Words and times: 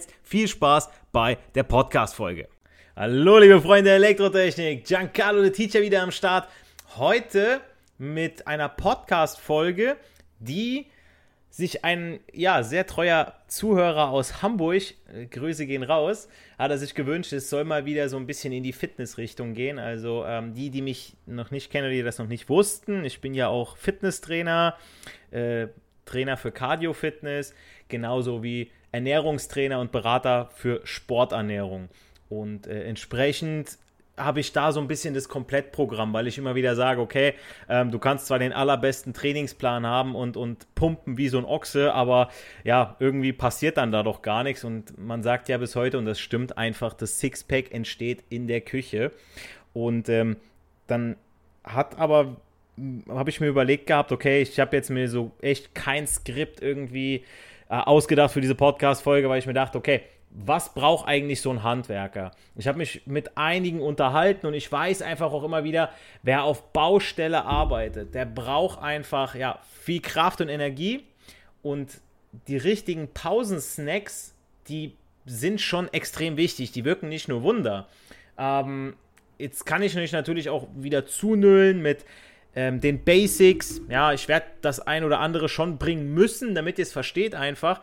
jetzt 0.00 0.14
viel 0.22 0.48
Spaß 0.48 0.88
bei 1.12 1.36
der 1.54 1.64
Podcast-Folge. 1.64 2.48
Hallo, 2.96 3.38
liebe 3.38 3.60
Freunde 3.60 3.90
der 3.90 3.96
Elektrotechnik. 3.96 4.86
Giancarlo, 4.86 5.42
der 5.42 5.52
Teacher, 5.52 5.82
wieder 5.82 6.02
am 6.02 6.10
Start. 6.10 6.48
Heute 6.96 7.60
mit 7.98 8.46
einer 8.46 8.70
Podcast-Folge, 8.70 9.96
die 10.38 10.86
sich 11.50 11.84
ein 11.84 12.20
ja, 12.32 12.62
sehr 12.62 12.86
treuer 12.86 13.34
Zuhörer 13.46 14.08
aus 14.08 14.40
Hamburg, 14.40 14.82
äh, 15.12 15.26
Grüße 15.26 15.66
gehen 15.66 15.82
raus, 15.82 16.28
hat 16.58 16.70
er 16.70 16.78
sich 16.78 16.94
gewünscht, 16.94 17.32
es 17.34 17.50
soll 17.50 17.64
mal 17.64 17.84
wieder 17.84 18.08
so 18.08 18.16
ein 18.16 18.26
bisschen 18.26 18.52
in 18.52 18.62
die 18.62 18.72
Fitnessrichtung 18.72 19.52
gehen. 19.52 19.78
Also 19.78 20.24
ähm, 20.24 20.54
die, 20.54 20.70
die 20.70 20.80
mich 20.80 21.14
noch 21.26 21.50
nicht 21.50 21.70
kennen, 21.70 21.90
die 21.90 22.02
das 22.02 22.18
noch 22.18 22.28
nicht 22.28 22.48
wussten, 22.48 23.04
ich 23.04 23.20
bin 23.20 23.34
ja 23.34 23.48
auch 23.48 23.76
Fitnesstrainer, 23.76 24.78
äh, 25.30 25.66
Trainer 26.06 26.38
für 26.38 26.52
Cardio-Fitness, 26.52 27.54
genauso 27.88 28.42
wie 28.42 28.70
Ernährungstrainer 28.92 29.80
und 29.80 29.92
Berater 29.92 30.50
für 30.54 30.80
Sporternährung. 30.84 31.88
Und 32.28 32.66
äh, 32.66 32.84
entsprechend 32.84 33.78
habe 34.16 34.40
ich 34.40 34.52
da 34.52 34.72
so 34.72 34.80
ein 34.80 34.88
bisschen 34.88 35.14
das 35.14 35.28
Komplettprogramm, 35.28 36.12
weil 36.12 36.26
ich 36.26 36.38
immer 36.38 36.54
wieder 36.54 36.76
sage, 36.76 37.00
okay, 37.00 37.34
ähm, 37.68 37.90
du 37.90 37.98
kannst 37.98 38.26
zwar 38.26 38.38
den 38.38 38.52
allerbesten 38.52 39.14
Trainingsplan 39.14 39.86
haben 39.86 40.14
und, 40.14 40.36
und 40.36 40.72
pumpen 40.74 41.16
wie 41.16 41.28
so 41.28 41.38
ein 41.38 41.44
Ochse, 41.44 41.92
aber 41.94 42.28
ja, 42.64 42.96
irgendwie 42.98 43.32
passiert 43.32 43.76
dann 43.76 43.92
da 43.92 44.02
doch 44.02 44.22
gar 44.22 44.42
nichts 44.44 44.64
und 44.64 44.98
man 44.98 45.22
sagt 45.22 45.48
ja 45.48 45.58
bis 45.58 45.76
heute, 45.76 45.98
und 45.98 46.04
das 46.04 46.20
stimmt 46.20 46.58
einfach, 46.58 46.92
das 46.92 47.18
Sixpack 47.18 47.72
entsteht 47.72 48.24
in 48.28 48.46
der 48.46 48.60
Küche 48.60 49.12
und 49.72 50.08
ähm, 50.08 50.36
dann 50.86 51.16
hat 51.64 51.98
aber, 51.98 52.36
habe 53.08 53.30
ich 53.30 53.40
mir 53.40 53.48
überlegt 53.48 53.86
gehabt, 53.86 54.12
okay, 54.12 54.42
ich 54.42 54.58
habe 54.60 54.76
jetzt 54.76 54.90
mir 54.90 55.08
so 55.08 55.32
echt 55.40 55.74
kein 55.74 56.06
Skript 56.06 56.62
irgendwie 56.62 57.24
äh, 57.70 57.74
ausgedacht 57.74 58.32
für 58.32 58.40
diese 58.40 58.54
Podcast-Folge, 58.54 59.28
weil 59.28 59.38
ich 59.38 59.46
mir 59.46 59.54
dachte, 59.54 59.78
okay, 59.78 60.02
was 60.30 60.74
braucht 60.74 61.08
eigentlich 61.08 61.40
so 61.40 61.50
ein 61.50 61.62
Handwerker? 61.62 62.32
Ich 62.56 62.68
habe 62.68 62.78
mich 62.78 63.02
mit 63.06 63.36
einigen 63.36 63.80
unterhalten 63.80 64.46
und 64.46 64.54
ich 64.54 64.70
weiß 64.70 65.02
einfach 65.02 65.32
auch 65.32 65.44
immer 65.44 65.64
wieder, 65.64 65.90
wer 66.22 66.44
auf 66.44 66.72
Baustelle 66.72 67.44
arbeitet, 67.44 68.14
der 68.14 68.26
braucht 68.26 68.80
einfach 68.80 69.34
ja, 69.34 69.60
viel 69.82 70.00
Kraft 70.00 70.40
und 70.40 70.48
Energie 70.48 71.04
und 71.62 72.00
die 72.48 72.56
richtigen 72.56 73.08
Pausensnacks, 73.12 74.34
die 74.68 74.94
sind 75.26 75.60
schon 75.60 75.92
extrem 75.92 76.36
wichtig. 76.36 76.72
Die 76.72 76.84
wirken 76.84 77.08
nicht 77.08 77.28
nur 77.28 77.42
Wunder. 77.42 77.88
Ähm, 78.38 78.94
jetzt 79.38 79.64
kann 79.64 79.82
ich 79.82 79.94
natürlich 79.94 80.48
auch 80.48 80.66
wieder 80.74 81.06
zunüllen 81.06 81.82
mit 81.82 82.04
ähm, 82.54 82.80
den 82.80 83.04
Basics. 83.04 83.80
Ja, 83.88 84.12
ich 84.12 84.28
werde 84.28 84.46
das 84.62 84.80
ein 84.80 85.04
oder 85.04 85.20
andere 85.20 85.48
schon 85.48 85.78
bringen 85.78 86.12
müssen, 86.12 86.54
damit 86.54 86.78
ihr 86.78 86.84
es 86.84 86.92
versteht 86.92 87.34
einfach. 87.34 87.80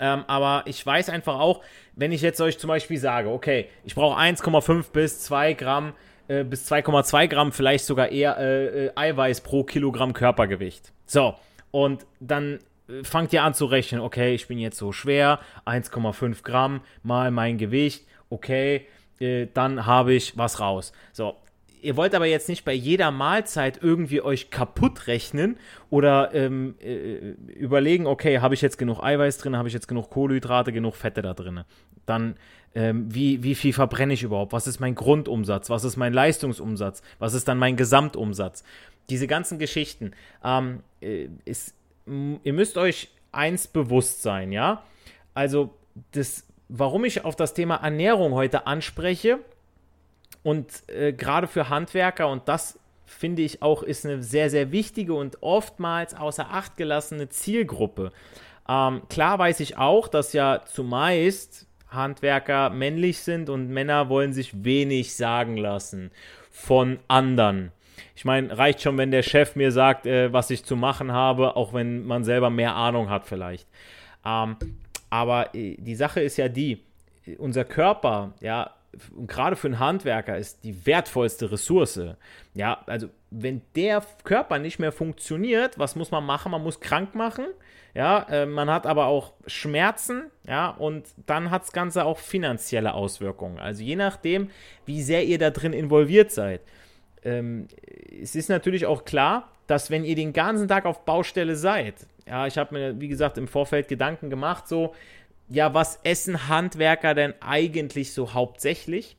Ähm, 0.00 0.24
aber 0.26 0.62
ich 0.66 0.84
weiß 0.84 1.10
einfach 1.10 1.38
auch, 1.38 1.62
wenn 1.94 2.12
ich 2.12 2.22
jetzt 2.22 2.40
euch 2.40 2.58
zum 2.58 2.68
Beispiel 2.68 2.98
sage, 2.98 3.28
okay, 3.28 3.68
ich 3.84 3.94
brauche 3.94 4.18
1,5 4.18 4.90
bis 4.92 5.20
2 5.20 5.52
Gramm 5.54 5.92
äh, 6.28 6.44
bis 6.44 6.70
2,2 6.70 7.28
Gramm, 7.28 7.52
vielleicht 7.52 7.84
sogar 7.84 8.08
eher 8.08 8.38
äh, 8.38 8.86
äh, 8.86 8.92
Eiweiß 8.94 9.42
pro 9.42 9.64
Kilogramm 9.64 10.12
Körpergewicht. 10.12 10.92
So, 11.04 11.34
und 11.70 12.06
dann 12.20 12.60
äh, 12.88 13.04
fangt 13.04 13.32
ihr 13.32 13.42
an 13.42 13.54
zu 13.54 13.66
rechnen, 13.66 14.00
okay, 14.00 14.34
ich 14.34 14.46
bin 14.48 14.58
jetzt 14.58 14.78
so 14.78 14.92
schwer, 14.92 15.40
1,5 15.66 16.42
Gramm 16.42 16.80
mal 17.02 17.30
mein 17.30 17.58
Gewicht, 17.58 18.06
okay, 18.30 18.86
äh, 19.20 19.46
dann 19.52 19.86
habe 19.86 20.14
ich 20.14 20.38
was 20.38 20.60
raus. 20.60 20.92
So, 21.12 21.36
Ihr 21.82 21.96
wollt 21.96 22.14
aber 22.14 22.26
jetzt 22.26 22.48
nicht 22.48 22.64
bei 22.64 22.72
jeder 22.72 23.10
Mahlzeit 23.10 23.80
irgendwie 23.82 24.22
euch 24.22 24.50
kaputt 24.50 25.08
rechnen 25.08 25.58
oder 25.90 26.32
ähm, 26.32 26.76
äh, 26.80 27.34
überlegen, 27.54 28.06
okay, 28.06 28.38
habe 28.38 28.54
ich 28.54 28.62
jetzt 28.62 28.78
genug 28.78 29.02
Eiweiß 29.02 29.38
drin, 29.38 29.56
habe 29.56 29.66
ich 29.66 29.74
jetzt 29.74 29.88
genug 29.88 30.08
Kohlenhydrate, 30.08 30.72
genug 30.72 30.94
Fette 30.94 31.22
da 31.22 31.34
drin. 31.34 31.64
Dann, 32.06 32.36
ähm, 32.76 33.12
wie, 33.12 33.42
wie 33.42 33.56
viel 33.56 33.72
verbrenne 33.72 34.14
ich 34.14 34.22
überhaupt? 34.22 34.52
Was 34.52 34.68
ist 34.68 34.78
mein 34.78 34.94
Grundumsatz? 34.94 35.70
Was 35.70 35.82
ist 35.82 35.96
mein 35.96 36.12
Leistungsumsatz? 36.12 37.02
Was 37.18 37.34
ist 37.34 37.48
dann 37.48 37.58
mein 37.58 37.76
Gesamtumsatz? 37.76 38.62
Diese 39.10 39.26
ganzen 39.26 39.58
Geschichten. 39.58 40.12
Ähm, 40.44 40.84
äh, 41.00 41.26
ist, 41.44 41.74
ihr 42.06 42.52
müsst 42.52 42.78
euch 42.78 43.10
eins 43.32 43.66
bewusst 43.66 44.22
sein, 44.22 44.52
ja? 44.52 44.84
Also, 45.34 45.74
das, 46.12 46.46
warum 46.68 47.04
ich 47.04 47.24
auf 47.24 47.34
das 47.34 47.54
Thema 47.54 47.76
Ernährung 47.76 48.34
heute 48.34 48.68
anspreche, 48.68 49.40
und 50.42 50.88
äh, 50.88 51.12
gerade 51.12 51.46
für 51.46 51.68
Handwerker, 51.68 52.28
und 52.28 52.48
das 52.48 52.78
finde 53.06 53.42
ich 53.42 53.62
auch, 53.62 53.82
ist 53.82 54.04
eine 54.04 54.22
sehr, 54.22 54.50
sehr 54.50 54.72
wichtige 54.72 55.14
und 55.14 55.42
oftmals 55.42 56.14
außer 56.14 56.50
Acht 56.50 56.76
gelassene 56.76 57.28
Zielgruppe. 57.28 58.12
Ähm, 58.68 59.02
klar 59.08 59.38
weiß 59.38 59.60
ich 59.60 59.76
auch, 59.76 60.08
dass 60.08 60.32
ja 60.32 60.62
zumeist 60.64 61.66
Handwerker 61.88 62.70
männlich 62.70 63.18
sind 63.18 63.50
und 63.50 63.68
Männer 63.68 64.08
wollen 64.08 64.32
sich 64.32 64.64
wenig 64.64 65.14
sagen 65.14 65.56
lassen 65.56 66.10
von 66.50 66.98
anderen. 67.08 67.72
Ich 68.14 68.24
meine, 68.24 68.56
reicht 68.56 68.82
schon, 68.82 68.98
wenn 68.98 69.10
der 69.10 69.22
Chef 69.22 69.56
mir 69.56 69.72
sagt, 69.72 70.06
äh, 70.06 70.32
was 70.32 70.50
ich 70.50 70.64
zu 70.64 70.76
machen 70.76 71.12
habe, 71.12 71.56
auch 71.56 71.72
wenn 71.74 72.04
man 72.06 72.24
selber 72.24 72.50
mehr 72.50 72.74
Ahnung 72.74 73.10
hat 73.10 73.26
vielleicht. 73.26 73.66
Ähm, 74.24 74.56
aber 75.10 75.54
äh, 75.54 75.76
die 75.78 75.94
Sache 75.94 76.20
ist 76.20 76.36
ja 76.36 76.48
die, 76.48 76.82
unser 77.38 77.64
Körper, 77.64 78.32
ja, 78.40 78.70
und 79.16 79.26
gerade 79.26 79.56
für 79.56 79.68
einen 79.68 79.78
Handwerker 79.78 80.36
ist 80.36 80.64
die 80.64 80.86
wertvollste 80.86 81.50
Ressource. 81.50 82.00
Ja, 82.54 82.82
also 82.86 83.08
wenn 83.30 83.62
der 83.74 84.02
Körper 84.24 84.58
nicht 84.58 84.78
mehr 84.78 84.92
funktioniert, 84.92 85.78
was 85.78 85.96
muss 85.96 86.10
man 86.10 86.24
machen? 86.24 86.52
Man 86.52 86.62
muss 86.62 86.80
krank 86.80 87.14
machen. 87.14 87.46
Ja, 87.94 88.26
äh, 88.30 88.46
man 88.46 88.70
hat 88.70 88.86
aber 88.86 89.06
auch 89.06 89.34
Schmerzen, 89.46 90.30
ja, 90.46 90.70
und 90.70 91.06
dann 91.26 91.50
hat 91.50 91.62
das 91.62 91.72
Ganze 91.72 92.06
auch 92.06 92.18
finanzielle 92.18 92.94
Auswirkungen. 92.94 93.58
Also 93.58 93.82
je 93.82 93.96
nachdem, 93.96 94.48
wie 94.86 95.02
sehr 95.02 95.24
ihr 95.24 95.38
da 95.38 95.50
drin 95.50 95.74
involviert 95.74 96.30
seid. 96.30 96.62
Ähm, 97.22 97.68
es 98.20 98.34
ist 98.34 98.48
natürlich 98.48 98.86
auch 98.86 99.04
klar, 99.04 99.50
dass 99.66 99.90
wenn 99.90 100.04
ihr 100.04 100.16
den 100.16 100.32
ganzen 100.32 100.68
Tag 100.68 100.86
auf 100.86 101.04
Baustelle 101.04 101.54
seid, 101.54 102.06
ja, 102.26 102.46
ich 102.46 102.56
habe 102.56 102.74
mir, 102.74 103.00
wie 103.00 103.08
gesagt, 103.08 103.36
im 103.36 103.48
Vorfeld 103.48 103.88
Gedanken 103.88 104.30
gemacht, 104.30 104.68
so, 104.68 104.94
ja, 105.48 105.74
was 105.74 105.98
essen 106.04 106.48
Handwerker 106.48 107.14
denn 107.14 107.34
eigentlich 107.40 108.12
so 108.12 108.32
hauptsächlich? 108.34 109.16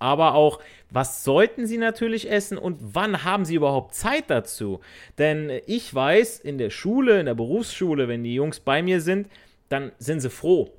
aber 0.00 0.34
auch, 0.34 0.60
was 0.90 1.22
sollten 1.22 1.66
sie 1.66 1.78
natürlich 1.78 2.28
essen 2.28 2.58
und 2.58 2.78
wann 2.80 3.22
haben 3.22 3.44
sie 3.44 3.54
überhaupt 3.54 3.94
Zeit 3.94 4.24
dazu? 4.28 4.80
Denn 5.18 5.52
ich 5.66 5.94
weiß, 5.94 6.40
in 6.40 6.58
der 6.58 6.70
Schule, 6.70 7.20
in 7.20 7.26
der 7.26 7.34
Berufsschule, 7.34 8.08
wenn 8.08 8.24
die 8.24 8.34
Jungs 8.34 8.58
bei 8.58 8.82
mir 8.82 9.00
sind, 9.00 9.28
dann 9.68 9.92
sind 9.98 10.20
sie 10.20 10.30
froh, 10.30 10.72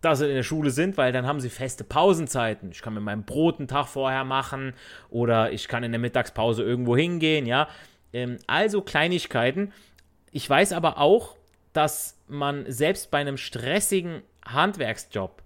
dass 0.00 0.18
sie 0.18 0.28
in 0.28 0.34
der 0.34 0.42
Schule 0.42 0.70
sind, 0.70 0.98
weil 0.98 1.12
dann 1.12 1.24
haben 1.24 1.40
sie 1.40 1.50
feste 1.50 1.84
Pausenzeiten. 1.84 2.72
Ich 2.72 2.82
kann 2.82 2.94
mir 2.94 3.00
meinen 3.00 3.24
Brot 3.24 3.58
einen 3.58 3.68
Tag 3.68 3.86
vorher 3.86 4.24
machen 4.24 4.74
oder 5.08 5.52
ich 5.52 5.68
kann 5.68 5.84
in 5.84 5.92
der 5.92 6.00
Mittagspause 6.00 6.62
irgendwo 6.64 6.96
hingehen, 6.96 7.46
ja. 7.46 7.68
Ähm, 8.12 8.38
also 8.48 8.82
Kleinigkeiten. 8.82 9.72
Ich 10.32 10.50
weiß 10.50 10.72
aber 10.72 10.98
auch, 10.98 11.36
dass 11.72 12.13
man 12.28 12.64
selbst 12.70 13.10
bei 13.10 13.18
einem 13.18 13.36
stressigen 13.36 14.22
Handwerksjob 14.44 15.42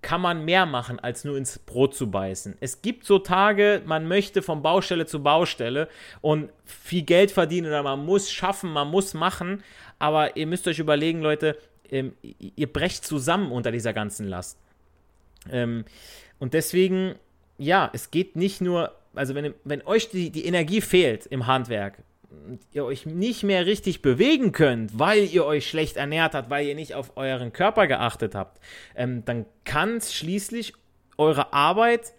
kann 0.00 0.20
man 0.20 0.44
mehr 0.44 0.64
machen, 0.64 1.00
als 1.00 1.24
nur 1.24 1.36
ins 1.36 1.58
Brot 1.58 1.94
zu 1.94 2.10
beißen. 2.10 2.56
Es 2.60 2.82
gibt 2.82 3.04
so 3.04 3.18
Tage, 3.18 3.82
man 3.84 4.06
möchte 4.06 4.42
von 4.42 4.62
Baustelle 4.62 5.06
zu 5.06 5.22
Baustelle 5.22 5.88
und 6.20 6.50
viel 6.64 7.02
Geld 7.02 7.32
verdienen 7.32 7.66
oder 7.66 7.82
man 7.82 8.04
muss 8.04 8.30
schaffen, 8.30 8.72
man 8.72 8.88
muss 8.88 9.14
machen, 9.14 9.62
aber 9.98 10.36
ihr 10.36 10.46
müsst 10.46 10.68
euch 10.68 10.78
überlegen, 10.78 11.20
Leute, 11.20 11.58
ähm, 11.90 12.12
ihr 12.20 12.72
brecht 12.72 13.04
zusammen 13.04 13.50
unter 13.50 13.72
dieser 13.72 13.92
ganzen 13.92 14.28
Last. 14.28 14.58
Ähm, 15.50 15.84
und 16.38 16.54
deswegen, 16.54 17.16
ja, 17.56 17.90
es 17.92 18.12
geht 18.12 18.36
nicht 18.36 18.60
nur, 18.60 18.94
also 19.14 19.34
wenn, 19.34 19.54
wenn 19.64 19.82
euch 19.82 20.10
die, 20.10 20.30
die 20.30 20.44
Energie 20.44 20.80
fehlt 20.80 21.26
im 21.26 21.48
Handwerk, 21.48 22.04
ihr 22.72 22.84
euch 22.84 23.06
nicht 23.06 23.42
mehr 23.42 23.66
richtig 23.66 24.02
bewegen 24.02 24.52
könnt, 24.52 24.98
weil 24.98 25.24
ihr 25.24 25.44
euch 25.44 25.68
schlecht 25.68 25.96
ernährt 25.96 26.34
habt, 26.34 26.50
weil 26.50 26.66
ihr 26.66 26.74
nicht 26.74 26.94
auf 26.94 27.16
euren 27.16 27.52
Körper 27.52 27.86
geachtet 27.86 28.34
habt, 28.34 28.60
ähm, 28.94 29.24
dann 29.24 29.46
kann 29.64 29.96
es 29.96 30.14
schließlich 30.14 30.74
eure 31.16 31.52
Arbeit 31.52 32.12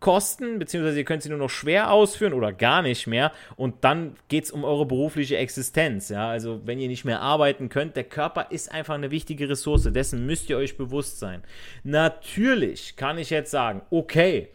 kosten, 0.00 0.58
beziehungsweise 0.58 0.98
ihr 0.98 1.04
könnt 1.04 1.22
sie 1.22 1.30
nur 1.30 1.38
noch 1.38 1.48
schwer 1.48 1.90
ausführen 1.90 2.34
oder 2.34 2.52
gar 2.52 2.82
nicht 2.82 3.06
mehr. 3.06 3.32
Und 3.56 3.84
dann 3.84 4.16
geht 4.28 4.44
es 4.44 4.50
um 4.50 4.62
eure 4.62 4.84
berufliche 4.84 5.38
Existenz. 5.38 6.10
Ja? 6.10 6.28
Also 6.28 6.60
wenn 6.66 6.78
ihr 6.78 6.88
nicht 6.88 7.06
mehr 7.06 7.22
arbeiten 7.22 7.70
könnt, 7.70 7.96
der 7.96 8.04
Körper 8.04 8.48
ist 8.50 8.70
einfach 8.70 8.94
eine 8.94 9.10
wichtige 9.10 9.48
Ressource. 9.48 9.84
Dessen 9.84 10.26
müsst 10.26 10.50
ihr 10.50 10.58
euch 10.58 10.76
bewusst 10.76 11.20
sein. 11.20 11.42
Natürlich 11.84 12.96
kann 12.96 13.16
ich 13.16 13.30
jetzt 13.30 13.50
sagen, 13.50 13.80
okay, 13.88 14.48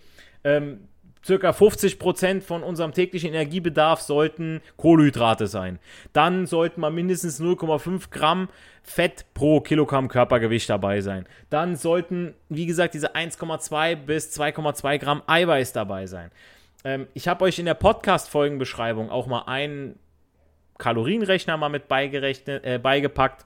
ähm, 0.44 0.82
circa 1.24 1.52
50% 1.52 2.42
von 2.42 2.64
unserem 2.64 2.94
täglichen 2.94 3.30
Energiebedarf 3.30 4.02
sollten 4.02 4.62
Kohlenhydrate 4.78 5.48
sein. 5.48 5.80
Dann 6.14 6.46
sollten 6.46 6.82
mal 6.82 6.92
mindestens 6.92 7.42
0,5 7.42 8.10
Gramm 8.10 8.50
Fett 8.84 9.26
pro 9.34 9.62
Kilogramm 9.62 10.08
Körpergewicht 10.08 10.70
dabei 10.70 11.02
sein. 11.02 11.28
Dann 11.50 11.76
sollten, 11.76 12.34
wie 12.48 12.66
gesagt, 12.66 12.94
diese 12.94 13.16
1,2 13.16 13.96
bis 13.96 14.40
2,2 14.40 14.98
Gramm 14.98 15.22
Eiweiß 15.28 15.74
dabei 15.74 16.08
sein. 16.08 16.32
Ähm, 16.84 17.08
ich 17.14 17.28
habe 17.28 17.46
euch 17.46 17.60
in 17.60 17.66
der 17.66 17.74
Podcast-Folgenbeschreibung 17.74 19.10
auch 19.10 19.28
mal 19.28 19.44
einen 19.44 20.00
Kalorienrechner 20.78 21.58
mal 21.58 21.70
mit 21.70 21.84
äh, 21.92 22.80
beigepackt, 22.82 23.46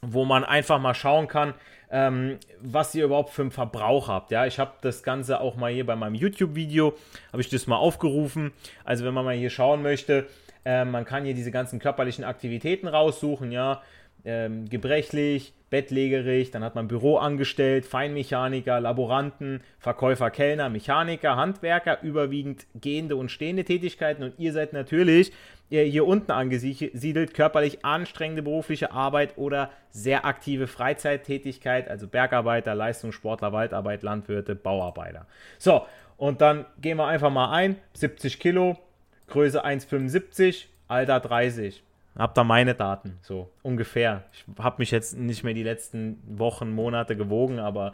wo 0.00 0.24
man 0.24 0.42
einfach 0.42 0.80
mal 0.80 0.94
schauen 0.94 1.28
kann, 1.28 1.54
ähm, 1.90 2.38
was 2.60 2.94
ihr 2.94 3.04
überhaupt 3.04 3.30
für 3.30 3.42
einen 3.42 3.50
Verbrauch 3.50 4.08
habt. 4.08 4.30
Ja, 4.30 4.46
ich 4.46 4.58
habe 4.58 4.72
das 4.80 5.02
Ganze 5.02 5.40
auch 5.40 5.56
mal 5.56 5.72
hier 5.72 5.86
bei 5.86 5.96
meinem 5.96 6.14
YouTube-Video, 6.14 6.96
habe 7.32 7.40
ich 7.40 7.48
das 7.48 7.66
mal 7.66 7.76
aufgerufen. 7.76 8.52
Also 8.84 9.04
wenn 9.04 9.14
man 9.14 9.24
mal 9.24 9.34
hier 9.34 9.50
schauen 9.50 9.82
möchte, 9.82 10.26
äh, 10.64 10.84
man 10.84 11.04
kann 11.04 11.24
hier 11.24 11.34
diese 11.34 11.50
ganzen 11.50 11.78
körperlichen 11.78 12.24
Aktivitäten 12.24 12.88
raussuchen, 12.88 13.52
ja, 13.52 13.82
ähm, 14.26 14.68
gebrechlich, 14.68 15.54
bettlägerig, 15.70 16.50
dann 16.50 16.62
hat 16.62 16.74
man 16.74 16.88
Büroangestellt, 16.88 17.86
Feinmechaniker, 17.86 18.80
Laboranten, 18.80 19.62
Verkäufer, 19.78 20.30
Kellner, 20.30 20.68
Mechaniker, 20.68 21.36
Handwerker, 21.36 22.02
überwiegend 22.02 22.66
gehende 22.74 23.16
und 23.16 23.30
stehende 23.30 23.64
Tätigkeiten 23.64 24.22
und 24.22 24.34
ihr 24.38 24.52
seid 24.52 24.72
natürlich 24.72 25.32
hier 25.68 26.06
unten 26.06 26.30
angesiedelt, 26.30 27.34
körperlich 27.34 27.84
anstrengende 27.84 28.42
berufliche 28.42 28.92
Arbeit 28.92 29.36
oder 29.36 29.70
sehr 29.90 30.24
aktive 30.24 30.68
Freizeittätigkeit, 30.68 31.88
also 31.88 32.06
Bergarbeiter, 32.06 32.74
Leistungssportler, 32.74 33.52
Waldarbeit, 33.52 34.02
Landwirte, 34.02 34.54
Bauarbeiter. 34.54 35.26
So, 35.58 35.84
und 36.16 36.40
dann 36.40 36.66
gehen 36.80 36.98
wir 36.98 37.06
einfach 37.06 37.30
mal 37.30 37.50
ein, 37.50 37.76
70 37.94 38.38
Kilo, 38.38 38.78
Größe 39.26 39.64
1,75, 39.64 40.66
Alter 40.86 41.18
30. 41.18 41.82
Hab 42.18 42.34
da 42.34 42.44
meine 42.44 42.74
Daten, 42.74 43.18
so 43.22 43.50
ungefähr. 43.62 44.24
Ich 44.32 44.44
habe 44.58 44.76
mich 44.78 44.90
jetzt 44.90 45.18
nicht 45.18 45.44
mehr 45.44 45.54
die 45.54 45.62
letzten 45.62 46.22
Wochen, 46.26 46.70
Monate 46.70 47.16
gewogen, 47.16 47.58
aber 47.58 47.92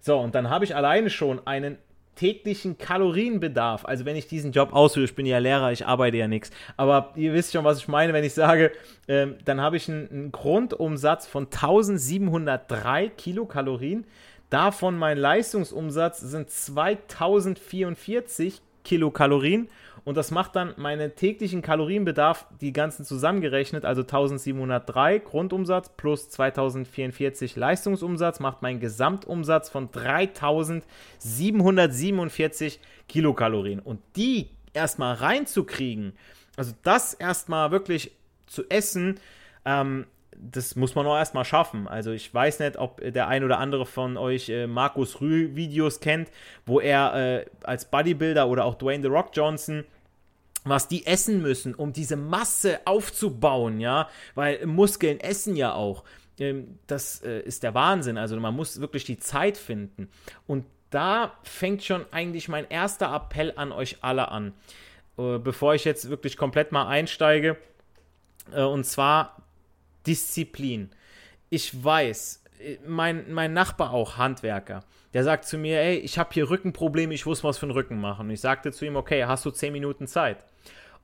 so, 0.00 0.18
und 0.18 0.34
dann 0.34 0.50
habe 0.50 0.64
ich 0.64 0.76
alleine 0.76 1.10
schon 1.10 1.46
einen 1.46 1.78
täglichen 2.14 2.76
Kalorienbedarf. 2.76 3.86
Also 3.86 4.04
wenn 4.04 4.16
ich 4.16 4.26
diesen 4.26 4.50
Job 4.52 4.72
ausführe, 4.72 5.04
ich 5.04 5.14
bin 5.14 5.26
ja 5.26 5.38
Lehrer, 5.38 5.72
ich 5.72 5.86
arbeite 5.86 6.18
ja 6.18 6.28
nichts. 6.28 6.50
Aber 6.76 7.12
ihr 7.16 7.32
wisst 7.32 7.52
schon, 7.52 7.64
was 7.64 7.78
ich 7.78 7.88
meine, 7.88 8.12
wenn 8.12 8.24
ich 8.24 8.34
sage, 8.34 8.72
ähm, 9.08 9.36
dann 9.44 9.60
habe 9.60 9.76
ich 9.76 9.88
einen, 9.88 10.08
einen, 10.10 10.32
Grundumsatz 10.32 11.26
von 11.26 11.44
1703 11.44 13.08
Kilokalorien. 13.16 14.04
Davon 14.50 14.98
mein 14.98 15.16
Leistungsumsatz 15.16 16.20
sind 16.20 16.50
2044 16.50 18.60
Kilokalorien. 18.84 19.68
Und 20.04 20.16
das 20.16 20.32
macht 20.32 20.56
dann 20.56 20.74
meinen 20.76 21.14
täglichen 21.14 21.62
Kalorienbedarf, 21.62 22.48
die 22.60 22.72
ganzen 22.72 23.04
zusammengerechnet, 23.04 23.84
also 23.84 24.02
1703 24.02 25.20
Grundumsatz 25.20 25.90
plus 25.96 26.28
2044 26.30 27.54
Leistungsumsatz, 27.54 28.40
macht 28.40 28.62
meinen 28.62 28.80
Gesamtumsatz 28.80 29.68
von 29.68 29.92
3747 29.92 32.80
Kilokalorien. 33.08 33.78
Und 33.78 34.00
die 34.16 34.48
erstmal 34.72 35.14
reinzukriegen, 35.14 36.14
also 36.56 36.72
das 36.82 37.14
erstmal 37.14 37.70
wirklich 37.70 38.10
zu 38.46 38.68
essen, 38.68 39.20
ähm, 39.64 40.06
das 40.36 40.76
muss 40.76 40.94
man 40.94 41.06
auch 41.06 41.16
erstmal 41.16 41.44
schaffen. 41.44 41.86
Also 41.86 42.10
ich 42.10 42.32
weiß 42.32 42.60
nicht, 42.60 42.76
ob 42.76 43.00
der 43.00 43.28
ein 43.28 43.44
oder 43.44 43.58
andere 43.58 43.86
von 43.86 44.16
euch 44.16 44.48
äh, 44.48 44.66
Markus 44.66 45.20
Rühl 45.20 45.54
Videos 45.54 46.00
kennt, 46.00 46.30
wo 46.66 46.80
er 46.80 47.14
äh, 47.14 47.46
als 47.62 47.84
Bodybuilder 47.84 48.48
oder 48.48 48.64
auch 48.64 48.74
Dwayne 48.74 49.02
The 49.02 49.08
Rock 49.08 49.30
Johnson 49.34 49.84
was 50.64 50.88
die 50.88 51.06
essen 51.06 51.42
müssen, 51.42 51.74
um 51.74 51.92
diese 51.92 52.16
Masse 52.16 52.80
aufzubauen, 52.84 53.80
ja, 53.80 54.08
weil 54.34 54.64
Muskeln 54.66 55.20
essen 55.20 55.56
ja 55.56 55.74
auch. 55.74 56.04
Ähm, 56.38 56.78
das 56.86 57.22
äh, 57.22 57.40
ist 57.40 57.62
der 57.62 57.74
Wahnsinn. 57.74 58.18
Also 58.18 58.38
man 58.38 58.54
muss 58.54 58.80
wirklich 58.80 59.04
die 59.04 59.18
Zeit 59.18 59.56
finden. 59.56 60.08
Und 60.46 60.64
da 60.90 61.32
fängt 61.42 61.82
schon 61.84 62.04
eigentlich 62.12 62.48
mein 62.48 62.68
erster 62.68 63.14
Appell 63.14 63.52
an 63.56 63.72
euch 63.72 63.98
alle 64.02 64.28
an, 64.28 64.52
äh, 65.18 65.38
bevor 65.38 65.74
ich 65.74 65.84
jetzt 65.84 66.08
wirklich 66.10 66.36
komplett 66.36 66.72
mal 66.72 66.86
einsteige. 66.86 67.56
Äh, 68.52 68.62
und 68.62 68.84
zwar 68.84 69.42
Disziplin. 70.06 70.90
Ich 71.50 71.84
weiß, 71.84 72.42
mein, 72.86 73.32
mein 73.32 73.52
Nachbar 73.52 73.92
auch, 73.92 74.16
Handwerker, 74.16 74.84
der 75.14 75.24
sagt 75.24 75.44
zu 75.44 75.58
mir, 75.58 75.80
ey, 75.80 75.98
ich 75.98 76.18
habe 76.18 76.30
hier 76.32 76.48
Rückenprobleme, 76.48 77.12
ich 77.14 77.26
muss 77.26 77.44
was 77.44 77.58
für 77.58 77.66
den 77.66 77.72
Rücken 77.72 78.00
machen. 78.00 78.26
Und 78.26 78.30
ich 78.30 78.40
sagte 78.40 78.72
zu 78.72 78.84
ihm, 78.84 78.96
okay, 78.96 79.24
hast 79.24 79.44
du 79.44 79.50
10 79.50 79.72
Minuten 79.72 80.06
Zeit? 80.06 80.44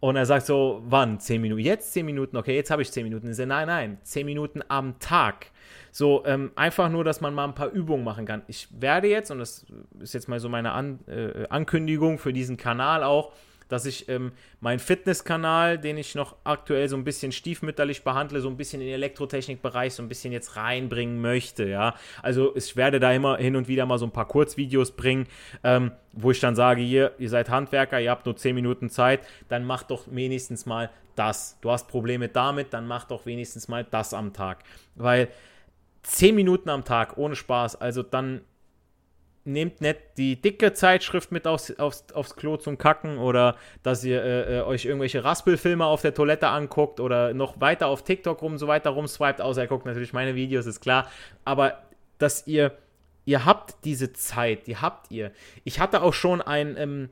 Und 0.01 0.17
er 0.17 0.27
sagt 0.27 0.47
so, 0.47 0.83
wann? 0.87 1.19
10 1.19 1.43
Minuten? 1.43 1.61
Jetzt 1.61 1.93
10 1.93 2.07
Minuten? 2.07 2.37
Okay, 2.37 2.55
jetzt 2.55 2.71
habe 2.71 2.83
ich 2.83 2.93
10 2.93 3.05
Minuten. 3.05 3.29
Ich 3.29 3.37
sage, 3.37 3.49
nein, 3.49 3.67
nein, 3.67 3.99
10 4.03 4.25
Minuten 4.25 4.63
am 4.69 4.99
Tag. 5.01 5.47
So, 5.91 6.25
ähm, 6.25 6.53
einfach 6.55 6.89
nur, 6.89 7.03
dass 7.03 7.21
man 7.21 7.35
mal 7.35 7.45
ein 7.45 7.55
paar 7.55 7.71
Übungen 7.71 8.05
machen 8.05 8.25
kann. 8.25 8.43
Ich 8.47 8.69
werde 8.71 9.09
jetzt, 9.09 9.31
und 9.31 9.41
das 9.41 9.67
ist 9.99 10.15
jetzt 10.15 10.29
mal 10.29 10.39
so 10.39 10.49
meine 10.49 10.73
An 10.73 11.01
äh, 11.09 11.47
Ankündigung 11.49 12.19
für 12.19 12.33
diesen 12.33 12.57
Kanal 12.57 13.03
auch, 13.03 13.33
dass 13.69 13.87
ich 13.87 14.09
ähm, 14.09 14.33
meinen 14.61 14.79
Fitnesskanal, 14.79 15.79
den 15.79 15.97
ich 15.99 16.15
noch 16.15 16.37
aktuell 16.45 16.89
so 16.89 16.97
ein 16.97 17.05
bisschen 17.05 17.33
stiefmütterlich 17.33 18.03
behandle, 18.03 18.41
so 18.41 18.49
ein 18.49 18.57
bisschen 18.57 18.81
in 18.81 18.89
den 18.89 18.95
Elektrotechnikbereich 18.95 19.95
so 19.95 20.03
ein 20.03 20.09
bisschen 20.09 20.33
jetzt 20.33 20.57
reinbringen 20.57 21.21
möchte, 21.21 21.69
ja. 21.69 21.95
Also 22.23 22.55
ich 22.57 22.77
werde 22.77 23.01
da 23.01 23.13
immer 23.13 23.37
hin 23.37 23.57
und 23.57 23.69
wieder 23.69 23.87
mal 23.87 23.99
so 23.99 24.07
ein 24.07 24.13
paar 24.13 24.29
Kurzvideos 24.29 24.93
bringen, 24.93 25.27
ähm, 25.65 25.93
wo 26.13 26.31
ich 26.31 26.41
dann 26.41 26.57
sage, 26.57 26.83
hier, 26.83 27.13
ihr 27.19 27.29
seid 27.29 27.49
Handwerker, 27.49 28.01
ihr 28.01 28.11
habt 28.11 28.27
nur 28.27 28.37
10 28.37 28.55
Minuten 28.55 28.91
Zeit, 28.91 29.21
dann 29.49 29.65
macht 29.65 29.91
doch 29.91 30.05
wenigstens 30.11 30.67
mal 30.67 30.91
das. 31.15 31.59
Du 31.61 31.71
hast 31.71 31.89
Probleme 31.89 32.29
damit, 32.29 32.73
dann 32.73 32.87
mach 32.87 33.05
doch 33.05 33.27
wenigstens 33.27 33.69
mal 33.69 33.85
das 33.85 34.15
am 34.15 34.33
Tag. 34.33 34.65
Weil 34.95 35.29
10 36.03 36.35
Minuten 36.35 36.71
am 36.71 36.85
Tag 36.85 37.19
ohne 37.19 37.37
Spaß, 37.37 37.81
also 37.81 38.03
dann 38.03 38.43
nehmt 39.49 39.81
nicht 39.81 39.99
die 40.17 40.41
dicke 40.41 40.73
Zeitschrift 40.73 41.33
mit 41.33 41.47
aufs, 41.47 41.77
aufs, 41.79 42.05
aufs 42.13 42.37
Klo 42.37 42.57
zum 42.57 42.79
Kacken 42.79 43.19
oder 43.19 43.57
dass 43.83 44.05
ihr 44.05 44.23
äh, 44.23 44.59
äh, 44.59 44.63
euch 44.63 44.85
irgendwelche 44.85 45.25
Raspelfilme 45.25 45.85
auf 45.85 46.03
der 46.03 46.15
Toilette 46.15 46.49
anguckt 46.49 47.01
oder 47.01 47.35
noch 47.35 47.61
weiter 47.61 47.89
auf 47.89 48.05
TikTok 48.05 48.41
rum, 48.43 48.59
so 48.59 48.69
weiter 48.69 48.91
rumswiped, 48.91 49.41
außer 49.41 49.63
ihr 49.63 49.69
guckt 49.69 49.87
natürlich 49.87 50.13
meine 50.13 50.35
Videos, 50.35 50.67
ist 50.67 50.81
klar. 50.81 51.11
Aber 51.45 51.83
dass 52.19 52.47
ihr, 52.47 52.77
ihr 53.25 53.45
habt 53.45 53.85
diese 53.85 54.13
Zeit, 54.13 54.67
die 54.67 54.77
habt 54.77 55.11
ihr. 55.11 55.33
Ich 55.65 55.81
hatte 55.81 56.03
auch 56.03 56.15
schon 56.15 56.43
einen 56.43 56.77
ähm, 56.77 57.09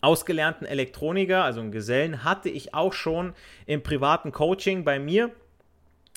ausgelernten 0.00 0.66
Elektroniker, 0.66 1.44
also 1.44 1.60
einen 1.60 1.72
Gesellen, 1.72 2.24
hatte 2.24 2.48
ich 2.48 2.72
auch 2.72 2.92
schon 2.92 3.34
im 3.66 3.82
privaten 3.82 4.32
Coaching 4.32 4.84
bei 4.84 4.98
mir 4.98 5.30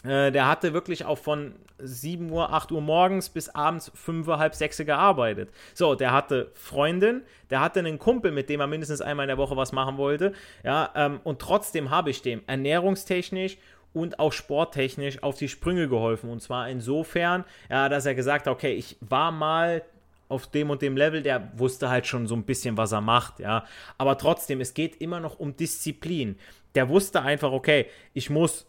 äh, 0.05 0.31
der 0.31 0.47
hatte 0.47 0.73
wirklich 0.73 1.05
auch 1.05 1.17
von 1.17 1.55
7 1.77 2.29
Uhr, 2.31 2.53
8 2.53 2.71
Uhr 2.71 2.81
morgens 2.81 3.29
bis 3.29 3.49
abends 3.49 3.91
5 3.93 4.27
Uhr, 4.27 4.39
halb 4.39 4.55
6 4.55 4.79
Uhr 4.79 4.85
gearbeitet. 4.85 5.49
So, 5.73 5.95
der 5.95 6.13
hatte 6.13 6.51
Freundin, 6.53 7.23
der 7.49 7.59
hatte 7.59 7.79
einen 7.79 7.99
Kumpel, 7.99 8.31
mit 8.31 8.49
dem 8.49 8.59
er 8.59 8.67
mindestens 8.67 9.01
einmal 9.01 9.25
in 9.25 9.29
der 9.29 9.37
Woche 9.37 9.57
was 9.57 9.71
machen 9.71 9.97
wollte. 9.97 10.33
Ja, 10.63 10.91
ähm, 10.95 11.19
und 11.23 11.39
trotzdem 11.39 11.89
habe 11.89 12.09
ich 12.09 12.21
dem 12.21 12.41
ernährungstechnisch 12.47 13.57
und 13.93 14.19
auch 14.19 14.33
sporttechnisch 14.33 15.23
auf 15.23 15.37
die 15.37 15.47
Sprünge 15.47 15.87
geholfen. 15.87 16.29
Und 16.29 16.41
zwar 16.41 16.69
insofern, 16.69 17.45
ja, 17.69 17.89
dass 17.89 18.05
er 18.05 18.15
gesagt 18.15 18.45
hat, 18.45 18.53
okay, 18.53 18.73
ich 18.73 18.97
war 18.99 19.31
mal 19.31 19.83
auf 20.27 20.47
dem 20.47 20.69
und 20.69 20.81
dem 20.81 20.97
Level, 20.97 21.21
der 21.21 21.51
wusste 21.55 21.89
halt 21.89 22.07
schon 22.07 22.27
so 22.27 22.35
ein 22.35 22.43
bisschen, 22.43 22.77
was 22.77 22.91
er 22.91 23.01
macht, 23.01 23.39
ja. 23.39 23.65
Aber 23.97 24.17
trotzdem, 24.17 24.59
es 24.59 24.73
geht 24.73 24.99
immer 25.01 25.19
noch 25.19 25.39
um 25.39 25.55
Disziplin. 25.55 26.37
Der 26.73 26.89
wusste 26.89 27.21
einfach, 27.21 27.51
okay, 27.51 27.85
ich 28.13 28.29
muss 28.29 28.67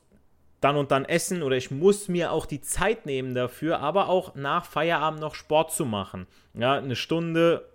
dann 0.67 0.77
und 0.77 0.91
dann 0.91 1.05
essen 1.05 1.45
oder 1.45 1.57
ich 1.57 1.71
muss 1.71 2.09
mir 2.09 2.33
auch 2.33 2.45
die 2.45 2.61
Zeit 2.61 3.07
nehmen 3.07 3.35
dafür, 3.35 3.79
aber 3.79 4.09
auch 4.09 4.35
nach 4.35 4.65
Feierabend 4.65 5.21
noch 5.21 5.37
Sport 5.37 5.71
zu 5.71 5.85
machen. 5.85 6.27
Ja, 6.55 6.75
eine 6.75 6.97
Stunde 6.97 7.69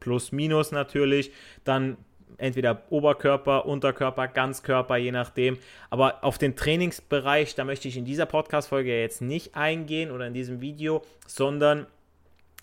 plus 0.00 0.32
minus 0.32 0.72
natürlich, 0.72 1.30
dann 1.62 1.96
entweder 2.36 2.82
Oberkörper, 2.90 3.66
Unterkörper, 3.66 4.26
Ganzkörper, 4.26 4.96
je 4.96 5.12
nachdem. 5.12 5.56
Aber 5.88 6.24
auf 6.24 6.36
den 6.36 6.56
Trainingsbereich, 6.56 7.54
da 7.54 7.64
möchte 7.64 7.86
ich 7.86 7.96
in 7.96 8.04
dieser 8.04 8.26
Podcast-Folge 8.26 9.00
jetzt 9.00 9.22
nicht 9.22 9.54
eingehen 9.54 10.10
oder 10.10 10.26
in 10.26 10.34
diesem 10.34 10.60
Video, 10.60 11.02
sondern 11.28 11.86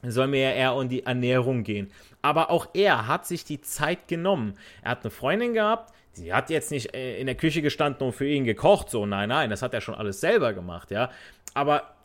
soll 0.04 0.28
mir 0.28 0.42
ja 0.42 0.52
eher 0.52 0.76
um 0.76 0.90
die 0.90 1.06
Ernährung 1.06 1.64
gehen. 1.64 1.90
Aber 2.22 2.52
auch 2.52 2.68
er 2.74 3.08
hat 3.08 3.26
sich 3.26 3.46
die 3.46 3.62
Zeit 3.62 4.10
genommen. 4.10 4.56
Er 4.82 4.92
hat 4.92 5.06
eine 5.06 5.12
Freundin 5.12 5.54
gehabt, 5.54 5.94
sie 6.14 6.34
hat 6.34 6.50
jetzt 6.50 6.72
nicht 6.72 6.94
äh, 6.94 7.20
in 7.20 7.26
der 7.26 7.36
Küche 7.36 7.62
gestanden 7.62 8.06
und 8.08 8.14
für 8.14 8.28
ihn 8.28 8.46
gekocht, 8.46 8.90
so, 8.90 9.06
nein, 9.06 9.30
nein, 9.30 9.50
das 9.50 9.62
hat 9.62 9.74
er 9.74 9.82
schon 9.82 9.96
alles 9.96 10.20
selber 10.20 10.54
gemacht, 10.54 10.92
ja. 10.92 11.10
Aber 11.54 11.96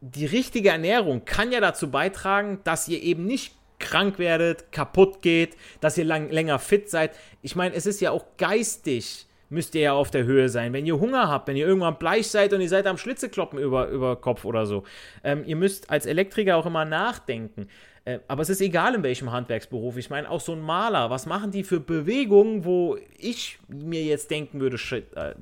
die 0.00 0.26
richtige 0.26 0.70
Ernährung 0.70 1.24
kann 1.24 1.52
ja 1.52 1.60
dazu 1.60 1.90
beitragen, 1.90 2.60
dass 2.64 2.88
ihr 2.88 3.02
eben 3.02 3.26
nicht 3.26 3.54
krank 3.78 4.18
werdet, 4.18 4.72
kaputt 4.72 5.22
geht, 5.22 5.56
dass 5.80 5.98
ihr 5.98 6.04
lang, 6.04 6.30
länger 6.30 6.58
fit 6.58 6.88
seid. 6.90 7.12
Ich 7.42 7.56
meine, 7.56 7.74
es 7.74 7.86
ist 7.86 8.00
ja 8.00 8.10
auch 8.10 8.24
geistig, 8.38 9.26
müsst 9.48 9.74
ihr 9.74 9.82
ja 9.82 9.92
auf 9.92 10.10
der 10.10 10.24
Höhe 10.24 10.48
sein. 10.48 10.72
Wenn 10.72 10.86
ihr 10.86 10.98
Hunger 10.98 11.28
habt, 11.28 11.48
wenn 11.48 11.56
ihr 11.56 11.66
irgendwann 11.66 11.98
bleich 11.98 12.28
seid 12.28 12.52
und 12.52 12.60
ihr 12.60 12.68
seid 12.68 12.86
am 12.86 12.98
Schlitzekloppen 12.98 13.58
über, 13.58 13.88
über 13.88 14.16
Kopf 14.16 14.44
oder 14.44 14.66
so. 14.66 14.84
Ähm, 15.22 15.44
ihr 15.46 15.56
müsst 15.56 15.90
als 15.90 16.06
Elektriker 16.06 16.56
auch 16.56 16.66
immer 16.66 16.84
nachdenken. 16.84 17.68
Äh, 18.06 18.20
aber 18.28 18.42
es 18.42 18.48
ist 18.48 18.60
egal 18.60 18.94
in 18.94 19.02
welchem 19.02 19.32
Handwerksberuf. 19.32 19.96
Ich 19.96 20.08
meine, 20.08 20.30
auch 20.30 20.40
so 20.40 20.52
ein 20.52 20.60
Maler, 20.60 21.10
was 21.10 21.26
machen 21.26 21.50
die 21.50 21.64
für 21.64 21.80
Bewegungen, 21.80 22.64
wo 22.64 22.96
ich 23.18 23.58
mir 23.68 24.02
jetzt 24.02 24.30
denken 24.30 24.60
würde, 24.60 24.78
shit, 24.78 25.12
äh, 25.16 25.34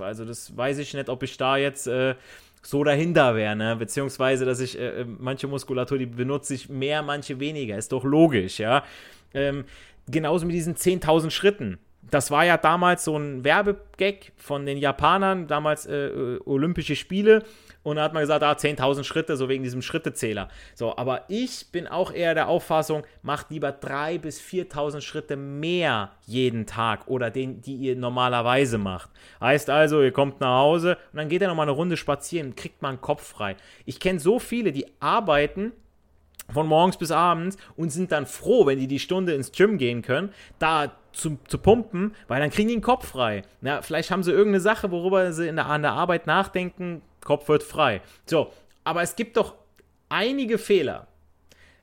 also 0.00 0.24
das 0.24 0.56
weiß 0.56 0.78
ich 0.78 0.94
nicht, 0.94 1.08
ob 1.08 1.22
ich 1.24 1.36
da 1.36 1.56
jetzt 1.56 1.88
äh, 1.88 2.14
so 2.62 2.84
dahinter 2.84 3.34
wäre, 3.34 3.56
ne? 3.56 3.74
Beziehungsweise, 3.74 4.44
dass 4.44 4.60
ich 4.60 4.78
äh, 4.78 5.00
äh 5.00 5.04
manche 5.04 5.48
Muskulatur, 5.48 5.98
die 5.98 6.06
benutze 6.06 6.54
ich 6.54 6.68
mehr, 6.68 7.02
manche 7.02 7.40
weniger. 7.40 7.76
Ist 7.76 7.90
doch 7.90 8.04
logisch, 8.04 8.60
ja. 8.60 8.84
Ähm, 9.34 9.64
genauso 10.08 10.46
mit 10.46 10.54
diesen 10.54 10.76
10.000 10.76 11.30
Schritten. 11.30 11.78
Das 12.08 12.30
war 12.30 12.44
ja 12.44 12.56
damals 12.56 13.02
so 13.04 13.16
ein 13.16 13.42
Werbegag 13.42 14.30
von 14.36 14.64
den 14.64 14.78
Japanern, 14.78 15.48
damals 15.48 15.86
äh, 15.86 16.38
Olympische 16.44 16.94
Spiele. 16.94 17.42
Und 17.82 17.98
hat 17.98 18.12
man 18.12 18.22
gesagt, 18.22 18.44
ah, 18.44 18.52
10.000 18.52 19.04
Schritte, 19.04 19.36
so 19.36 19.48
wegen 19.48 19.64
diesem 19.64 19.82
Schrittezähler. 19.82 20.48
So, 20.74 20.96
aber 20.96 21.24
ich 21.28 21.66
bin 21.72 21.88
auch 21.88 22.12
eher 22.12 22.34
der 22.34 22.48
Auffassung, 22.48 23.02
macht 23.22 23.50
lieber 23.50 23.70
3.000 23.70 24.18
bis 24.18 24.40
4.000 24.40 25.00
Schritte 25.00 25.36
mehr 25.36 26.12
jeden 26.26 26.66
Tag 26.66 27.08
oder 27.08 27.30
den, 27.30 27.60
die 27.60 27.74
ihr 27.74 27.96
normalerweise 27.96 28.78
macht. 28.78 29.10
Heißt 29.40 29.68
also, 29.68 30.00
ihr 30.00 30.12
kommt 30.12 30.40
nach 30.40 30.60
Hause 30.60 30.96
und 31.12 31.18
dann 31.18 31.28
geht 31.28 31.42
ihr 31.42 31.48
nochmal 31.48 31.66
eine 31.66 31.76
Runde 31.76 31.96
spazieren, 31.96 32.54
kriegt 32.54 32.82
mal 32.82 32.90
einen 32.90 33.00
Kopf 33.00 33.26
frei. 33.26 33.56
Ich 33.84 33.98
kenne 33.98 34.20
so 34.20 34.38
viele, 34.38 34.72
die 34.72 34.86
arbeiten 35.00 35.72
von 36.52 36.66
morgens 36.66 36.96
bis 36.96 37.10
abends 37.10 37.56
und 37.76 37.90
sind 37.90 38.12
dann 38.12 38.26
froh, 38.26 38.66
wenn 38.66 38.78
die 38.78 38.86
die 38.86 38.98
Stunde 38.98 39.34
ins 39.34 39.52
Gym 39.52 39.78
gehen 39.78 40.02
können, 40.02 40.30
da 40.58 40.92
zu, 41.12 41.38
zu 41.46 41.58
pumpen, 41.58 42.14
weil 42.28 42.40
dann 42.40 42.50
kriegen 42.50 42.68
die 42.68 42.74
den 42.74 42.82
Kopf 42.82 43.08
frei. 43.08 43.42
Ja, 43.60 43.82
vielleicht 43.82 44.10
haben 44.10 44.22
sie 44.22 44.32
irgendeine 44.32 44.60
Sache, 44.60 44.90
worüber 44.90 45.32
sie 45.32 45.48
in 45.48 45.56
der, 45.56 45.66
an 45.66 45.82
der 45.82 45.92
Arbeit 45.92 46.26
nachdenken, 46.26 47.02
Kopf 47.24 47.48
wird 47.48 47.62
frei. 47.62 48.00
So, 48.26 48.52
aber 48.84 49.02
es 49.02 49.16
gibt 49.16 49.36
doch 49.36 49.54
einige 50.08 50.58
Fehler, 50.58 51.06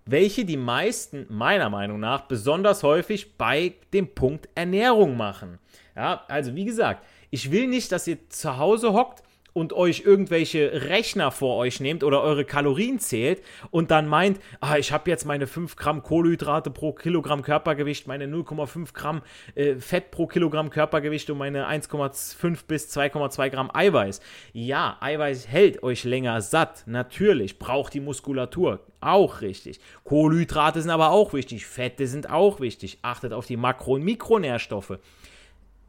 welche 0.05 0.45
die 0.45 0.57
meisten 0.57 1.25
meiner 1.29 1.69
Meinung 1.69 1.99
nach 1.99 2.21
besonders 2.21 2.83
häufig 2.83 3.37
bei 3.37 3.75
dem 3.93 4.13
Punkt 4.13 4.49
Ernährung 4.55 5.17
machen. 5.17 5.59
Ja, 5.95 6.23
also 6.27 6.55
wie 6.55 6.65
gesagt, 6.65 7.05
ich 7.29 7.51
will 7.51 7.67
nicht, 7.67 7.91
dass 7.91 8.07
ihr 8.07 8.17
zu 8.29 8.57
Hause 8.57 8.93
hockt 8.93 9.23
und 9.53 9.73
euch 9.73 10.01
irgendwelche 10.05 10.89
Rechner 10.89 11.31
vor 11.31 11.57
euch 11.57 11.79
nehmt 11.79 12.03
oder 12.03 12.21
eure 12.21 12.45
Kalorien 12.45 12.99
zählt 12.99 13.41
und 13.71 13.91
dann 13.91 14.07
meint, 14.07 14.39
ah, 14.59 14.77
ich 14.77 14.91
habe 14.91 15.09
jetzt 15.09 15.25
meine 15.25 15.47
5 15.47 15.75
Gramm 15.75 16.03
Kohlenhydrate 16.03 16.69
pro 16.69 16.93
Kilogramm 16.93 17.41
Körpergewicht, 17.41 18.07
meine 18.07 18.25
0,5 18.25 18.93
Gramm 18.93 19.21
äh, 19.55 19.75
Fett 19.75 20.11
pro 20.11 20.27
Kilogramm 20.27 20.69
Körpergewicht 20.69 21.29
und 21.29 21.37
meine 21.37 21.67
1,5 21.67 22.59
bis 22.67 22.95
2,2 22.95 23.49
Gramm 23.49 23.69
Eiweiß. 23.73 24.21
Ja, 24.53 24.97
Eiweiß 24.99 25.47
hält 25.47 25.83
euch 25.83 26.03
länger 26.03 26.41
satt, 26.41 26.83
natürlich, 26.85 27.59
braucht 27.59 27.93
die 27.93 27.99
Muskulatur, 27.99 28.79
auch 29.01 29.41
richtig. 29.41 29.79
Kohlenhydrate 30.03 30.81
sind 30.81 30.91
aber 30.91 31.11
auch 31.11 31.33
wichtig, 31.33 31.65
Fette 31.65 32.07
sind 32.07 32.29
auch 32.29 32.59
wichtig, 32.59 32.99
achtet 33.01 33.33
auf 33.33 33.45
die 33.45 33.57
Makro- 33.57 33.95
und 33.95 34.03
Mikronährstoffe 34.03 34.99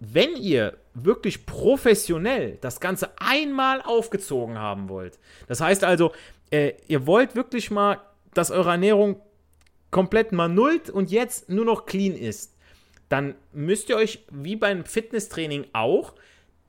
wenn 0.00 0.34
ihr 0.36 0.76
wirklich 0.94 1.46
professionell 1.46 2.58
das 2.60 2.80
Ganze 2.80 3.10
einmal 3.18 3.82
aufgezogen 3.82 4.58
haben 4.58 4.88
wollt, 4.88 5.18
das 5.46 5.60
heißt 5.60 5.84
also, 5.84 6.12
äh, 6.50 6.72
ihr 6.88 7.06
wollt 7.06 7.36
wirklich 7.36 7.70
mal, 7.70 8.00
dass 8.34 8.50
eure 8.50 8.70
Ernährung 8.70 9.20
komplett 9.90 10.32
mal 10.32 10.48
nullt 10.48 10.88
und 10.90 11.10
jetzt 11.10 11.48
nur 11.48 11.64
noch 11.64 11.86
clean 11.86 12.14
ist, 12.16 12.56
dann 13.08 13.34
müsst 13.52 13.88
ihr 13.88 13.96
euch 13.96 14.24
wie 14.30 14.56
beim 14.56 14.84
Fitnesstraining 14.84 15.66
auch 15.72 16.14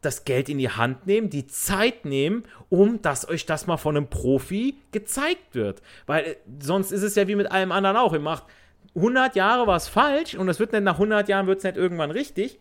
das 0.02 0.26
Geld 0.26 0.50
in 0.50 0.58
die 0.58 0.70
Hand 0.70 1.06
nehmen, 1.06 1.30
die 1.30 1.46
Zeit 1.48 2.06
nehmen, 2.06 2.44
um 2.70 3.02
dass 3.02 3.30
euch 3.30 3.46
das 3.46 3.68
mal 3.68 3.78
von 3.78 3.96
einem 3.96 4.08
Profi 4.08 4.76
gezeigt 4.92 5.54
wird. 5.54 5.82
Weil 6.08 6.24
äh, 6.24 6.36
sonst 6.60 6.92
ist 6.92 7.04
es 7.04 7.16
ja 7.16 7.28
wie 7.28 7.36
mit 7.36 7.52
allem 7.52 7.72
anderen 7.72 7.98
auch. 7.98 8.14
Ihr 8.14 8.20
macht 8.20 8.44
100 8.96 9.36
Jahre 9.36 9.68
was 9.68 9.88
falsch 9.88 10.36
und 10.36 10.50
es 10.50 10.60
wird 10.60 10.74
nicht 10.74 10.84
nach 10.84 10.96
100 10.96 11.30
Jahren 11.30 11.48
wird 11.48 11.60
es 11.60 11.64
nicht 11.64 11.78
irgendwann 11.78 12.12
richtig. 12.12 12.60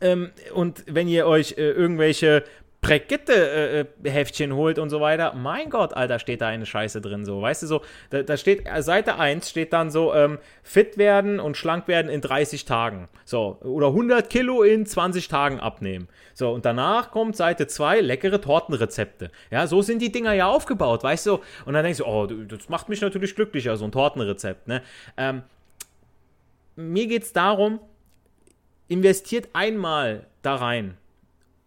Ähm, 0.00 0.30
und 0.54 0.84
wenn 0.86 1.08
ihr 1.08 1.26
euch 1.26 1.52
äh, 1.58 1.70
irgendwelche 1.70 2.44
Brigitte-Heftchen 2.80 4.52
äh, 4.52 4.54
holt 4.54 4.78
und 4.78 4.88
so 4.88 5.00
weiter. 5.00 5.34
Mein 5.34 5.68
Gott, 5.68 5.94
Alter, 5.94 6.20
steht 6.20 6.40
da 6.40 6.46
eine 6.46 6.64
Scheiße 6.64 7.00
drin, 7.00 7.24
so. 7.24 7.42
Weißt 7.42 7.62
du, 7.64 7.66
so, 7.66 7.82
da, 8.10 8.22
da 8.22 8.36
steht, 8.36 8.68
äh, 8.68 8.82
Seite 8.82 9.18
1 9.18 9.50
steht 9.50 9.72
dann 9.72 9.90
so, 9.90 10.14
ähm, 10.14 10.38
fit 10.62 10.96
werden 10.96 11.40
und 11.40 11.56
schlank 11.56 11.88
werden 11.88 12.08
in 12.08 12.20
30 12.20 12.66
Tagen. 12.66 13.08
So, 13.24 13.58
oder 13.62 13.88
100 13.88 14.30
Kilo 14.30 14.62
in 14.62 14.86
20 14.86 15.26
Tagen 15.26 15.58
abnehmen. 15.58 16.08
So, 16.34 16.52
und 16.52 16.64
danach 16.64 17.10
kommt 17.10 17.36
Seite 17.36 17.66
2, 17.66 18.00
leckere 18.00 18.40
Tortenrezepte. 18.40 19.32
Ja, 19.50 19.66
so 19.66 19.82
sind 19.82 20.00
die 20.00 20.12
Dinger 20.12 20.34
ja 20.34 20.46
aufgebaut, 20.46 21.02
weißt 21.02 21.26
du? 21.26 21.40
Und 21.64 21.74
dann 21.74 21.82
denkst 21.82 21.98
du, 21.98 22.06
oh, 22.06 22.26
das 22.26 22.68
macht 22.68 22.88
mich 22.88 23.00
natürlich 23.00 23.34
glücklicher, 23.34 23.76
so 23.76 23.86
ein 23.86 23.92
Tortenrezept, 23.92 24.68
ne? 24.68 24.82
Ähm, 25.16 25.42
mir 26.76 27.08
geht's 27.08 27.32
darum, 27.32 27.80
investiert 28.88 29.50
einmal 29.52 30.26
da 30.42 30.56
rein. 30.56 30.96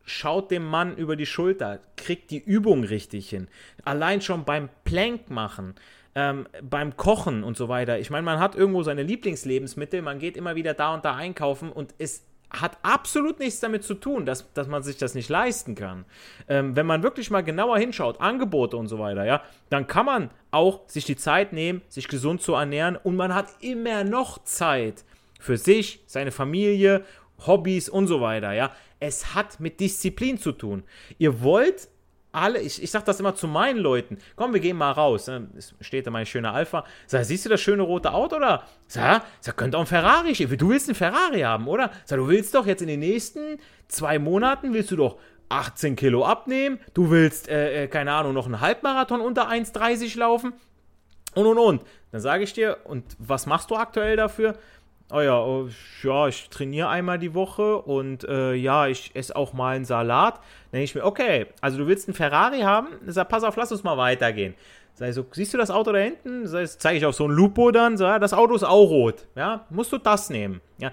Schaut 0.04 0.52
dem 0.52 0.66
Mann 0.66 0.98
über 0.98 1.16
die 1.16 1.26
Schulter, 1.26 1.80
kriegt 1.96 2.32
die 2.32 2.40
Übung 2.40 2.84
richtig 2.84 3.30
hin. 3.30 3.48
Allein 3.86 4.22
schon 4.22 4.44
beim 4.44 4.70
Plank 4.84 5.30
machen, 5.30 5.76
ähm, 6.16 6.48
beim 6.62 6.98
Kochen 6.98 7.44
und 7.44 7.56
so 7.56 7.70
weiter. 7.70 8.00
Ich 8.00 8.10
meine, 8.10 8.24
man 8.24 8.40
hat 8.40 8.56
irgendwo 8.56 8.84
seine 8.84 9.04
Lieblingslebensmittel, 9.04 10.02
man 10.02 10.20
geht 10.20 10.36
immer 10.36 10.56
wieder 10.56 10.74
da 10.74 10.94
und 10.94 11.06
da 11.06 11.16
einkaufen 11.16 11.72
und 11.72 11.94
es 11.98 12.26
hat 12.50 12.78
absolut 12.82 13.40
nichts 13.40 13.62
damit 13.62 13.84
zu 13.84 13.94
tun, 13.94 14.26
dass, 14.26 14.52
dass 14.54 14.68
man 14.68 14.84
sich 14.84 14.98
das 14.98 15.16
nicht 15.16 15.30
leisten 15.30 15.76
kann. 15.76 16.06
Ähm, 16.50 16.76
wenn 16.76 16.86
man 16.86 17.04
wirklich 17.04 17.32
mal 17.32 17.44
genauer 17.44 17.78
hinschaut, 17.78 18.20
Angebote 18.20 18.76
und 18.76 18.88
so 18.88 19.00
weiter, 19.00 19.24
ja, 19.24 19.42
dann 19.70 19.88
kann 19.88 20.06
man 20.06 20.30
auch 20.52 20.82
sich 20.88 21.06
die 21.06 21.16
Zeit 21.16 21.54
nehmen, 21.54 21.82
sich 21.88 22.10
gesund 22.10 22.42
zu 22.42 22.54
ernähren 22.54 22.98
und 22.98 23.16
man 23.16 23.34
hat 23.34 23.48
immer 23.62 24.04
noch 24.04 24.44
Zeit, 24.44 25.06
für 25.42 25.58
sich, 25.58 26.04
seine 26.06 26.32
Familie, 26.32 27.04
Hobbys 27.46 27.90
und 27.90 28.08
so 28.08 28.22
weiter, 28.22 28.54
ja. 28.54 28.72
Es 29.00 29.34
hat 29.34 29.60
mit 29.60 29.80
Disziplin 29.80 30.38
zu 30.38 30.52
tun. 30.52 30.84
Ihr 31.18 31.42
wollt 31.42 31.90
alle, 32.32 32.62
ich, 32.62 32.82
ich 32.82 32.92
sag 32.92 33.04
das 33.06 33.20
immer 33.20 33.36
zu 33.36 33.48
meinen 33.48 33.80
Leuten, 33.80 34.20
komm, 34.36 34.54
wir 34.54 34.62
gehen 34.62 34.78
mal 34.78 34.92
raus. 34.92 35.28
Ne? 35.28 35.50
Es 35.58 35.74
steht 35.82 36.08
da 36.08 36.12
mein 36.12 36.26
schöner 36.26 36.54
Alpha. 36.54 36.86
Sag, 37.08 37.26
siehst 37.26 37.46
du 37.46 37.50
das 37.50 37.60
schöne 37.60 37.82
rote 37.82 38.14
Auto 38.14 38.40
da? 38.40 38.64
Sag, 38.88 39.26
sag 39.40 39.58
könnte 39.58 39.78
auch 39.78 39.82
ein 39.82 39.88
Ferrari 39.88 40.36
stehen. 40.36 40.56
Du 40.58 40.70
willst 40.70 40.88
einen 40.88 40.96
Ferrari 40.96 41.42
haben, 41.42 41.68
oder? 41.68 41.92
Sag, 42.06 42.20
du 42.20 42.28
willst 42.28 42.54
doch 42.56 42.66
jetzt 42.66 42.82
in 42.82 42.88
den 42.88 43.00
nächsten 43.00 43.58
zwei 43.88 44.20
Monaten, 44.20 44.74
willst 44.74 44.92
du 44.92 44.96
doch 44.96 45.18
18 45.50 45.96
Kilo 45.96 46.24
abnehmen, 46.24 46.80
du 46.94 47.10
willst, 47.10 47.50
äh, 47.50 47.84
äh 47.84 47.88
keine 47.88 48.14
Ahnung, 48.14 48.34
noch 48.34 48.46
einen 48.46 48.62
Halbmarathon 48.62 49.20
unter 49.20 49.50
1,30 49.50 50.18
laufen 50.18 50.54
und 51.36 51.46
und 51.46 51.58
und. 51.58 51.84
Dann 52.12 52.22
sage 52.22 52.44
ich 52.44 52.54
dir, 52.54 52.78
und 52.86 53.04
was 53.20 53.46
machst 53.46 53.72
du 53.72 53.76
aktuell 53.76 54.16
dafür? 54.16 54.56
Oh 55.14 55.20
ja, 55.20 55.40
oh, 55.44 55.68
ja, 56.04 56.28
ich 56.28 56.50
trainiere 56.50 56.88
einmal 56.88 57.20
die 57.20 57.34
Woche 57.34 57.78
und 57.78 58.24
äh, 58.24 58.54
ja, 58.54 58.88
ich 58.88 59.12
esse 59.14 59.36
auch 59.36 59.52
mal 59.52 59.76
einen 59.76 59.84
Salat. 59.84 60.36
Dann 60.36 60.80
denke 60.80 60.84
ich 60.86 60.96
mir, 60.96 61.04
okay, 61.04 61.48
also 61.60 61.78
du 61.78 61.88
willst 61.88 62.08
einen 62.08 62.16
Ferrari 62.16 62.62
haben? 62.62 62.88
Sag, 63.08 63.28
pass 63.28 63.44
auf, 63.44 63.58
lass 63.58 63.72
uns 63.72 63.84
mal 63.84 63.98
weitergehen. 63.98 64.56
Sag 64.94 65.14
so, 65.14 65.26
siehst 65.32 65.54
du 65.54 65.58
das 65.58 65.70
Auto 65.70 65.92
da 65.92 66.00
hinten? 66.00 66.48
zeige 66.48 66.98
ich 66.98 67.06
auf 67.06 67.16
so 67.16 67.28
ein 67.28 67.32
Lupo 67.32 67.72
dann, 67.72 67.98
so, 67.98 68.06
das 68.06 68.34
Auto 68.34 68.56
ist 68.56 68.64
auch 68.64 68.90
rot. 68.90 69.26
Ja, 69.36 69.66
musst 69.70 69.92
du 69.92 69.98
das 69.98 70.30
nehmen. 70.30 70.62
Ja, 70.78 70.92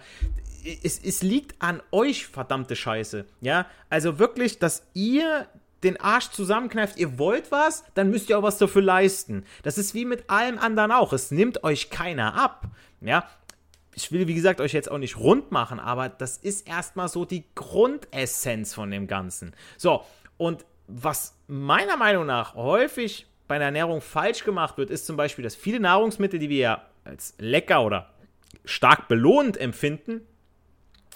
es, 0.83 0.99
es 0.99 1.23
liegt 1.23 1.61
an 1.61 1.81
euch, 1.93 2.27
verdammte 2.27 2.75
Scheiße. 2.75 3.25
Ja, 3.41 3.67
also 3.89 4.19
wirklich, 4.19 4.59
dass 4.59 4.83
ihr 4.95 5.47
den 5.85 6.01
Arsch 6.01 6.31
zusammenkneift, 6.31 6.99
ihr 6.99 7.19
wollt 7.19 7.53
was, 7.53 7.85
dann 7.95 8.11
müsst 8.11 8.29
ihr 8.31 8.39
auch 8.39 8.43
was 8.43 8.59
dafür 8.59 8.83
leisten. 8.83 9.45
Das 9.63 9.79
ist 9.79 9.95
wie 9.95 10.05
mit 10.05 10.29
allem 10.29 10.59
anderen 10.59 10.91
auch. 10.91 11.13
Es 11.13 11.31
nimmt 11.31 11.63
euch 11.63 11.91
keiner 11.91 12.35
ab. 12.35 12.67
Ja, 13.01 13.29
ich 13.99 14.13
will, 14.13 14.29
wie 14.29 14.35
gesagt, 14.35 14.61
euch 14.61 14.73
jetzt 14.73 14.89
auch 14.89 14.99
nicht 14.99 15.19
rund 15.19 15.51
machen, 15.51 15.81
aber 15.81 16.09
das 16.09 16.37
ist 16.37 16.69
erstmal 16.69 17.09
so 17.09 17.25
die 17.25 17.45
Grundessenz 17.57 18.73
von 18.73 18.93
dem 18.93 19.09
Ganzen. 19.09 19.55
So, 19.77 20.05
und 20.37 20.65
was 20.87 21.37
meiner 21.49 21.97
Meinung 21.97 22.25
nach 22.25 22.55
häufig 22.55 23.27
bei 23.49 23.59
der 23.59 23.67
Ernährung 23.67 24.01
falsch 24.01 24.45
gemacht 24.45 24.79
wird, 24.79 24.91
ist 24.91 25.05
zum 25.05 25.17
Beispiel, 25.17 25.43
dass 25.43 25.57
viele 25.57 25.81
Nahrungsmittel, 25.81 26.39
die 26.39 26.49
wir 26.49 26.59
ja 26.59 26.87
als 27.05 27.35
lecker 27.39 27.85
oder 27.85 28.15
stark 28.65 29.09
belohnt 29.09 29.57
empfinden, 29.57 30.21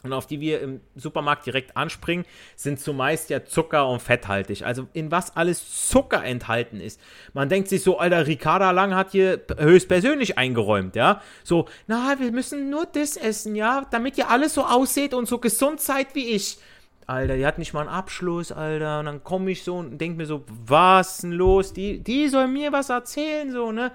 und 0.02 0.12
auf 0.12 0.26
die 0.26 0.40
wir 0.40 0.60
im 0.60 0.80
Supermarkt 0.96 1.46
direkt 1.46 1.76
anspringen, 1.76 2.26
sind 2.56 2.80
zumeist 2.80 3.30
ja 3.30 3.44
Zucker- 3.44 3.88
und 3.88 4.02
fetthaltig. 4.02 4.64
Also 4.64 4.88
in 4.92 5.10
was 5.10 5.36
alles 5.36 5.88
Zucker 5.88 6.24
enthalten 6.24 6.80
ist. 6.80 7.00
Man 7.34 7.48
denkt 7.48 7.68
sich 7.68 7.82
so, 7.82 7.98
Alter, 7.98 8.26
Ricarda 8.26 8.72
Lang 8.72 8.94
hat 8.94 9.12
hier 9.12 9.40
höchstpersönlich 9.58 10.38
eingeräumt, 10.38 10.96
ja. 10.96 11.22
So, 11.44 11.66
na, 11.86 12.18
wir 12.18 12.32
müssen 12.32 12.70
nur 12.70 12.86
das 12.86 13.16
essen, 13.16 13.54
ja, 13.54 13.86
damit 13.90 14.18
ihr 14.18 14.28
alles 14.28 14.54
so 14.54 14.64
aussieht 14.64 15.14
und 15.14 15.26
so 15.26 15.38
gesund 15.38 15.80
seid 15.80 16.14
wie 16.14 16.30
ich. 16.30 16.58
Alter, 17.06 17.36
die 17.36 17.46
hat 17.46 17.58
nicht 17.58 17.72
mal 17.72 17.80
einen 17.80 17.88
Abschluss, 17.88 18.52
Alter. 18.52 19.00
Und 19.00 19.06
dann 19.06 19.24
komme 19.24 19.50
ich 19.50 19.64
so 19.64 19.76
und 19.76 19.98
denke 19.98 20.16
mir 20.16 20.26
so, 20.26 20.44
was 20.48 21.18
denn 21.18 21.32
los? 21.32 21.72
Die, 21.72 21.98
die 21.98 22.28
soll 22.28 22.48
mir 22.48 22.72
was 22.72 22.90
erzählen, 22.90 23.50
so, 23.50 23.72
ne? 23.72 23.92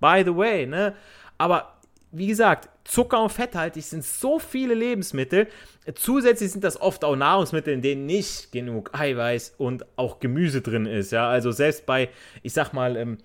By 0.00 0.22
the 0.24 0.34
way, 0.34 0.66
ne? 0.66 0.94
Aber 1.38 1.74
wie 2.12 2.26
gesagt, 2.26 2.68
Zucker 2.90 3.22
und 3.22 3.30
fetthaltig 3.30 3.84
sind 3.84 4.04
so 4.04 4.40
viele 4.40 4.74
Lebensmittel. 4.74 5.46
Zusätzlich 5.94 6.50
sind 6.50 6.64
das 6.64 6.80
oft 6.80 7.04
auch 7.04 7.14
Nahrungsmittel, 7.14 7.72
in 7.72 7.82
denen 7.82 8.04
nicht 8.04 8.50
genug 8.50 8.90
Eiweiß 8.92 9.54
und 9.58 9.86
auch 9.96 10.18
Gemüse 10.18 10.60
drin 10.60 10.86
ist. 10.86 11.12
Ja, 11.12 11.28
also 11.28 11.52
selbst 11.52 11.86
bei, 11.86 12.08
ich 12.42 12.52
sag 12.52 12.72
mal, 12.72 12.96
ähm, 12.96 13.18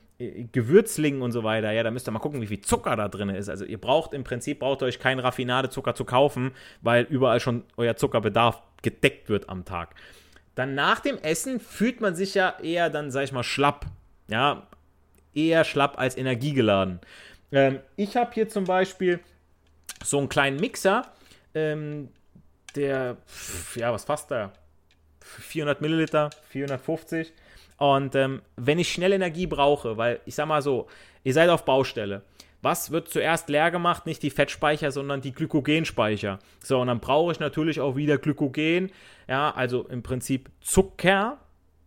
Gewürzlingen 0.51 1.23
und 1.23 1.31
so 1.31 1.43
weiter, 1.43 1.71
ja, 1.71 1.81
da 1.81 1.89
müsst 1.89 2.07
ihr 2.07 2.11
mal 2.11 2.19
gucken, 2.19 2.41
wie 2.41 2.47
viel 2.47 2.61
Zucker 2.61 2.95
da 2.95 3.09
drin 3.09 3.29
ist. 3.29 3.49
Also 3.49 3.65
ihr 3.65 3.79
braucht 3.81 4.13
im 4.13 4.23
Prinzip, 4.23 4.59
braucht 4.59 4.83
euch 4.83 4.99
keinen 4.99 5.19
Raffinadezucker 5.19 5.95
zu 5.95 6.05
kaufen, 6.05 6.51
weil 6.81 7.05
überall 7.09 7.39
schon 7.39 7.63
euer 7.75 7.95
Zuckerbedarf 7.95 8.61
gedeckt 8.83 9.29
wird 9.29 9.49
am 9.49 9.65
Tag. 9.65 9.95
Dann 10.53 10.75
nach 10.75 10.99
dem 10.99 11.17
Essen 11.17 11.59
fühlt 11.59 12.01
man 12.01 12.15
sich 12.15 12.35
ja 12.35 12.53
eher 12.61 12.91
dann, 12.91 13.09
sag 13.09 13.23
ich 13.23 13.31
mal, 13.31 13.43
schlapp. 13.43 13.87
Ja, 14.27 14.67
eher 15.33 15.63
schlapp 15.63 15.97
als 15.97 16.15
energiegeladen. 16.15 16.99
Ähm, 17.51 17.79
ich 17.95 18.15
habe 18.15 18.31
hier 18.33 18.47
zum 18.47 18.65
Beispiel 18.65 19.19
so 20.05 20.17
einen 20.19 20.29
kleinen 20.29 20.59
Mixer, 20.59 21.11
ähm, 21.53 22.09
der, 22.75 23.17
ja, 23.75 23.91
was 23.91 24.05
fasst 24.05 24.31
da? 24.31 24.51
400 25.21 25.81
Milliliter, 25.81 26.29
450. 26.49 27.33
Und 27.77 28.15
ähm, 28.15 28.41
wenn 28.55 28.79
ich 28.79 28.91
schnell 28.91 29.13
Energie 29.13 29.47
brauche, 29.47 29.97
weil 29.97 30.19
ich 30.25 30.35
sag 30.35 30.47
mal 30.47 30.61
so, 30.61 30.87
ihr 31.23 31.33
seid 31.33 31.49
auf 31.49 31.65
Baustelle. 31.65 32.21
Was 32.61 32.89
wird 32.89 33.09
zuerst 33.09 33.49
leer 33.49 33.69
gemacht? 33.69 34.05
Nicht 34.05 34.23
die 34.23 34.31
Fettspeicher, 34.31 34.91
sondern 34.91 35.21
die 35.21 35.33
Glykogenspeicher. 35.33 36.39
So, 36.63 36.79
und 36.79 36.87
dann 36.87 36.99
brauche 36.99 37.31
ich 37.31 37.39
natürlich 37.39 37.79
auch 37.79 37.95
wieder 37.95 38.17
Glykogen, 38.17 38.91
ja, 39.27 39.51
also 39.51 39.83
im 39.83 40.01
Prinzip 40.01 40.49
Zucker, 40.61 41.37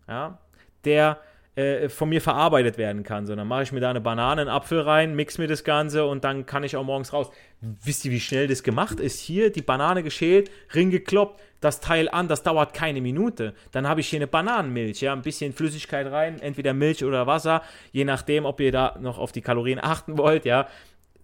ja, 0.07 0.39
der 0.85 1.19
äh, 1.57 1.89
von 1.89 2.09
mir 2.09 2.21
verarbeitet 2.21 2.79
werden 2.79 3.03
kann. 3.03 3.27
So, 3.27 3.35
dann 3.35 3.49
mache 3.49 3.65
ich 3.65 3.73
mir 3.73 3.81
da 3.81 3.91
eine 3.91 4.01
Banane, 4.01 4.43
einen 4.43 4.51
Apfel 4.51 4.81
rein, 4.81 5.17
mix 5.17 5.39
mir 5.39 5.49
das 5.49 5.65
Ganze 5.65 6.07
und 6.07 6.23
dann 6.23 6.47
kann 6.47 6.63
ich 6.63 6.77
auch 6.77 6.85
morgens 6.85 7.13
raus. 7.13 7.29
Wisst 7.61 8.05
ihr, 8.05 8.13
wie 8.13 8.21
schnell 8.21 8.47
das 8.47 8.63
gemacht 8.63 9.01
ist? 9.01 9.19
Hier 9.19 9.51
die 9.51 9.63
Banane 9.63 10.05
geschält, 10.05 10.49
Ring 10.75 10.91
gekloppt, 10.91 11.41
das 11.61 11.81
Teil 11.81 12.09
an, 12.09 12.29
das 12.29 12.45
dauert 12.45 12.73
keine 12.73 13.01
Minute. 13.01 13.53
Dann 13.73 13.89
habe 13.89 14.01
ich 14.01 14.09
hier 14.09 14.21
eine 14.21 14.29
Bananenmilch, 14.29 15.01
ja, 15.01 15.13
ein 15.13 15.23
bisschen 15.23 15.53
Flüssigkeit 15.53 16.07
rein, 16.07 16.41
entweder 16.41 16.73
Milch 16.73 17.05
oder 17.05 17.27
Wasser, 17.27 17.63
je 17.91 18.05
nachdem, 18.05 18.45
ob 18.45 18.61
ihr 18.61 18.71
da 18.71 18.97
noch 19.01 19.19
auf 19.19 19.33
die 19.33 19.41
Kalorien 19.41 19.81
achten 19.83 20.19
wollt, 20.19 20.45
ja. 20.45 20.69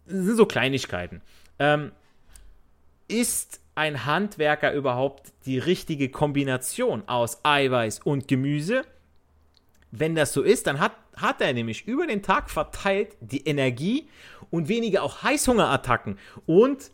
Das 0.07 0.25
sind 0.25 0.37
so 0.37 0.45
Kleinigkeiten. 0.45 1.23
Ähm, 1.61 1.93
ist 3.07 3.61
ein 3.77 4.05
Handwerker 4.05 4.73
überhaupt 4.73 5.33
die 5.47 5.59
richtige 5.59 6.09
Kombination 6.09 7.05
aus 7.07 7.45
Eiweiß 7.45 8.01
und 8.01 8.27
Gemüse? 8.27 8.85
wenn 9.99 10.15
das 10.15 10.33
so 10.33 10.43
ist, 10.43 10.67
dann 10.67 10.81
hat, 10.81 10.93
hat 11.17 11.41
er 11.41 11.53
nämlich 11.53 11.87
über 11.87 12.07
den 12.07 12.23
Tag 12.23 12.51
verteilt 12.51 13.17
die 13.21 13.47
Energie 13.47 14.09
und 14.55 14.69
weniger 14.69 15.03
auch 15.03 15.25
Heißhungerattacken 15.25 16.17
und 16.47 16.93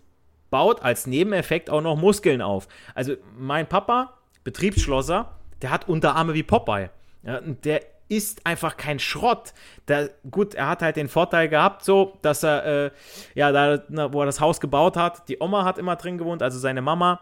baut 0.48 0.82
als 0.82 1.06
Nebeneffekt 1.06 1.68
auch 1.68 1.82
noch 1.82 1.94
Muskeln 1.94 2.40
auf. 2.40 2.68
Also 2.94 3.16
mein 3.36 3.68
Papa, 3.68 4.14
Betriebsschlosser, 4.44 5.36
der 5.60 5.70
hat 5.70 5.86
Unterarme 5.86 6.32
wie 6.32 6.42
Popeye. 6.42 6.88
Ja, 7.22 7.40
der 7.42 7.82
ist 8.08 8.46
einfach 8.46 8.78
kein 8.78 8.98
Schrott. 8.98 9.52
Der, 9.88 10.08
gut, 10.30 10.54
er 10.54 10.68
hat 10.68 10.80
halt 10.80 10.96
den 10.96 11.08
Vorteil 11.08 11.50
gehabt, 11.50 11.84
so, 11.84 12.16
dass 12.22 12.42
er, 12.42 12.64
äh, 12.64 12.90
ja, 13.34 13.52
da, 13.52 13.82
wo 14.10 14.20
er 14.22 14.26
das 14.26 14.40
Haus 14.40 14.58
gebaut 14.58 14.96
hat, 14.96 15.28
die 15.28 15.38
Oma 15.38 15.64
hat 15.64 15.76
immer 15.76 15.96
drin 15.96 16.16
gewohnt, 16.16 16.42
also 16.42 16.58
seine 16.58 16.80
Mama. 16.80 17.20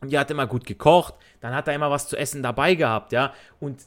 Und 0.00 0.10
die 0.10 0.18
hat 0.18 0.30
immer 0.30 0.46
gut 0.46 0.64
gekocht. 0.64 1.14
Dann 1.40 1.54
hat 1.54 1.68
er 1.68 1.74
immer 1.74 1.90
was 1.90 2.08
zu 2.08 2.16
essen 2.16 2.42
dabei 2.42 2.76
gehabt, 2.76 3.12
ja. 3.12 3.34
Und 3.60 3.82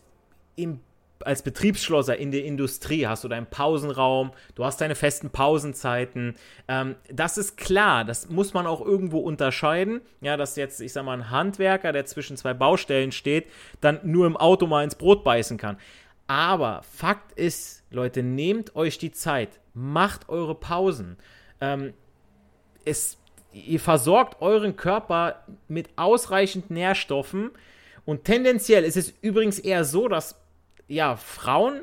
im 0.56 0.82
als 1.26 1.42
Betriebsschlosser 1.42 2.18
in 2.18 2.32
der 2.32 2.46
Industrie 2.46 3.08
hast 3.08 3.24
du 3.24 3.28
deinen 3.28 3.46
Pausenraum, 3.46 4.32
du 4.56 4.66
hast 4.66 4.82
deine 4.82 4.96
festen 4.96 5.30
Pausenzeiten. 5.30 6.36
Ähm, 6.68 6.96
das 7.12 7.38
ist 7.38 7.58
klar, 7.58 8.06
das 8.06 8.30
muss 8.30 8.54
man 8.54 8.68
auch 8.68 8.82
irgendwo 8.82 9.20
unterscheiden. 9.20 10.02
Ja, 10.22 10.38
dass 10.38 10.56
jetzt, 10.56 10.82
ich 10.82 10.94
sag 10.94 11.06
mal, 11.06 11.14
ein 11.14 11.30
Handwerker, 11.30 11.92
der 11.92 12.06
zwischen 12.06 12.38
zwei 12.38 12.54
Baustellen 12.54 13.12
steht, 13.12 13.48
dann 13.82 14.00
nur 14.04 14.28
im 14.28 14.38
Auto 14.38 14.68
mal 14.68 14.84
ins 14.84 14.96
Brot 14.96 15.24
beißen 15.24 15.58
kann. 15.58 15.78
Aber 16.28 16.82
Fakt 16.84 17.34
ist, 17.34 17.84
Leute, 17.92 18.24
nehmt 18.24 18.76
euch 18.76 18.98
die 18.98 19.12
Zeit, 19.12 19.60
macht 19.74 20.30
eure 20.30 20.56
Pausen. 20.56 21.18
Ähm, 21.60 21.94
es, 22.86 23.18
ihr 23.52 23.80
versorgt 23.80 24.42
euren 24.42 24.76
Körper 24.76 25.44
mit 25.68 25.90
ausreichend 25.96 26.72
Nährstoffen. 26.72 27.52
Und 28.06 28.26
tendenziell 28.26 28.84
ist 28.84 28.98
es 28.98 29.14
übrigens 29.22 29.60
eher 29.60 29.86
so, 29.86 30.08
dass 30.08 30.43
ja, 30.94 31.16
Frauen 31.16 31.82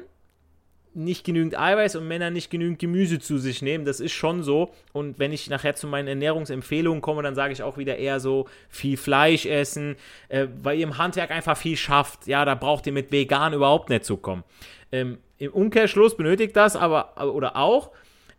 nicht 0.92 1.24
genügend 1.24 1.56
Eiweiß 1.56 1.96
und 1.96 2.08
Männer 2.08 2.30
nicht 2.30 2.50
genügend 2.50 2.78
Gemüse 2.80 3.20
zu 3.20 3.38
sich 3.38 3.62
nehmen. 3.62 3.84
Das 3.84 4.00
ist 4.00 4.12
schon 4.12 4.42
so. 4.42 4.72
Und 4.92 5.18
wenn 5.18 5.32
ich 5.32 5.48
nachher 5.48 5.76
zu 5.76 5.86
meinen 5.86 6.08
Ernährungsempfehlungen 6.08 7.00
komme, 7.00 7.22
dann 7.22 7.36
sage 7.36 7.52
ich 7.52 7.62
auch 7.62 7.78
wieder 7.78 7.96
eher 7.96 8.18
so 8.18 8.48
viel 8.68 8.96
Fleisch 8.96 9.46
essen, 9.46 9.96
äh, 10.28 10.48
weil 10.62 10.78
ihr 10.78 10.84
im 10.84 10.98
Handwerk 10.98 11.30
einfach 11.30 11.56
viel 11.56 11.76
schafft. 11.76 12.26
Ja, 12.26 12.44
da 12.44 12.54
braucht 12.56 12.86
ihr 12.86 12.92
mit 12.92 13.12
vegan 13.12 13.52
überhaupt 13.52 13.88
nicht 13.88 14.04
zu 14.04 14.16
kommen. 14.16 14.42
Ähm, 14.90 15.18
Im 15.38 15.52
Umkehrschluss 15.52 16.16
benötigt 16.16 16.56
das 16.56 16.74
aber 16.74 17.32
oder 17.34 17.56
auch, 17.56 17.92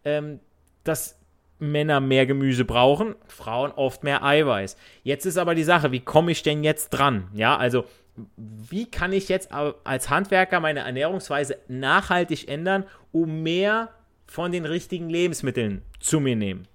ähm, 0.04 0.42
dass 0.84 1.18
Männer 1.60 2.00
mehr 2.00 2.26
Gemüse 2.26 2.66
brauchen, 2.66 3.16
Frauen 3.28 3.72
oft 3.72 4.04
mehr 4.04 4.24
Eiweiß. 4.24 4.76
Jetzt 5.04 5.26
ist 5.26 5.38
aber 5.38 5.56
die 5.56 5.64
Sache, 5.64 5.92
wie 5.92 6.00
komme 6.00 6.32
ich 6.32 6.42
denn 6.44 6.64
jetzt 6.64 6.90
dran? 6.90 7.30
Ja, 7.34 7.56
also 7.56 7.86
wie 8.36 8.90
kann 8.90 9.14
ich 9.14 9.30
jetzt 9.30 9.52
als 9.52 10.10
Handwerker 10.10 10.60
meine 10.60 10.82
Ernährungsweise 10.82 11.58
nachhaltig 11.68 12.48
ändern, 12.48 12.86
um 13.12 13.42
mehr 13.44 13.90
von 14.28 14.52
den 14.52 14.66
richtigen 14.66 15.10
Lebensmitteln 15.10 15.82
zu 16.00 16.20
mir 16.20 16.36
nehmen? 16.36 16.68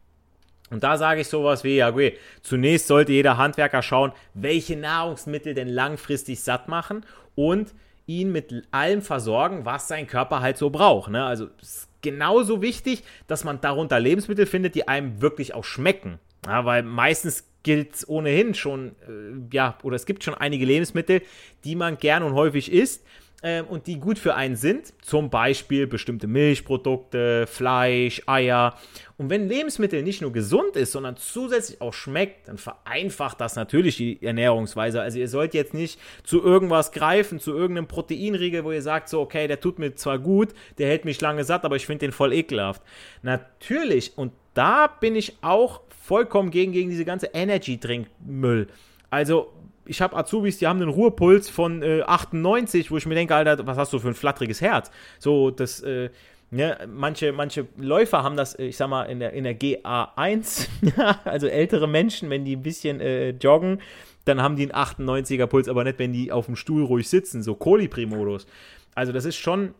Und 0.71 0.83
da 0.83 0.99
sage 0.99 1.21
ich 1.21 1.29
sowas 1.29 1.63
wie, 1.63 1.77
ja, 1.77 1.91
okay, 1.91 2.19
zunächst 2.43 2.89
sollte 2.89 3.13
jeder 3.13 3.37
Handwerker 3.37 3.83
schauen, 3.83 4.13
welche 4.35 4.77
Nahrungsmittel 4.77 5.55
denn 5.55 5.69
langfristig 5.69 6.41
satt 6.41 6.69
machen 6.69 7.07
und 7.37 7.73
ihn 8.07 8.33
mit 8.33 8.67
allem 8.73 9.03
versorgen, 9.03 9.65
was 9.65 9.89
sein 9.89 10.07
Körper 10.07 10.41
halt 10.41 10.59
so 10.59 10.71
braucht. 10.71 11.11
Ne? 11.11 11.25
Also 11.25 11.49
es 11.61 11.77
ist 11.77 11.89
genauso 12.03 12.63
wichtig, 12.63 13.05
dass 13.27 13.45
man 13.45 13.61
darunter 13.61 14.01
Lebensmittel 14.01 14.47
findet, 14.47 14.75
die 14.75 14.89
einem 14.89 15.21
wirklich 15.21 15.55
auch 15.55 15.65
schmecken. 15.65 16.19
Ja, 16.47 16.65
weil 16.65 16.83
meistens 16.83 17.45
gilt 17.63 17.95
es 17.97 18.09
ohnehin 18.09 18.55
schon, 18.55 18.95
äh, 19.09 19.55
ja, 19.55 19.77
oder 19.83 19.97
es 19.97 20.07
gibt 20.07 20.23
schon 20.23 20.35
einige 20.35 20.65
Lebensmittel, 20.65 21.23
die 21.65 21.75
man 21.75 21.99
gern 21.99 22.23
und 22.23 22.35
häufig 22.35 22.71
isst 22.73 23.05
äh, 23.43 23.63
und 23.63 23.87
die 23.87 23.99
gut 23.99 24.19
für 24.19 24.35
einen 24.35 24.57
sind. 24.57 24.93
Zum 25.03 25.31
Beispiel 25.31 25.87
bestimmte 25.87 26.27
Milchprodukte, 26.27 27.47
Fleisch, 27.47 28.23
Eier. 28.27 28.75
Und 29.19 29.31
wenn 29.31 29.49
Lebensmittel 29.49 30.03
nicht 30.03 30.21
nur 30.21 30.33
gesund 30.33 30.77
ist, 30.77 30.93
sondern 30.93 31.17
zusätzlich 31.17 31.81
auch 31.81 31.93
schmeckt, 31.93 32.49
dann 32.49 32.59
vereinfacht 32.59 33.41
das 33.41 33.57
natürlich 33.57 33.97
die 33.97 34.23
Ernährungsweise. 34.23 35.01
Also 35.01 35.19
ihr 35.19 35.29
sollt 35.29 35.55
jetzt 35.55 35.75
nicht 35.75 35.99
zu 36.25 36.43
irgendwas 36.43 36.93
greifen, 36.93 37.41
zu 37.41 37.53
irgendeinem 37.53 37.89
Proteinriegel, 37.89 38.65
wo 38.65 38.73
ihr 38.73 38.83
sagt, 38.83 39.09
so, 39.09 39.21
okay, 39.21 39.47
der 39.49 39.61
tut 39.61 39.79
mir 39.79 39.95
zwar 39.95 40.19
gut, 40.19 40.51
der 40.79 40.89
hält 40.89 41.05
mich 41.05 41.21
lange 41.21 41.45
satt, 41.45 41.65
aber 41.65 41.77
ich 41.77 41.87
finde 41.87 42.07
den 42.07 42.13
voll 42.13 42.33
ekelhaft. 42.33 42.83
Natürlich, 43.23 44.17
und 44.17 44.33
da 44.55 44.87
bin 44.87 45.15
ich 45.17 45.39
auch 45.43 45.81
vollkommen 45.89 46.51
gegen, 46.51 46.73
gegen 46.73 46.91
diese 46.91 47.05
ganze 47.05 47.27
Energy-Drink-Müll. 47.33 48.69
Also, 49.11 49.53
ich 49.87 50.01
habe 50.01 50.17
Azubis, 50.17 50.59
die 50.59 50.67
haben 50.67 50.81
einen 50.81 50.91
Ruhepuls 50.91 51.49
von 51.49 51.83
äh, 51.83 52.03
98, 52.03 52.91
wo 52.91 52.97
ich 52.97 53.07
mir 53.07 53.15
denke, 53.15 53.35
Alter, 53.35 53.67
was 53.67 53.77
hast 53.77 53.93
du 53.93 53.99
für 53.99 54.09
ein 54.09 54.15
flatteriges 54.15 54.61
Herz? 54.61 54.91
So, 55.19 55.51
das, 55.51 55.81
äh, 55.81 56.11
ne, 56.51 56.79
manche, 56.89 57.33
manche 57.33 57.67
Läufer 57.77 58.23
haben 58.23 58.37
das, 58.37 58.59
ich 58.59 58.77
sag 58.77 58.89
mal, 58.89 59.05
in 59.05 59.21
der, 59.21 59.33
in 59.33 59.45
der 59.45 59.59
GA1, 59.59 60.69
also 61.25 61.47
ältere 61.47 61.89
Menschen, 61.89 62.31
wenn 62.31 62.45
die 62.45 62.57
ein 62.57 62.63
bisschen 62.63 63.01
äh, 63.01 63.31
joggen, 63.31 63.81
dann 64.25 64.43
haben 64.43 64.57
die 64.57 64.71
einen 64.71 64.73
98er 64.73 65.47
Puls, 65.47 65.69
aber 65.69 65.85
nicht, 65.85 65.99
wenn 65.99 66.13
die 66.13 66.33
auf 66.33 66.47
dem 66.47 66.57
Stuhl 66.57 66.85
ruhig 66.85 67.09
sitzen, 67.09 67.43
so 67.43 67.55
Kolibri-Modus. 67.55 68.47
Also 68.95 69.13
das 69.13 69.25
ist 69.25 69.37
schon, 69.37 69.75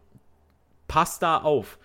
passt 0.87 1.23
da 1.23 1.39
auf. 1.39 1.79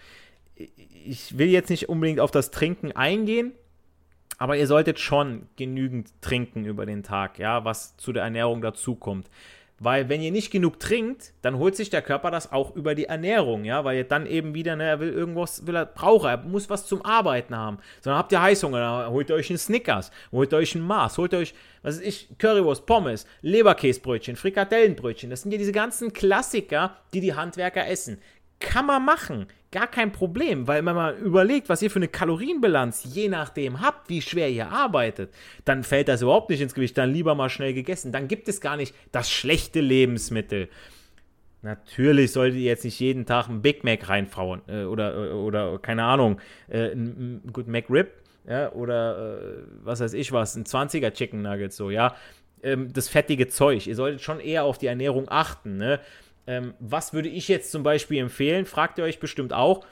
Ich 0.55 1.37
will 1.37 1.49
jetzt 1.49 1.69
nicht 1.69 1.89
unbedingt 1.89 2.19
auf 2.19 2.29
das 2.29 2.51
Trinken 2.51 2.91
eingehen, 2.91 3.53
aber 4.41 4.57
ihr 4.57 4.65
solltet 4.65 4.99
schon 4.99 5.47
genügend 5.55 6.19
trinken 6.19 6.65
über 6.65 6.87
den 6.87 7.03
Tag, 7.03 7.37
ja, 7.37 7.63
was 7.63 7.95
zu 7.97 8.11
der 8.11 8.23
Ernährung 8.23 8.63
dazukommt. 8.63 9.29
Weil 9.77 10.09
wenn 10.09 10.19
ihr 10.19 10.31
nicht 10.31 10.49
genug 10.49 10.79
trinkt, 10.79 11.33
dann 11.43 11.59
holt 11.59 11.75
sich 11.75 11.91
der 11.91 12.01
Körper 12.01 12.31
das 12.31 12.51
auch 12.51 12.75
über 12.75 12.95
die 12.95 13.05
Ernährung, 13.05 13.65
ja, 13.65 13.85
weil 13.85 13.97
ihr 13.97 14.03
dann 14.03 14.25
eben 14.25 14.55
wieder, 14.55 14.75
ne, 14.75 14.85
er 14.85 14.99
will 14.99 15.13
irgendwas, 15.13 15.67
will 15.67 15.75
er, 15.75 15.85
braucht 15.85 16.25
er, 16.25 16.37
muss 16.37 16.71
was 16.71 16.87
zum 16.87 17.05
Arbeiten 17.05 17.55
haben. 17.55 17.77
Sondern 17.99 18.17
habt 18.17 18.31
ihr 18.31 18.41
Heißhunger, 18.41 18.79
dann 18.79 19.11
holt 19.11 19.29
ihr 19.29 19.35
euch 19.35 19.51
einen 19.51 19.59
Snickers, 19.59 20.09
holt 20.31 20.55
euch 20.55 20.73
einen 20.73 20.87
Mars, 20.87 21.19
holt 21.19 21.35
euch, 21.35 21.53
was 21.83 21.97
weiß 21.97 22.03
ich, 22.03 22.29
Currywurst, 22.39 22.87
Pommes, 22.87 23.27
Leberkäsebrötchen, 23.43 24.37
Frikadellenbrötchen. 24.37 25.29
Das 25.29 25.43
sind 25.43 25.51
ja 25.51 25.59
diese 25.59 25.71
ganzen 25.71 26.13
Klassiker, 26.13 26.97
die 27.13 27.21
die 27.21 27.35
Handwerker 27.35 27.87
essen. 27.87 28.17
Kann 28.61 28.85
man 28.85 29.03
machen. 29.03 29.47
Gar 29.71 29.87
kein 29.87 30.11
Problem, 30.11 30.67
weil 30.67 30.85
wenn 30.85 30.95
man 30.95 31.17
überlegt, 31.17 31.69
was 31.69 31.81
ihr 31.81 31.89
für 31.89 31.99
eine 31.99 32.07
Kalorienbilanz 32.07 33.03
je 33.05 33.29
nachdem 33.29 33.81
habt, 33.81 34.09
wie 34.09 34.21
schwer 34.21 34.49
ihr 34.49 34.69
arbeitet, 34.69 35.33
dann 35.65 35.83
fällt 35.83 36.07
das 36.07 36.21
überhaupt 36.21 36.49
nicht 36.49 36.61
ins 36.61 36.73
Gewicht, 36.73 36.97
dann 36.97 37.11
lieber 37.11 37.35
mal 37.35 37.49
schnell 37.49 37.73
gegessen. 37.73 38.11
Dann 38.11 38.27
gibt 38.27 38.47
es 38.47 38.59
gar 38.61 38.77
nicht 38.77 38.93
das 39.11 39.31
schlechte 39.31 39.79
Lebensmittel. 39.79 40.69
Natürlich 41.61 42.31
solltet 42.31 42.57
ihr 42.57 42.65
jetzt 42.65 42.83
nicht 42.83 42.99
jeden 42.99 43.25
Tag 43.25 43.47
einen 43.47 43.61
Big 43.61 43.83
Mac 43.83 44.09
reinfauen 44.09 44.61
äh, 44.67 44.83
oder, 44.83 45.15
äh, 45.15 45.31
oder, 45.31 45.77
keine 45.79 46.03
Ahnung, 46.03 46.39
äh, 46.67 46.91
ein, 46.91 47.41
ein 47.45 47.53
gut 47.53 47.67
McRib 47.67 48.09
ja, 48.47 48.71
oder 48.71 49.39
äh, 49.41 49.63
was 49.83 49.99
weiß 49.99 50.13
ich 50.13 50.31
was, 50.31 50.55
ein 50.55 50.65
20er 50.65 51.11
Chicken 51.13 51.41
Nuggets 51.41 51.77
so, 51.77 51.89
ja. 51.89 52.15
Ähm, 52.63 52.91
das 52.93 53.09
fettige 53.09 53.47
Zeug. 53.47 53.87
Ihr 53.87 53.95
solltet 53.95 54.21
schon 54.21 54.39
eher 54.39 54.63
auf 54.63 54.77
die 54.77 54.87
Ernährung 54.87 55.25
achten, 55.29 55.77
ne? 55.77 55.99
Ähm, 56.47 56.73
was 56.79 57.13
würde 57.13 57.29
ich 57.29 57.47
jetzt 57.47 57.71
zum 57.71 57.83
Beispiel 57.83 58.19
empfehlen? 58.19 58.65
Fragt 58.65 58.97
ihr 58.97 59.03
euch 59.03 59.19
bestimmt 59.19 59.53
auch. 59.53 59.85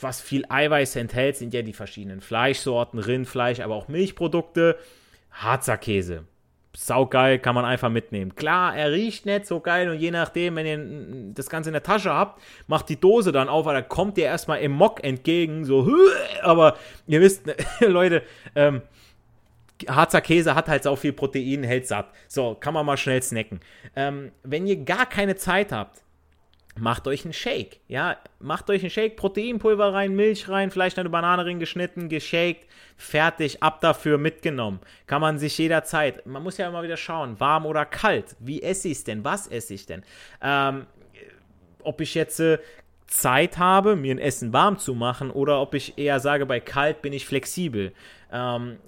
Was 0.00 0.20
viel 0.20 0.44
Eiweiß 0.48 0.96
enthält, 0.96 1.36
sind 1.36 1.52
ja 1.54 1.62
die 1.62 1.72
verschiedenen 1.72 2.20
Fleischsorten, 2.20 2.98
Rindfleisch, 2.98 3.60
aber 3.60 3.74
auch 3.74 3.88
Milchprodukte. 3.88 4.78
Harzer 5.30 5.76
Käse. 5.76 6.24
Saugeil, 6.74 7.38
kann 7.38 7.54
man 7.54 7.66
einfach 7.66 7.90
mitnehmen. 7.90 8.34
Klar, 8.34 8.74
er 8.74 8.92
riecht 8.92 9.26
nicht 9.26 9.46
so 9.46 9.60
geil 9.60 9.90
und 9.90 9.98
je 9.98 10.10
nachdem, 10.10 10.56
wenn 10.56 10.66
ihr 10.66 11.34
das 11.34 11.50
Ganze 11.50 11.68
in 11.68 11.74
der 11.74 11.82
Tasche 11.82 12.12
habt, 12.12 12.40
macht 12.66 12.88
die 12.88 12.98
Dose 12.98 13.30
dann 13.30 13.48
auf, 13.48 13.66
weil 13.66 13.74
da 13.74 13.82
kommt 13.82 14.16
ihr 14.16 14.24
erstmal 14.24 14.60
im 14.60 14.72
Mock 14.72 15.04
entgegen, 15.04 15.66
so, 15.66 15.90
aber 16.42 16.76
ihr 17.06 17.20
wisst, 17.20 17.42
Leute, 17.80 18.22
ähm, 18.54 18.82
Harzer 19.88 20.20
Käse 20.20 20.54
hat 20.54 20.68
halt 20.68 20.82
so 20.82 20.96
viel 20.96 21.12
Protein, 21.12 21.62
hält 21.62 21.86
satt. 21.86 22.10
So, 22.28 22.54
kann 22.54 22.74
man 22.74 22.86
mal 22.86 22.96
schnell 22.96 23.22
snacken. 23.22 23.60
Ähm, 23.96 24.32
wenn 24.42 24.66
ihr 24.66 24.76
gar 24.76 25.06
keine 25.06 25.36
Zeit 25.36 25.72
habt, 25.72 26.02
macht 26.78 27.06
euch 27.06 27.24
einen 27.24 27.32
Shake. 27.32 27.80
Ja, 27.88 28.16
macht 28.38 28.70
euch 28.70 28.82
einen 28.82 28.90
Shake, 28.90 29.16
Proteinpulver 29.16 29.92
rein, 29.92 30.14
Milch 30.14 30.48
rein, 30.48 30.70
vielleicht 30.70 30.98
eine 30.98 31.10
Banane 31.10 31.44
rein 31.44 31.58
geschnitten, 31.58 32.08
geshaked, 32.08 32.66
fertig, 32.96 33.62
ab 33.62 33.80
dafür, 33.80 34.18
mitgenommen. 34.18 34.80
Kann 35.06 35.20
man 35.20 35.38
sich 35.38 35.56
jederzeit, 35.58 36.24
man 36.26 36.42
muss 36.42 36.58
ja 36.58 36.68
immer 36.68 36.82
wieder 36.82 36.96
schauen, 36.96 37.38
warm 37.40 37.66
oder 37.66 37.84
kalt. 37.84 38.36
Wie 38.38 38.62
esse 38.62 38.88
ich 38.88 38.98
es 38.98 39.04
denn? 39.04 39.24
Was 39.24 39.48
esse 39.48 39.74
ich 39.74 39.86
denn? 39.86 40.02
Ähm, 40.40 40.86
ob 41.82 42.00
ich 42.00 42.14
jetzt 42.14 42.40
äh, 42.40 42.58
Zeit 43.06 43.58
habe, 43.58 43.94
mir 43.94 44.14
ein 44.14 44.18
Essen 44.18 44.52
warm 44.52 44.78
zu 44.78 44.94
machen 44.94 45.30
oder 45.30 45.60
ob 45.60 45.74
ich 45.74 45.98
eher 45.98 46.20
sage, 46.20 46.46
bei 46.46 46.60
kalt 46.60 47.02
bin 47.02 47.12
ich 47.12 47.26
flexibel. 47.26 47.92
Ähm, 48.32 48.78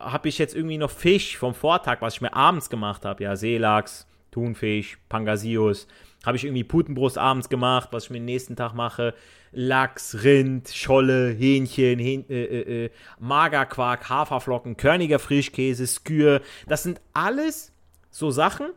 habe 0.00 0.28
ich 0.28 0.38
jetzt 0.38 0.54
irgendwie 0.54 0.78
noch 0.78 0.90
Fisch 0.90 1.36
vom 1.36 1.54
Vortag, 1.54 2.00
was 2.00 2.14
ich 2.14 2.20
mir 2.20 2.34
abends 2.34 2.70
gemacht 2.70 3.04
habe. 3.04 3.24
Ja, 3.24 3.36
Seelachs, 3.36 4.06
Thunfisch, 4.30 4.98
Pangasius. 5.08 5.86
Habe 6.24 6.36
ich 6.36 6.44
irgendwie 6.44 6.64
Putenbrust 6.64 7.18
abends 7.18 7.48
gemacht, 7.48 7.88
was 7.92 8.04
ich 8.04 8.10
mir 8.10 8.18
den 8.18 8.24
nächsten 8.24 8.56
Tag 8.56 8.74
mache. 8.74 9.14
Lachs, 9.52 10.24
Rind, 10.24 10.68
Scholle, 10.68 11.30
Hähnchen, 11.30 11.98
Hähn, 11.98 12.24
äh, 12.28 12.44
äh, 12.44 12.84
äh, 12.84 12.90
Magerquark, 13.18 14.08
Haferflocken, 14.08 14.76
körniger 14.76 15.18
Frischkäse, 15.18 15.86
Skür. 15.86 16.42
Das 16.66 16.82
sind 16.82 17.00
alles 17.14 17.72
so 18.10 18.30
Sachen, 18.30 18.70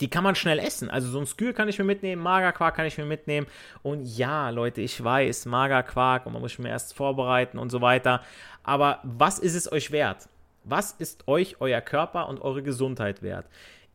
die 0.00 0.08
kann 0.08 0.24
man 0.24 0.34
schnell 0.34 0.58
essen. 0.58 0.88
Also 0.88 1.08
so 1.08 1.18
ein 1.18 1.26
Skür 1.26 1.52
kann 1.52 1.68
ich 1.68 1.78
mir 1.78 1.84
mitnehmen, 1.84 2.22
Magerquark 2.22 2.74
kann 2.74 2.86
ich 2.86 2.96
mir 2.96 3.04
mitnehmen. 3.04 3.46
Und 3.82 4.04
ja, 4.04 4.48
Leute, 4.50 4.80
ich 4.80 5.02
weiß, 5.02 5.46
Magerquark 5.46 6.26
und 6.26 6.32
man 6.32 6.42
muss 6.42 6.58
mir 6.58 6.70
erst 6.70 6.94
vorbereiten 6.94 7.58
und 7.58 7.70
so 7.70 7.80
weiter. 7.80 8.22
Aber 8.62 9.00
was 9.02 9.38
ist 9.38 9.54
es 9.54 9.70
euch 9.70 9.90
wert? 9.90 10.28
Was 10.64 10.92
ist 10.92 11.26
euch 11.26 11.56
euer 11.60 11.80
Körper 11.80 12.28
und 12.28 12.40
eure 12.40 12.62
Gesundheit 12.62 13.22
wert? 13.22 13.46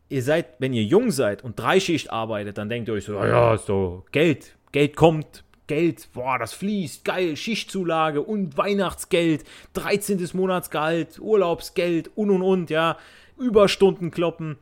Ihr 0.09 0.23
seid, 0.23 0.47
wenn 0.59 0.73
ihr 0.73 0.83
jung 0.83 1.11
seid 1.11 1.43
und 1.43 1.59
Dreischicht 1.59 2.11
arbeitet, 2.11 2.57
dann 2.57 2.69
denkt 2.69 2.89
ihr 2.89 2.93
euch 2.95 3.05
so, 3.05 3.13
ja, 3.13 3.57
so, 3.57 4.05
Geld, 4.11 4.55
Geld 4.71 4.95
kommt, 4.95 5.43
Geld, 5.67 6.07
boah, 6.13 6.39
das 6.39 6.53
fließt, 6.53 7.03
geil, 7.03 7.35
Schichtzulage 7.35 8.21
und 8.21 8.57
Weihnachtsgeld, 8.57 9.43
13. 9.73 10.29
Monatsgehalt, 10.33 11.19
Urlaubsgeld 11.19 12.09
und 12.15 12.29
und 12.29 12.41
und, 12.41 12.69
ja, 12.69 12.97
Überstunden 13.37 14.11
kloppen. 14.11 14.57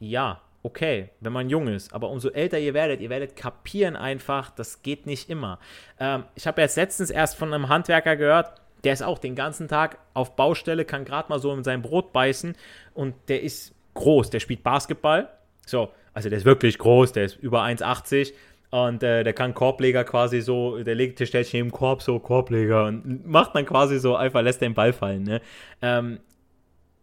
Ja, 0.00 0.40
okay, 0.64 1.10
wenn 1.20 1.32
man 1.32 1.50
jung 1.50 1.68
ist. 1.68 1.94
Aber 1.94 2.10
umso 2.10 2.30
älter 2.30 2.58
ihr 2.58 2.74
werdet, 2.74 3.00
ihr 3.00 3.10
werdet 3.10 3.36
kapieren 3.36 3.94
einfach, 3.94 4.50
das 4.50 4.82
geht 4.82 5.06
nicht 5.06 5.30
immer. 5.30 5.60
Ähm, 6.00 6.24
ich 6.34 6.48
habe 6.48 6.60
jetzt 6.60 6.76
letztens 6.76 7.10
erst 7.10 7.36
von 7.36 7.54
einem 7.54 7.68
Handwerker 7.68 8.16
gehört, 8.16 8.60
der 8.84 8.92
ist 8.92 9.02
auch 9.02 9.18
den 9.18 9.34
ganzen 9.34 9.68
Tag 9.68 9.98
auf 10.12 10.36
Baustelle, 10.36 10.84
kann 10.84 11.04
gerade 11.04 11.28
mal 11.28 11.38
so 11.38 11.52
in 11.52 11.64
sein 11.64 11.82
Brot 11.82 12.12
beißen 12.12 12.54
und 12.92 13.14
der 13.28 13.42
ist 13.42 13.74
groß, 13.94 14.30
der 14.30 14.40
spielt 14.40 14.62
Basketball. 14.62 15.28
So, 15.66 15.90
also 16.12 16.28
der 16.28 16.38
ist 16.38 16.44
wirklich 16.44 16.78
groß, 16.78 17.12
der 17.12 17.24
ist 17.24 17.36
über 17.36 17.62
1,80 17.62 18.32
und 18.70 19.02
äh, 19.02 19.24
der 19.24 19.32
kann 19.32 19.54
Korbleger 19.54 20.04
quasi 20.04 20.40
so, 20.40 20.82
der 20.82 20.94
legt, 20.94 21.20
der 21.20 21.26
stellt 21.26 21.46
sich 21.46 21.72
Korb 21.72 22.02
so 22.02 22.18
Korbleger 22.18 22.86
und 22.86 23.26
macht 23.26 23.54
dann 23.54 23.66
quasi 23.66 23.98
so 23.98 24.16
einfach, 24.16 24.42
lässt 24.42 24.60
den 24.60 24.74
Ball 24.74 24.92
fallen. 24.92 25.22
Ne? 25.22 25.40
Ähm, 25.80 26.20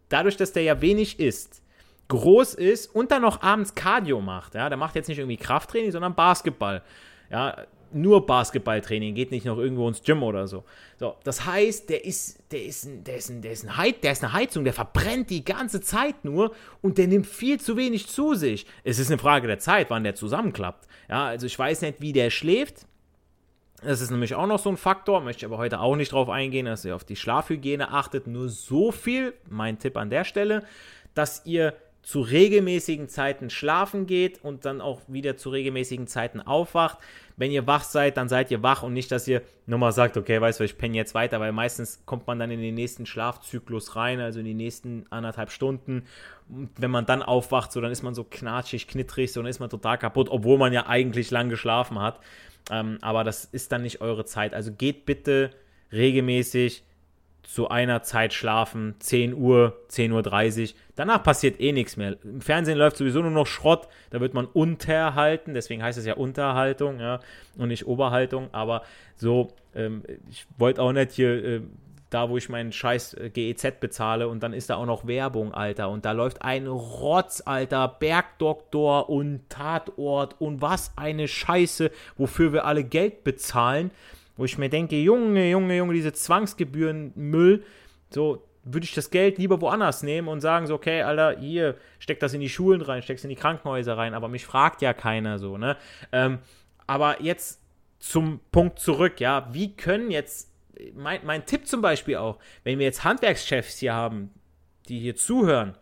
dadurch, 0.10 0.38
dass 0.38 0.52
der 0.52 0.64
ja 0.64 0.82
wenig 0.82 1.20
isst, 1.20 1.64
groß 2.10 2.56
ist 2.56 2.94
und 2.94 3.12
dann 3.12 3.22
noch 3.22 3.42
abends 3.42 3.74
Cardio 3.74 4.20
macht, 4.20 4.56
ja, 4.56 4.68
der 4.68 4.78
macht 4.78 4.96
jetzt 4.96 5.08
nicht 5.08 5.20
irgendwie 5.20 5.38
Krafttraining, 5.38 5.92
sondern 5.92 6.14
Basketball. 6.14 6.82
Ja, 7.30 7.56
nur 7.94 8.26
Basketballtraining, 8.26 9.16
geht 9.16 9.32
nicht 9.32 9.46
noch 9.46 9.58
irgendwo 9.58 9.88
ins 9.88 10.02
Gym 10.04 10.24
oder 10.24 10.48
so. 10.48 10.64
So, 11.00 11.16
das 11.24 11.46
heißt, 11.46 11.90
der 11.90 12.06
ist, 12.06 12.40
der 12.52 12.64
ist, 12.64 12.86
ein, 12.86 13.04
der 13.04 13.18
ist, 13.18 13.30
ein, 13.30 13.42
der 13.42 13.52
ist, 13.52 13.64
ein 13.64 13.78
Heiz, 13.78 13.96
der 14.02 14.12
ist 14.12 14.24
eine 14.24 14.34
Heizung, 14.34 14.64
der 14.64 14.74
verbrennt 14.74 15.30
die 15.30 15.44
ganze 15.44 15.82
Zeit 15.82 16.24
nur 16.24 16.54
und 16.82 16.98
der 16.98 17.08
nimmt 17.08 17.28
viel 17.28 17.60
zu 17.60 17.78
wenig 17.78 18.08
zu 18.08 18.36
sich. 18.36 18.66
Es 18.84 19.00
ist 19.00 19.10
eine 19.10 19.18
Frage 19.18 19.48
der 19.48 19.60
Zeit, 19.60 19.90
wann 19.90 20.04
der 20.04 20.16
zusammenklappt. 20.16 20.88
Ja, 21.10 21.26
also 21.26 21.46
ich 21.46 21.58
weiß 21.58 21.82
nicht, 21.82 22.02
wie 22.02 22.14
der 22.14 22.30
schläft. 22.30 22.86
Das 23.84 24.00
ist 24.00 24.12
nämlich 24.12 24.36
auch 24.36 24.46
noch 24.46 24.60
so 24.60 24.70
ein 24.70 24.78
Faktor, 24.78 25.22
möchte 25.22 25.40
ich 25.40 25.46
aber 25.46 25.58
heute 25.58 25.80
auch 25.80 25.96
nicht 25.96 26.12
drauf 26.12 26.30
eingehen, 26.30 26.68
dass 26.68 26.86
ihr 26.86 26.96
auf 26.96 27.04
die 27.04 27.16
Schlafhygiene 27.16 27.90
achtet. 27.92 28.28
Nur 28.28 28.50
so 28.50 28.92
viel, 28.92 29.34
mein 29.50 29.80
Tipp 29.80 29.98
an 29.98 30.12
der 30.12 30.24
Stelle, 30.24 30.64
dass 31.16 31.46
ihr 31.46 31.74
zu 32.04 32.22
regelmäßigen 32.22 33.10
Zeiten 33.10 33.50
schlafen 33.50 34.08
geht 34.08 34.44
und 34.44 34.66
dann 34.66 34.82
auch 34.82 35.02
wieder 35.08 35.38
zu 35.38 35.50
regelmäßigen 35.50 36.08
Zeiten 36.08 36.42
aufwacht. 36.42 36.98
Wenn 37.38 37.52
ihr 37.52 37.68
wach 37.68 37.84
seid, 37.84 38.18
dann 38.18 38.28
seid 38.28 38.50
ihr 38.52 38.64
wach 38.64 38.82
und 38.84 38.94
nicht, 38.94 39.12
dass 39.12 39.28
ihr 39.28 39.42
nochmal 39.68 39.92
sagt, 39.92 40.18
okay, 40.18 40.42
weißt 40.42 40.60
du, 40.60 40.64
ich 40.64 40.78
penne 40.78 40.98
jetzt 40.98 41.14
weiter, 41.14 41.40
weil 41.40 41.52
meistens 41.52 42.04
kommt 42.06 42.26
man 42.26 42.40
dann 42.40 42.50
in 42.50 42.60
den 42.60 42.76
nächsten 42.76 43.06
Schlafzyklus 43.06 43.96
rein, 43.96 44.20
also 44.20 44.40
in 44.40 44.46
die 44.46 44.54
nächsten 44.54 45.06
anderthalb 45.12 45.52
Stunden. 45.52 46.06
Und 46.50 46.70
wenn 46.78 46.92
man 46.92 47.06
dann 47.06 47.22
aufwacht, 47.22 47.72
so 47.72 47.82
dann 47.82 47.92
ist 47.92 48.04
man 48.04 48.16
so 48.16 48.24
knatschig, 48.24 48.88
knittrig, 48.88 49.32
so 49.32 49.42
dann 49.42 49.50
ist 49.50 49.60
man 49.60 49.70
total 49.70 49.98
kaputt, 49.98 50.30
obwohl 50.30 50.58
man 50.58 50.74
ja 50.74 50.88
eigentlich 50.88 51.30
lang 51.30 51.50
geschlafen 51.50 52.00
hat. 52.00 52.20
Ähm, 52.72 52.98
aber 53.02 53.24
das 53.24 53.46
ist 53.46 53.72
dann 53.72 53.84
nicht 53.84 54.02
eure 54.02 54.26
Zeit. 54.26 54.54
Also 54.54 54.72
geht 54.72 55.06
bitte 55.06 55.52
regelmäßig 55.92 56.84
zu 57.44 57.70
einer 57.70 58.04
Zeit 58.04 58.34
schlafen, 58.34 58.96
10 59.00 59.34
Uhr, 59.34 59.78
10.30 59.90 60.62
Uhr. 60.62 60.76
Danach 60.96 61.24
passiert 61.24 61.60
eh 61.60 61.72
nichts 61.72 61.98
mehr. 61.98 62.16
Im 62.24 62.42
Fernsehen 62.42 62.78
läuft 62.78 62.98
sowieso 62.98 63.22
nur 63.22 63.32
noch 63.32 63.48
Schrott, 63.48 63.88
da 64.10 64.22
wird 64.22 64.34
man 64.34 64.46
unterhalten, 64.46 65.54
deswegen 65.54 65.84
heißt 65.84 65.98
es 65.98 66.06
ja 66.06 66.14
Unterhaltung 66.14 67.00
ja, 67.00 67.20
und 67.58 67.70
nicht 67.70 67.88
Oberhaltung. 67.88 68.50
Aber 68.54 68.84
so, 69.16 69.50
ähm, 69.76 70.04
ich 70.30 70.46
wollte 70.58 70.82
auch 70.82 70.92
nicht 70.92 71.12
hier, 71.12 71.44
äh, 71.44 71.62
da 72.12 72.30
wo 72.30 72.38
ich 72.38 72.50
meinen 72.50 72.72
scheiß 72.72 73.16
äh, 73.16 73.30
GEZ 73.30 73.80
bezahle 73.80 74.28
und 74.28 74.44
dann 74.44 74.54
ist 74.54 74.70
da 74.70 74.76
auch 74.76 74.86
noch 74.86 75.08
Werbung, 75.08 75.54
Alter. 75.54 75.90
Und 75.90 76.06
da 76.06 76.12
läuft 76.12 76.42
ein 76.44 76.68
Rotz, 76.68 77.42
Alter, 77.46 77.88
Bergdoktor 77.88 79.10
und 79.10 79.50
Tatort 79.50 80.40
und 80.40 80.62
was 80.62 80.92
eine 80.98 81.28
Scheiße, 81.28 81.90
wofür 82.18 82.54
wir 82.54 82.66
alle 82.66 82.84
Geld 82.84 83.24
bezahlen. 83.24 83.92
Wo 84.42 84.46
ich 84.46 84.58
mir 84.58 84.70
denke, 84.70 84.96
Junge, 84.96 85.52
Junge, 85.52 85.78
Junge, 85.78 85.94
diese 85.94 86.14
Zwangsgebühren 86.14 87.12
Müll, 87.14 87.64
so 88.10 88.44
würde 88.64 88.86
ich 88.86 88.96
das 88.96 89.12
Geld 89.12 89.38
lieber 89.38 89.62
woanders 89.62 90.02
nehmen 90.02 90.28
und 90.28 90.42
sagen 90.42 90.66
so, 90.66 90.74
okay, 90.74 91.04
Alter, 91.04 91.38
hier, 91.38 91.78
steck 92.00 92.20
das 92.20 92.34
in 92.34 92.42
die 92.42 92.50
Schulen 92.50 92.82
rein, 92.82 93.04
steck 93.04 93.20
es 93.20 93.24
in 93.24 93.30
die 93.30 93.36
Krankenhäuser 93.36 94.00
rein, 94.00 94.16
aber 94.16 94.30
mich 94.30 94.44
fragt 94.44 94.82
ja 94.82 94.96
keiner 94.96 95.38
so, 95.38 95.60
ne? 95.60 95.78
Ähm, 96.12 96.40
aber 96.88 97.22
jetzt 97.22 97.62
zum 98.00 98.40
Punkt 98.52 98.80
zurück, 98.80 99.20
ja, 99.20 99.48
wie 99.52 99.76
können 99.76 100.10
jetzt, 100.10 100.52
mein, 100.96 101.20
mein 101.24 101.46
Tipp 101.46 101.68
zum 101.68 101.84
Beispiel 101.84 102.16
auch, 102.16 102.40
wenn 102.64 102.80
wir 102.80 102.88
jetzt 102.88 103.04
Handwerkschefs 103.04 103.78
hier 103.78 103.94
haben, 103.94 104.32
die 104.88 104.98
hier 104.98 105.16
zuhören, 105.16 105.78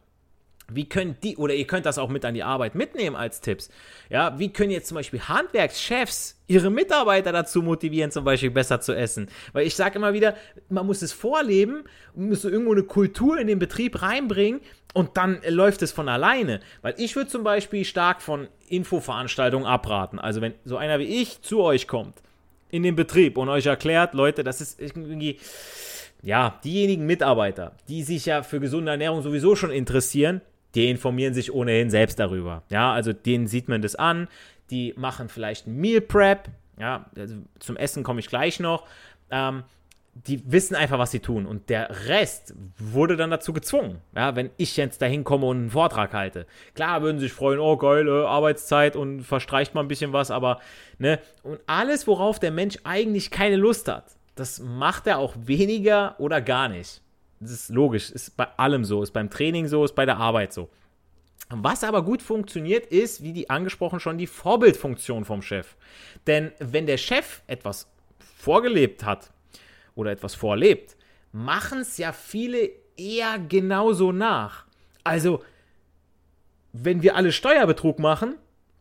Wie 0.71 0.88
könnt 0.88 1.23
die, 1.23 1.38
oder 1.38 1.53
ihr 1.53 1.67
könnt 1.67 1.86
das 1.86 1.97
auch 1.97 2.10
mit 2.10 2.25
an 2.25 2.34
die 2.34 2.43
Arbeit 2.43 2.75
mitnehmen 2.75 3.15
als 3.15 3.41
Tipps. 3.41 3.69
Ja, 4.10 4.38
wie 4.39 4.51
können 4.51 4.71
jetzt 4.71 4.88
zum 4.88 4.95
Beispiel 4.95 5.21
Handwerkschefs 5.21 6.39
ihre 6.47 6.69
Mitarbeiter 6.69 7.32
dazu 7.32 7.62
motivieren, 7.62 8.12
zum 8.12 8.23
Beispiel 8.23 8.51
besser 8.51 8.82
zu 8.82 8.93
essen? 8.93 9.29
Weil 9.53 9.67
ich 9.67 9.75
sage 9.75 9.97
immer 9.97 10.13
wieder, 10.13 10.36
man 10.69 10.86
muss 10.86 11.01
es 11.01 11.12
vorleben, 11.12 11.84
man 12.15 12.29
muss 12.29 12.43
irgendwo 12.43 12.73
eine 12.73 12.84
Kultur 12.84 13.39
in 13.39 13.47
den 13.47 13.60
Betrieb 13.60 14.01
reinbringen 14.01 14.62
und 14.93 15.17
dann 15.17 15.41
läuft 15.47 15.82
es 15.82 15.91
von 15.91 16.10
alleine. 16.10 16.60
Weil 16.82 16.95
ich 16.97 17.15
würde 17.15 17.29
zum 17.29 17.43
Beispiel 17.43 17.86
stark 17.86 18.21
von 18.21 18.47
Infoveranstaltungen 18.67 19.67
abraten. 19.67 20.19
Also 20.19 20.41
wenn 20.41 20.53
so 20.65 20.77
einer 20.77 20.99
wie 20.99 21.21
ich 21.21 21.41
zu 21.41 21.62
euch 21.62 21.88
kommt 21.88 22.21
in 22.71 22.84
den 22.84 22.95
Betrieb 22.95 23.38
und 23.38 23.49
euch 23.49 23.65
erklärt, 23.65 24.13
Leute, 24.13 24.43
das 24.43 24.62
ist 24.62 24.79
irgendwie, 24.79 25.39
ja, 26.21 26.60
diejenigen 26.63 27.05
Mitarbeiter, 27.05 27.73
die 27.88 28.03
sich 28.03 28.25
ja 28.25 28.43
für 28.43 28.60
gesunde 28.60 28.91
Ernährung 28.91 29.21
sowieso 29.21 29.55
schon 29.55 29.71
interessieren, 29.71 30.41
die 30.75 30.89
informieren 30.89 31.34
sich 31.34 31.53
ohnehin 31.53 31.89
selbst 31.89 32.19
darüber. 32.19 32.63
Ja, 32.69 32.93
also 32.93 33.13
denen 33.13 33.47
sieht 33.47 33.67
man 33.67 33.82
das 33.82 33.95
an. 33.95 34.27
Die 34.69 34.93
machen 34.97 35.29
vielleicht 35.29 35.67
ein 35.67 35.77
Meal 35.77 36.01
Prep. 36.01 36.49
Ja, 36.79 37.10
also 37.15 37.36
zum 37.60 37.75
Essen 37.75 38.03
komme 38.03 38.19
ich 38.19 38.27
gleich 38.27 38.60
noch. 38.60 38.86
Ähm, 39.32 39.63
die 40.27 40.51
wissen 40.51 40.75
einfach, 40.75 40.99
was 40.99 41.12
sie 41.12 41.19
tun. 41.19 41.45
Und 41.45 41.69
der 41.69 42.08
Rest 42.08 42.53
wurde 42.77 43.15
dann 43.15 43.32
dazu 43.32 43.53
gezwungen. 43.53 44.01
Ja, 44.15 44.36
wenn 44.36 44.49
ich 44.58 44.75
jetzt 44.77 45.01
dahin 45.01 45.23
komme 45.23 45.45
und 45.45 45.58
einen 45.58 45.69
Vortrag 45.71 46.13
halte. 46.13 46.45
Klar 46.75 47.01
würden 47.01 47.19
sie 47.19 47.27
sich 47.27 47.34
freuen, 47.34 47.60
oh 47.60 47.77
geile 47.77 48.27
Arbeitszeit 48.27 48.95
und 48.95 49.21
verstreicht 49.21 49.75
mal 49.75 49.82
ein 49.82 49.88
bisschen 49.88 50.13
was, 50.13 50.32
aber, 50.32 50.60
ne, 50.97 51.19
und 51.43 51.60
alles, 51.67 52.08
worauf 52.08 52.39
der 52.39 52.51
Mensch 52.51 52.77
eigentlich 52.84 53.32
keine 53.32 53.55
Lust 53.55 53.88
hat, 53.88 54.05
das 54.36 54.60
macht 54.60 55.08
er 55.08 55.19
auch 55.19 55.36
weniger 55.38 56.15
oder 56.19 56.41
gar 56.41 56.69
nicht. 56.69 57.01
Das 57.39 57.52
ist 57.52 57.69
logisch, 57.69 58.12
ist 58.12 58.36
bei 58.36 58.47
allem 58.58 58.84
so, 58.84 59.02
ist 59.02 59.12
beim 59.12 59.30
Training 59.30 59.67
so, 59.67 59.86
ist 59.86 59.95
bei 59.95 60.06
der 60.06 60.17
Arbeit 60.17 60.54
so. 60.54 60.69
Was 61.49 61.84
aber 61.84 62.04
gut 62.04 62.21
funktioniert, 62.21 62.86
ist, 62.88 63.23
wie 63.23 63.34
die 63.34 63.49
angesprochen 63.49 63.99
schon, 63.99 64.17
die 64.17 64.28
Vorbildfunktion 64.28 65.25
vom 65.25 65.41
Chef. 65.41 65.75
Denn 66.28 66.52
wenn 66.60 66.86
der 66.86 66.97
Chef 66.97 67.41
etwas 67.47 67.89
vorgelebt 68.38 69.04
hat 69.04 69.32
oder 69.95 70.12
etwas 70.12 70.36
vorlebt, 70.36 70.95
machen 71.32 71.80
es 71.80 71.97
ja 71.97 72.12
viele 72.12 72.69
eher 72.97 73.39
genauso 73.39 74.12
nach. 74.12 74.65
Also, 75.04 75.43
wenn 76.71 77.02
wir 77.02 77.15
alle 77.15 77.32
Steuerbetrug 77.32 77.97
machen, 77.97 78.36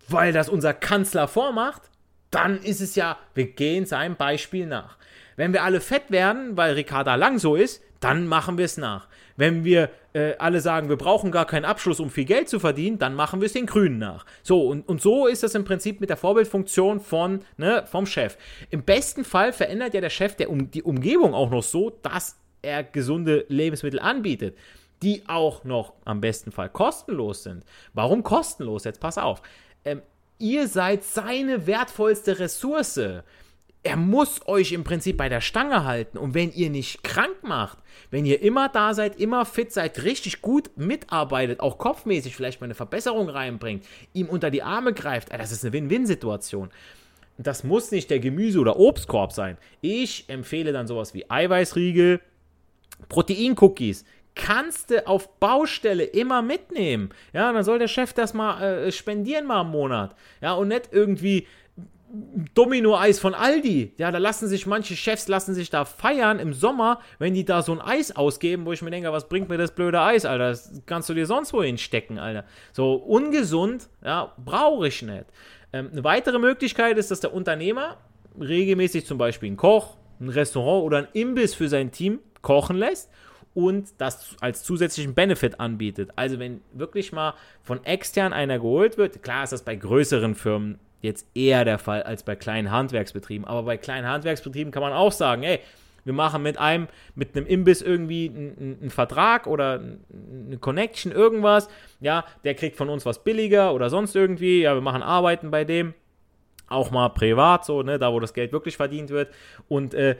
weil 0.08 0.32
das 0.32 0.48
unser 0.48 0.74
Kanzler 0.74 1.28
vormacht, 1.28 1.82
dann 2.30 2.60
ist 2.60 2.80
es 2.80 2.96
ja, 2.96 3.18
wir 3.34 3.46
gehen 3.46 3.86
seinem 3.86 4.16
Beispiel 4.16 4.66
nach. 4.66 4.98
Wenn 5.36 5.52
wir 5.52 5.62
alle 5.62 5.80
fett 5.80 6.10
werden, 6.10 6.56
weil 6.56 6.74
Ricarda 6.74 7.14
Lang 7.14 7.38
so 7.38 7.54
ist, 7.54 7.82
dann 8.00 8.26
machen 8.26 8.58
wir 8.58 8.64
es 8.64 8.76
nach. 8.76 9.08
Wenn 9.36 9.64
wir 9.64 9.90
äh, 10.12 10.34
alle 10.38 10.60
sagen, 10.60 10.88
wir 10.88 10.96
brauchen 10.96 11.30
gar 11.30 11.46
keinen 11.46 11.64
Abschluss, 11.64 12.00
um 12.00 12.10
viel 12.10 12.24
Geld 12.24 12.48
zu 12.48 12.60
verdienen, 12.60 12.98
dann 12.98 13.14
machen 13.14 13.40
wir 13.40 13.46
es 13.46 13.52
den 13.52 13.66
Grünen 13.66 13.98
nach. 13.98 14.24
So, 14.42 14.68
und, 14.68 14.88
und 14.88 15.00
so 15.00 15.26
ist 15.26 15.42
das 15.42 15.54
im 15.54 15.64
Prinzip 15.64 16.00
mit 16.00 16.10
der 16.10 16.16
Vorbildfunktion 16.16 17.00
von, 17.00 17.40
ne, 17.56 17.84
vom 17.86 18.06
Chef. 18.06 18.36
Im 18.70 18.82
besten 18.82 19.24
Fall 19.24 19.52
verändert 19.52 19.94
ja 19.94 20.00
der 20.00 20.10
Chef 20.10 20.34
der, 20.36 20.50
um, 20.50 20.70
die 20.70 20.82
Umgebung 20.82 21.34
auch 21.34 21.50
noch 21.50 21.62
so, 21.62 21.90
dass 22.02 22.36
er 22.62 22.82
gesunde 22.82 23.44
Lebensmittel 23.48 24.00
anbietet, 24.00 24.56
die 25.02 25.22
auch 25.28 25.64
noch 25.64 25.92
am 26.04 26.20
besten 26.20 26.50
Fall 26.50 26.68
kostenlos 26.68 27.44
sind. 27.44 27.64
Warum 27.94 28.22
kostenlos? 28.22 28.84
Jetzt 28.84 29.00
pass 29.00 29.18
auf. 29.18 29.42
Ähm, 29.84 30.02
ihr 30.38 30.66
seid 30.68 31.04
seine 31.04 31.66
wertvollste 31.66 32.38
Ressource 32.38 33.00
er 33.82 33.96
muss 33.96 34.46
euch 34.46 34.72
im 34.72 34.84
Prinzip 34.84 35.16
bei 35.16 35.28
der 35.28 35.40
Stange 35.40 35.84
halten. 35.84 36.18
Und 36.18 36.34
wenn 36.34 36.52
ihr 36.52 36.68
nicht 36.68 37.04
krank 37.04 37.36
macht, 37.42 37.78
wenn 38.10 38.26
ihr 38.26 38.42
immer 38.42 38.68
da 38.68 38.92
seid, 38.92 39.18
immer 39.20 39.44
fit 39.44 39.72
seid, 39.72 40.02
richtig 40.02 40.42
gut 40.42 40.70
mitarbeitet, 40.76 41.60
auch 41.60 41.78
kopfmäßig 41.78 42.34
vielleicht 42.34 42.60
mal 42.60 42.66
eine 42.66 42.74
Verbesserung 42.74 43.28
reinbringt, 43.28 43.84
ihm 44.12 44.28
unter 44.28 44.50
die 44.50 44.62
Arme 44.62 44.92
greift, 44.92 45.32
das 45.32 45.52
ist 45.52 45.64
eine 45.64 45.72
Win-Win-Situation. 45.72 46.70
Das 47.38 47.62
muss 47.62 47.92
nicht 47.92 48.10
der 48.10 48.18
Gemüse- 48.18 48.58
oder 48.58 48.78
Obstkorb 48.78 49.32
sein. 49.32 49.56
Ich 49.80 50.28
empfehle 50.28 50.72
dann 50.72 50.88
sowas 50.88 51.14
wie 51.14 51.30
Eiweißriegel, 51.30 52.20
Protein-Cookies, 53.08 54.04
kannst 54.34 54.90
du 54.90 55.06
auf 55.06 55.38
Baustelle 55.38 56.04
immer 56.04 56.42
mitnehmen. 56.42 57.10
Ja, 57.32 57.52
dann 57.52 57.64
soll 57.64 57.78
der 57.78 57.88
Chef 57.88 58.12
das 58.12 58.34
mal 58.34 58.62
äh, 58.62 58.92
spendieren 58.92 59.46
mal 59.46 59.62
im 59.62 59.70
Monat. 59.70 60.16
Ja, 60.40 60.54
und 60.54 60.68
nicht 60.68 60.88
irgendwie 60.92 61.46
Domino-Eis 62.54 63.18
von 63.18 63.34
Aldi. 63.34 63.92
Ja, 63.98 64.10
da 64.10 64.18
lassen 64.18 64.48
sich 64.48 64.66
manche 64.66 64.96
Chefs 64.96 65.28
lassen 65.28 65.54
sich 65.54 65.70
da 65.70 65.84
feiern 65.84 66.38
im 66.38 66.52
Sommer, 66.54 67.00
wenn 67.18 67.34
die 67.34 67.44
da 67.44 67.62
so 67.62 67.72
ein 67.72 67.80
Eis 67.80 68.16
ausgeben, 68.16 68.64
wo 68.64 68.72
ich 68.72 68.82
mir 68.82 68.90
denke, 68.90 69.12
was 69.12 69.28
bringt 69.28 69.48
mir 69.48 69.58
das 69.58 69.74
blöde 69.74 70.00
Eis, 70.00 70.24
Alter? 70.24 70.48
Das 70.48 70.82
kannst 70.86 71.08
du 71.08 71.14
dir 71.14 71.26
sonst 71.26 71.52
wohin 71.52 71.78
stecken, 71.78 72.18
Alter. 72.18 72.44
So 72.72 72.94
ungesund, 72.94 73.88
ja, 74.04 74.32
brauche 74.42 74.88
ich 74.88 75.02
nicht. 75.02 75.26
Ähm, 75.72 75.90
eine 75.92 76.04
weitere 76.04 76.38
Möglichkeit 76.38 76.96
ist, 76.96 77.10
dass 77.10 77.20
der 77.20 77.34
Unternehmer 77.34 77.98
regelmäßig 78.40 79.04
zum 79.06 79.18
Beispiel 79.18 79.48
einen 79.48 79.56
Koch, 79.56 79.96
ein 80.20 80.30
Restaurant 80.30 80.84
oder 80.84 80.98
ein 80.98 81.08
Imbiss 81.12 81.54
für 81.54 81.68
sein 81.68 81.90
Team 81.90 82.20
kochen 82.40 82.76
lässt 82.76 83.10
und 83.54 83.88
das 83.98 84.36
als 84.40 84.62
zusätzlichen 84.62 85.14
Benefit 85.14 85.60
anbietet. 85.60 86.10
Also 86.16 86.38
wenn 86.38 86.60
wirklich 86.72 87.12
mal 87.12 87.34
von 87.62 87.84
extern 87.84 88.32
einer 88.32 88.58
geholt 88.58 88.96
wird, 88.98 89.22
klar 89.22 89.44
ist 89.44 89.52
das 89.52 89.64
bei 89.64 89.76
größeren 89.76 90.34
Firmen 90.34 90.78
jetzt 91.00 91.26
eher 91.34 91.64
der 91.64 91.78
Fall 91.78 92.02
als 92.02 92.22
bei 92.22 92.36
kleinen 92.36 92.70
Handwerksbetrieben. 92.70 93.46
Aber 93.46 93.62
bei 93.62 93.76
kleinen 93.76 94.06
Handwerksbetrieben 94.06 94.72
kann 94.72 94.82
man 94.82 94.92
auch 94.92 95.12
sagen, 95.12 95.42
ey, 95.42 95.60
wir 96.04 96.12
machen 96.12 96.42
mit 96.42 96.58
einem, 96.58 96.88
mit 97.14 97.36
einem 97.36 97.46
Imbiss 97.46 97.82
irgendwie 97.82 98.28
einen, 98.28 98.78
einen, 98.80 98.90
Vertrag 98.90 99.46
oder 99.46 99.80
eine 99.80 100.56
Connection, 100.58 101.12
irgendwas. 101.12 101.68
Ja, 102.00 102.24
der 102.44 102.54
kriegt 102.54 102.76
von 102.76 102.88
uns 102.88 103.04
was 103.04 103.24
billiger 103.24 103.74
oder 103.74 103.90
sonst 103.90 104.16
irgendwie. 104.16 104.62
Ja, 104.62 104.74
wir 104.74 104.80
machen 104.80 105.02
Arbeiten 105.02 105.50
bei 105.50 105.64
dem. 105.64 105.94
Auch 106.68 106.90
mal 106.90 107.08
privat, 107.10 107.64
so, 107.64 107.82
ne, 107.82 107.98
da 107.98 108.12
wo 108.12 108.20
das 108.20 108.34
Geld 108.34 108.52
wirklich 108.52 108.76
verdient 108.76 109.10
wird. 109.10 109.32
Und 109.68 109.94
äh, 109.94 110.16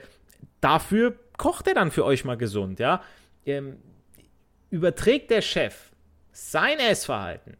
dafür 0.61 1.15
kocht 1.37 1.67
er 1.67 1.73
dann 1.73 1.91
für 1.91 2.05
euch 2.05 2.25
mal 2.25 2.37
gesund, 2.37 2.79
ja. 2.79 3.01
Ähm, 3.45 3.77
überträgt 4.69 5.31
der 5.31 5.41
Chef 5.41 5.91
sein 6.31 6.79
Essverhalten 6.79 7.57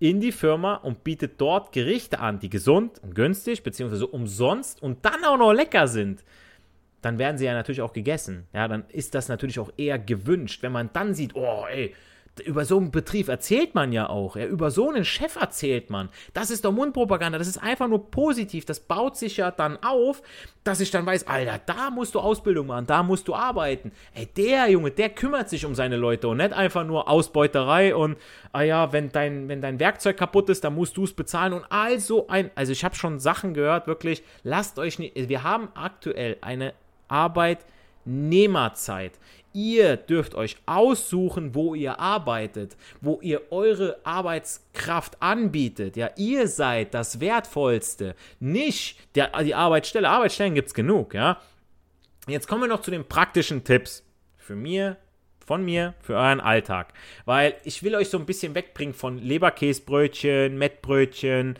in 0.00 0.18
die 0.20 0.32
Firma 0.32 0.76
und 0.76 1.04
bietet 1.04 1.40
dort 1.40 1.72
Gerichte 1.72 2.18
an, 2.18 2.40
die 2.40 2.50
gesund 2.50 2.98
und 3.02 3.14
günstig 3.14 3.62
bzw. 3.62 4.04
umsonst 4.04 4.82
und 4.82 5.04
dann 5.04 5.24
auch 5.24 5.36
noch 5.36 5.52
lecker 5.52 5.86
sind, 5.86 6.24
dann 7.02 7.18
werden 7.18 7.38
sie 7.38 7.44
ja 7.44 7.52
natürlich 7.52 7.82
auch 7.82 7.92
gegessen. 7.92 8.46
Ja, 8.52 8.66
dann 8.66 8.84
ist 8.88 9.14
das 9.14 9.28
natürlich 9.28 9.58
auch 9.58 9.70
eher 9.76 9.98
gewünscht, 9.98 10.62
wenn 10.62 10.72
man 10.72 10.90
dann 10.92 11.14
sieht, 11.14 11.34
oh, 11.34 11.64
ey, 11.70 11.94
über 12.40 12.64
so 12.64 12.78
einen 12.78 12.90
Betrieb 12.90 13.28
erzählt 13.28 13.74
man 13.74 13.92
ja 13.92 14.08
auch. 14.08 14.36
Ja, 14.36 14.46
über 14.46 14.70
so 14.70 14.88
einen 14.88 15.04
Chef 15.04 15.36
erzählt 15.36 15.90
man. 15.90 16.08
Das 16.34 16.50
ist 16.50 16.64
doch 16.64 16.72
Mundpropaganda. 16.72 17.38
Das 17.38 17.48
ist 17.48 17.62
einfach 17.62 17.88
nur 17.88 18.10
positiv. 18.10 18.64
Das 18.64 18.80
baut 18.80 19.16
sich 19.16 19.36
ja 19.36 19.50
dann 19.50 19.78
auf, 19.82 20.22
dass 20.64 20.80
ich 20.80 20.90
dann 20.90 21.06
weiß, 21.06 21.26
Alter, 21.26 21.60
da 21.64 21.90
musst 21.90 22.14
du 22.14 22.20
Ausbildung 22.20 22.66
machen, 22.66 22.86
da 22.86 23.02
musst 23.02 23.28
du 23.28 23.34
arbeiten. 23.34 23.92
Ey, 24.14 24.26
der 24.26 24.70
Junge, 24.70 24.90
der 24.90 25.08
kümmert 25.08 25.48
sich 25.48 25.64
um 25.64 25.74
seine 25.74 25.96
Leute 25.96 26.28
und 26.28 26.36
nicht 26.36 26.52
einfach 26.52 26.84
nur 26.84 27.08
Ausbeuterei 27.08 27.94
und, 27.94 28.18
ah 28.52 28.60
ja, 28.62 28.92
wenn 28.92 29.10
dein, 29.10 29.48
wenn 29.48 29.62
dein 29.62 29.80
Werkzeug 29.80 30.18
kaputt 30.18 30.50
ist, 30.50 30.64
dann 30.64 30.74
musst 30.74 30.96
du 30.96 31.04
es 31.04 31.14
bezahlen 31.14 31.54
und 31.54 31.64
also 31.70 32.28
ein, 32.28 32.50
also 32.54 32.72
ich 32.72 32.84
habe 32.84 32.94
schon 32.94 33.20
Sachen 33.20 33.54
gehört, 33.54 33.86
wirklich, 33.86 34.22
lasst 34.42 34.78
euch 34.78 34.98
nicht, 34.98 35.28
wir 35.28 35.42
haben 35.42 35.68
aktuell 35.74 36.36
eine 36.42 36.74
Arbeitnehmerzeit. 37.08 39.12
Ihr 39.52 39.96
dürft 39.96 40.34
euch 40.34 40.56
aussuchen, 40.66 41.54
wo 41.54 41.74
ihr 41.74 41.98
arbeitet, 41.98 42.76
wo 43.00 43.18
ihr 43.20 43.50
eure 43.50 43.98
Arbeitskraft 44.04 45.20
anbietet. 45.20 45.96
Ja, 45.96 46.10
ihr 46.16 46.46
seid 46.46 46.94
das 46.94 47.20
Wertvollste, 47.20 48.14
nicht 48.38 48.98
der, 49.16 49.30
die 49.42 49.54
Arbeitsstelle. 49.54 50.08
Arbeitsstellen 50.08 50.54
gibt 50.54 50.68
es 50.68 50.74
genug, 50.74 51.14
ja. 51.14 51.40
Jetzt 52.28 52.46
kommen 52.46 52.62
wir 52.62 52.68
noch 52.68 52.82
zu 52.82 52.90
den 52.90 53.04
praktischen 53.04 53.64
Tipps. 53.64 54.04
Für 54.36 54.54
mir, 54.54 54.96
von 55.44 55.64
mir, 55.64 55.94
für 56.00 56.14
euren 56.14 56.40
Alltag. 56.40 56.92
Weil 57.24 57.54
ich 57.64 57.82
will 57.82 57.96
euch 57.96 58.08
so 58.08 58.18
ein 58.18 58.26
bisschen 58.26 58.54
wegbringen 58.54 58.94
von 58.94 59.18
Leberkäsbrötchen, 59.18 60.56
Mettbrötchen, 60.56 61.58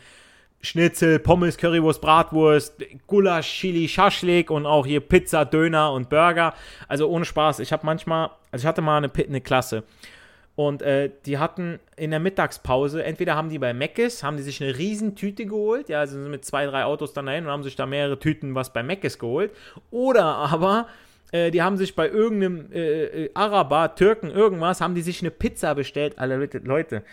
Schnitzel, 0.61 1.19
Pommes, 1.19 1.57
Currywurst, 1.57 2.01
Bratwurst, 2.01 2.83
Gulasch, 3.07 3.51
Chili, 3.59 3.87
Schaschlik 3.87 4.51
und 4.51 4.65
auch 4.65 4.85
hier 4.85 4.99
Pizza, 4.99 5.45
Döner 5.45 5.91
und 5.93 6.09
Burger. 6.09 6.53
Also 6.87 7.07
ohne 7.09 7.25
Spaß. 7.25 7.59
Ich 7.59 7.71
habe 7.71 7.85
manchmal, 7.85 8.29
also 8.51 8.63
ich 8.63 8.67
hatte 8.67 8.81
mal 8.81 8.97
eine, 8.97 9.11
eine 9.13 9.41
Klasse 9.41 9.83
und 10.55 10.81
äh, 10.81 11.09
die 11.25 11.37
hatten 11.37 11.79
in 11.95 12.11
der 12.11 12.19
Mittagspause, 12.19 13.03
entweder 13.03 13.35
haben 13.35 13.49
die 13.49 13.59
bei 13.59 13.73
Meckes, 13.73 14.23
haben 14.23 14.37
die 14.37 14.43
sich 14.43 14.61
eine 14.61 14.77
riesen 14.77 15.15
Tüte 15.15 15.45
geholt, 15.45 15.89
ja, 15.89 15.99
also 15.99 16.17
mit 16.17 16.43
zwei, 16.43 16.65
drei 16.65 16.83
Autos 16.83 17.13
dann 17.13 17.25
dahin 17.25 17.45
und 17.45 17.51
haben 17.51 17.63
sich 17.63 17.75
da 17.75 17.85
mehrere 17.85 18.19
Tüten 18.19 18.53
was 18.53 18.73
bei 18.73 18.83
Meckes 18.83 19.17
geholt. 19.17 19.51
Oder 19.91 20.25
aber 20.25 20.87
äh, 21.31 21.51
die 21.51 21.61
haben 21.61 21.77
sich 21.77 21.95
bei 21.95 22.09
irgendeinem 22.09 22.71
äh, 22.71 23.25
äh 23.25 23.31
Araber, 23.33 23.95
Türken, 23.95 24.29
irgendwas, 24.29 24.81
haben 24.81 24.93
die 24.93 25.01
sich 25.01 25.21
eine 25.21 25.31
Pizza 25.31 25.73
bestellt. 25.73 26.19
Alle 26.19 26.49
Leute, 26.63 27.03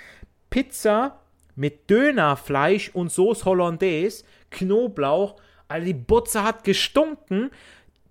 Pizza 0.51 1.21
mit 1.59 1.91
Dönerfleisch 1.91 2.91
und 2.95 3.11
Sauce 3.11 3.45
Hollandaise, 3.45 4.25
Knoblauch. 4.51 5.37
Also 5.67 5.87
die 5.87 5.95
Butze 5.95 6.43
hat 6.45 6.65
gestunken. 6.65 7.51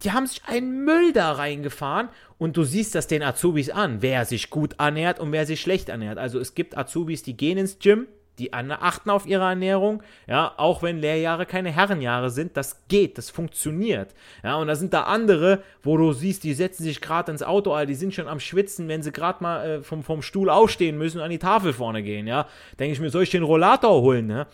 die 0.04 0.12
haben 0.12 0.28
sich 0.28 0.44
einen 0.46 0.86
Müll 0.86 1.12
da 1.14 1.32
reingefahren 1.32 2.10
und 2.38 2.56
du 2.56 2.64
siehst 2.64 2.94
das 2.94 3.08
den 3.08 3.24
Azubis 3.24 3.72
an, 3.72 4.04
wer 4.04 4.26
sich 4.26 4.52
gut 4.52 4.76
ernährt 4.78 5.20
und 5.20 5.32
wer 5.32 5.48
sich 5.48 5.60
schlecht 5.60 5.90
ernährt. 5.90 6.20
Also 6.20 6.40
es 6.40 6.54
gibt 6.54 6.78
Azubis, 6.78 7.24
die 7.24 7.36
gehen 7.36 7.58
ins 7.58 7.80
Gym, 7.80 8.08
die 8.40 8.54
achten 8.54 9.10
auf 9.10 9.26
ihre 9.26 9.46
Ernährung, 9.46 10.04
ja, 10.28 10.54
auch 10.58 10.84
wenn 10.84 11.00
Lehrjahre 11.00 11.46
keine 11.46 11.72
Herrenjahre 11.72 12.30
sind, 12.30 12.56
das 12.56 12.88
geht, 12.88 13.18
das 13.18 13.30
funktioniert. 13.30 14.14
Ja, 14.44 14.56
und 14.58 14.68
da 14.68 14.76
sind 14.76 14.94
da 14.94 15.04
andere, 15.04 15.64
wo 15.82 15.98
du 15.98 16.14
siehst, 16.14 16.44
die 16.44 16.54
setzen 16.54 16.84
sich 16.84 17.02
gerade 17.02 17.32
ins 17.32 17.44
Auto, 17.44 17.74
Alter, 17.74 17.88
die 17.88 17.96
sind 17.96 18.14
schon 18.14 18.28
am 18.28 18.40
Schwitzen, 18.40 18.88
wenn 18.88 19.02
sie 19.02 19.12
gerade 19.12 19.42
mal 19.42 19.70
äh, 19.70 19.82
vom, 19.82 20.04
vom 20.04 20.22
Stuhl 20.22 20.50
aufstehen 20.50 20.98
müssen 20.98 21.18
und 21.18 21.24
an 21.24 21.32
die 21.32 21.40
Tafel 21.40 21.74
vorne 21.74 22.04
gehen, 22.04 22.28
ja. 22.28 22.48
Denke 22.80 22.94
ich 22.94 23.00
mir, 23.00 23.10
soll 23.10 23.24
ich 23.24 23.32
den 23.32 23.44
Rollator 23.44 24.02
holen, 24.02 24.28
ne? 24.28 24.48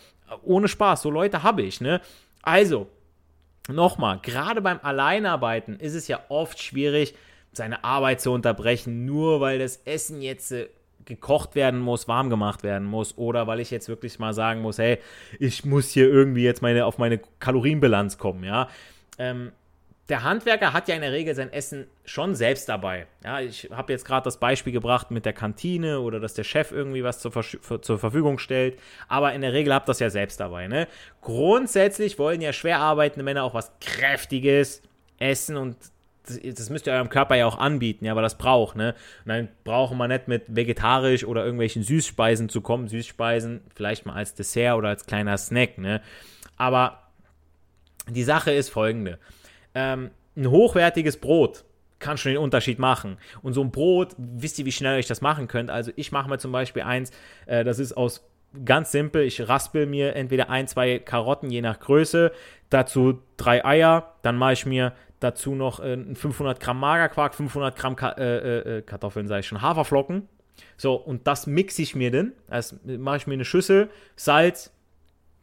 Ohne 0.43 0.67
Spaß, 0.67 1.01
so 1.01 1.09
Leute 1.09 1.43
habe 1.43 1.61
ich, 1.61 1.81
ne? 1.81 1.99
Also, 2.41 2.87
nochmal, 3.67 4.19
gerade 4.21 4.61
beim 4.61 4.79
Alleinarbeiten 4.81 5.77
ist 5.77 5.93
es 5.93 6.07
ja 6.07 6.21
oft 6.29 6.61
schwierig, 6.61 7.15
seine 7.51 7.83
Arbeit 7.83 8.21
zu 8.21 8.31
unterbrechen, 8.31 9.05
nur 9.05 9.39
weil 9.41 9.59
das 9.59 9.77
Essen 9.85 10.21
jetzt 10.21 10.51
äh, 10.51 10.69
gekocht 11.05 11.55
werden 11.55 11.79
muss, 11.79 12.07
warm 12.07 12.29
gemacht 12.29 12.63
werden 12.63 12.87
muss 12.87 13.17
oder 13.17 13.47
weil 13.47 13.59
ich 13.59 13.71
jetzt 13.71 13.87
wirklich 13.89 14.19
mal 14.19 14.33
sagen 14.33 14.61
muss, 14.61 14.77
hey, 14.77 14.99
ich 15.39 15.65
muss 15.65 15.91
hier 15.91 16.09
irgendwie 16.09 16.43
jetzt 16.43 16.61
meine, 16.61 16.85
auf 16.85 16.97
meine 16.97 17.19
Kalorienbilanz 17.39 18.17
kommen, 18.17 18.43
ja. 18.43 18.69
Ähm, 19.17 19.51
der 20.09 20.23
Handwerker 20.23 20.73
hat 20.73 20.89
ja 20.89 20.95
in 20.95 21.01
der 21.01 21.13
Regel 21.13 21.33
sein 21.33 21.51
Essen 21.53 21.87
schon 22.03 22.35
selbst 22.35 22.67
dabei. 22.67 23.07
Ja, 23.23 23.39
ich 23.39 23.69
habe 23.71 23.93
jetzt 23.93 24.03
gerade 24.03 24.25
das 24.25 24.37
Beispiel 24.37 24.73
gebracht 24.73 25.11
mit 25.11 25.25
der 25.25 25.31
Kantine 25.31 26.01
oder 26.01 26.19
dass 26.19 26.33
der 26.33 26.43
Chef 26.43 26.71
irgendwie 26.71 27.03
was 27.05 27.19
zur, 27.19 27.31
zur 27.31 27.99
Verfügung 27.99 28.37
stellt, 28.37 28.77
aber 29.07 29.33
in 29.33 29.41
der 29.41 29.53
Regel 29.53 29.73
habt 29.73 29.87
das 29.87 29.99
ja 29.99 30.09
selbst 30.09 30.41
dabei. 30.41 30.67
Ne? 30.67 30.87
Grundsätzlich 31.21 32.19
wollen 32.19 32.41
ja 32.41 32.51
schwer 32.51 32.79
arbeitende 32.79 33.23
Männer 33.23 33.43
auch 33.43 33.53
was 33.53 33.71
Kräftiges 33.79 34.81
essen 35.19 35.55
und 35.55 35.77
das, 36.27 36.39
das, 36.41 36.69
müsst 36.69 36.87
ihr 36.87 36.93
eurem 36.93 37.09
Körper 37.09 37.35
ja 37.35 37.45
auch 37.45 37.57
anbieten, 37.57 38.05
ja, 38.05 38.11
aber 38.11 38.21
das 38.21 38.37
braucht, 38.37 38.75
ne? 38.75 38.95
Und 39.25 39.29
dann 39.29 39.49
brauchen 39.63 39.97
wir 39.97 40.07
nicht 40.07 40.27
mit 40.27 40.43
vegetarisch 40.47 41.25
oder 41.25 41.43
irgendwelchen 41.43 41.83
Süßspeisen 41.83 42.49
zu 42.49 42.61
kommen. 42.61 42.87
Süßspeisen 42.87 43.61
vielleicht 43.75 44.05
mal 44.05 44.15
als 44.15 44.33
Dessert 44.33 44.77
oder 44.77 44.89
als 44.89 45.05
kleiner 45.05 45.37
Snack, 45.37 45.77
ne? 45.77 46.01
Aber 46.57 46.99
die 48.07 48.23
Sache 48.23 48.51
ist 48.51 48.69
folgende 48.69 49.19
ähm, 49.75 50.11
ein 50.35 50.49
hochwertiges 50.49 51.17
Brot 51.17 51.63
kann 51.99 52.17
schon 52.17 52.33
den 52.33 52.41
Unterschied 52.41 52.79
machen. 52.79 53.17
Und 53.43 53.53
so 53.53 53.61
ein 53.61 53.71
Brot, 53.71 54.13
wisst 54.17 54.59
ihr, 54.59 54.65
wie 54.65 54.73
schnell 54.73 54.99
ich 54.99 55.07
das 55.07 55.21
machen 55.21 55.47
könnt? 55.47 55.69
Also 55.69 55.91
ich 55.95 56.11
mache 56.11 56.29
mir 56.29 56.37
zum 56.37 56.51
Beispiel 56.51 56.81
eins, 56.81 57.11
äh, 57.45 57.63
das 57.63 57.79
ist 57.79 57.93
aus 57.93 58.27
ganz 58.65 58.91
simpel, 58.91 59.23
ich 59.23 59.47
raspel 59.47 59.85
mir 59.85 60.15
entweder 60.15 60.49
ein, 60.49 60.67
zwei 60.67 60.99
Karotten, 60.99 61.49
je 61.49 61.61
nach 61.61 61.79
Größe, 61.79 62.31
dazu 62.69 63.21
drei 63.37 63.63
Eier, 63.63 64.15
dann 64.21 64.35
mache 64.35 64.53
ich 64.53 64.65
mir 64.65 64.93
dazu 65.23 65.55
noch 65.55 65.79
äh, 65.79 65.97
500 66.15 66.59
Gramm 66.59 66.79
Magerquark, 66.79 67.35
500 67.35 67.75
Gramm 67.75 67.95
Ka 67.95 68.11
äh, 68.11 68.23
äh, 68.23 68.77
äh, 68.77 68.81
Kartoffeln, 68.81 69.27
sage 69.27 69.41
ich 69.41 69.47
schon, 69.47 69.61
Haferflocken. 69.61 70.27
So, 70.77 70.95
und 70.95 71.27
das 71.27 71.47
mixe 71.47 71.81
ich 71.81 71.95
mir 71.95 72.11
dann. 72.11 72.33
Also 72.47 72.77
mache 72.85 73.17
ich 73.17 73.27
mir 73.27 73.33
eine 73.33 73.45
Schüssel, 73.45 73.89
Salz, 74.15 74.71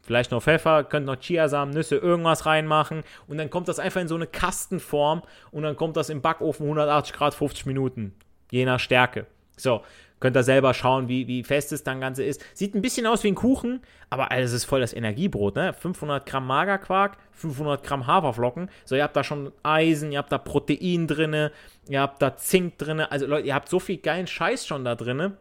Vielleicht 0.02 0.30
noch 0.30 0.42
Pfeffer, 0.42 0.84
könnt 0.84 1.06
noch 1.06 1.20
Chiasamen, 1.20 1.74
Nüsse, 1.74 1.96
irgendwas 1.96 2.46
reinmachen 2.46 3.04
und 3.28 3.38
dann 3.38 3.50
kommt 3.50 3.68
das 3.68 3.78
einfach 3.78 4.00
in 4.00 4.08
so 4.08 4.14
eine 4.14 4.26
Kastenform 4.26 5.22
und 5.50 5.62
dann 5.62 5.76
kommt 5.76 5.96
das 5.96 6.08
im 6.08 6.22
Backofen 6.22 6.64
180 6.64 7.14
Grad 7.14 7.34
50 7.34 7.66
Minuten, 7.66 8.14
je 8.50 8.64
nach 8.64 8.80
Stärke. 8.80 9.26
So, 9.56 9.82
könnt 10.20 10.36
ihr 10.36 10.42
selber 10.42 10.74
schauen, 10.74 11.08
wie, 11.08 11.26
wie 11.26 11.42
fest 11.42 11.72
es 11.72 11.82
dann 11.82 12.00
Ganze 12.00 12.22
ist. 12.22 12.44
Sieht 12.54 12.74
ein 12.74 12.82
bisschen 12.82 13.06
aus 13.06 13.24
wie 13.24 13.28
ein 13.28 13.34
Kuchen, 13.34 13.80
aber 14.10 14.28
es 14.30 14.52
ist 14.52 14.64
voll 14.64 14.80
das 14.80 14.92
Energiebrot, 14.92 15.56
ne? 15.56 15.72
500 15.72 16.26
Gramm 16.26 16.46
Magerquark, 16.46 17.16
500 17.32 17.82
Gramm 17.82 18.06
Haferflocken. 18.06 18.70
So, 18.84 18.94
ihr 18.94 19.02
habt 19.02 19.16
da 19.16 19.24
schon 19.24 19.52
Eisen, 19.62 20.12
ihr 20.12 20.18
habt 20.18 20.30
da 20.30 20.38
Protein 20.38 21.06
drin, 21.06 21.50
ihr 21.88 22.00
habt 22.00 22.22
da 22.22 22.36
Zink 22.36 22.78
drin. 22.78 23.00
Also 23.00 23.26
Leute, 23.26 23.48
ihr 23.48 23.54
habt 23.54 23.68
so 23.68 23.80
viel 23.80 23.96
geilen 23.96 24.26
Scheiß 24.26 24.66
schon 24.66 24.84
da 24.84 24.94
drin. 24.94 25.32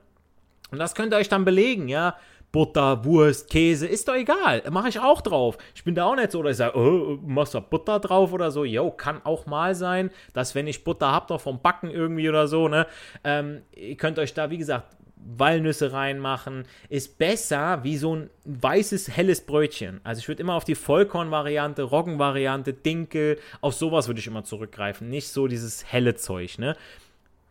Und 0.71 0.77
das 0.77 0.95
könnt 0.95 1.13
ihr 1.13 1.17
euch 1.17 1.29
dann 1.29 1.45
belegen, 1.45 1.87
ja. 1.87 2.15
Butter, 2.51 3.05
Wurst, 3.05 3.49
Käse, 3.49 3.87
ist 3.87 4.07
doch 4.07 4.15
egal. 4.15 4.63
Mache 4.71 4.89
ich 4.89 4.99
auch 4.99 5.21
drauf. 5.21 5.57
Ich 5.75 5.83
bin 5.83 5.95
da 5.95 6.05
auch 6.05 6.15
nicht 6.15 6.31
so, 6.31 6.41
dass 6.41 6.53
ich 6.53 6.57
sage, 6.57 6.77
oh, 6.77 7.19
machst 7.23 7.53
du 7.53 7.61
Butter 7.61 7.99
drauf 7.99 8.33
oder 8.33 8.51
so. 8.51 8.65
Jo, 8.65 8.91
kann 8.91 9.21
auch 9.23 9.45
mal 9.45 9.75
sein, 9.75 10.09
dass 10.33 10.55
wenn 10.55 10.67
ich 10.67 10.83
Butter 10.83 11.11
habe, 11.11 11.27
doch 11.27 11.41
vom 11.41 11.61
Backen 11.61 11.89
irgendwie 11.89 12.27
oder 12.27 12.47
so, 12.47 12.67
ne? 12.67 12.87
Ähm, 13.23 13.61
ihr 13.75 13.97
könnt 13.97 14.17
euch 14.17 14.33
da, 14.33 14.49
wie 14.49 14.57
gesagt, 14.57 14.95
Walnüsse 15.19 15.91
reinmachen, 15.91 16.63
ist 16.87 17.17
besser 17.17 17.83
wie 17.83 17.97
so 17.97 18.15
ein 18.15 18.29
weißes, 18.45 19.15
helles 19.15 19.45
Brötchen. 19.45 19.99
Also 20.03 20.19
ich 20.19 20.27
würde 20.27 20.41
immer 20.41 20.53
auf 20.53 20.63
die 20.63 20.75
Vollkorn-Variante, 20.75 21.83
Roggen-Variante, 21.83 22.73
Dinkel, 22.73 23.37
auf 23.61 23.73
sowas 23.73 24.07
würde 24.07 24.19
ich 24.19 24.27
immer 24.27 24.43
zurückgreifen. 24.43 25.09
Nicht 25.09 25.27
so 25.27 25.47
dieses 25.47 25.85
helle 25.85 26.15
Zeug, 26.15 26.57
ne? 26.57 26.75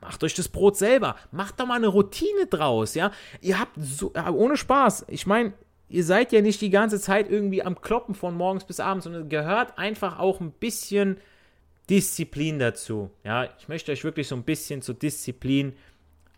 Macht 0.00 0.22
euch 0.22 0.34
das 0.34 0.48
Brot 0.48 0.76
selber. 0.76 1.16
Macht 1.32 1.58
doch 1.58 1.66
mal 1.66 1.74
eine 1.74 1.88
Routine 1.88 2.46
draus, 2.46 2.94
ja. 2.94 3.10
Ihr 3.40 3.58
habt 3.58 3.72
so, 3.78 4.12
ohne 4.14 4.56
Spaß. 4.56 5.06
Ich 5.08 5.26
meine, 5.26 5.52
ihr 5.88 6.04
seid 6.04 6.32
ja 6.32 6.40
nicht 6.40 6.60
die 6.60 6.70
ganze 6.70 7.00
Zeit 7.00 7.30
irgendwie 7.30 7.62
am 7.62 7.80
Kloppen 7.80 8.14
von 8.14 8.34
morgens 8.34 8.64
bis 8.64 8.78
abends, 8.80 9.04
sondern 9.04 9.28
gehört 9.28 9.76
einfach 9.76 10.18
auch 10.18 10.40
ein 10.40 10.52
bisschen 10.52 11.18
Disziplin 11.90 12.58
dazu. 12.58 13.10
Ja, 13.24 13.48
ich 13.58 13.68
möchte 13.68 13.90
euch 13.90 14.04
wirklich 14.04 14.28
so 14.28 14.36
ein 14.36 14.44
bisschen 14.44 14.82
zur 14.82 14.94
Disziplin 14.94 15.74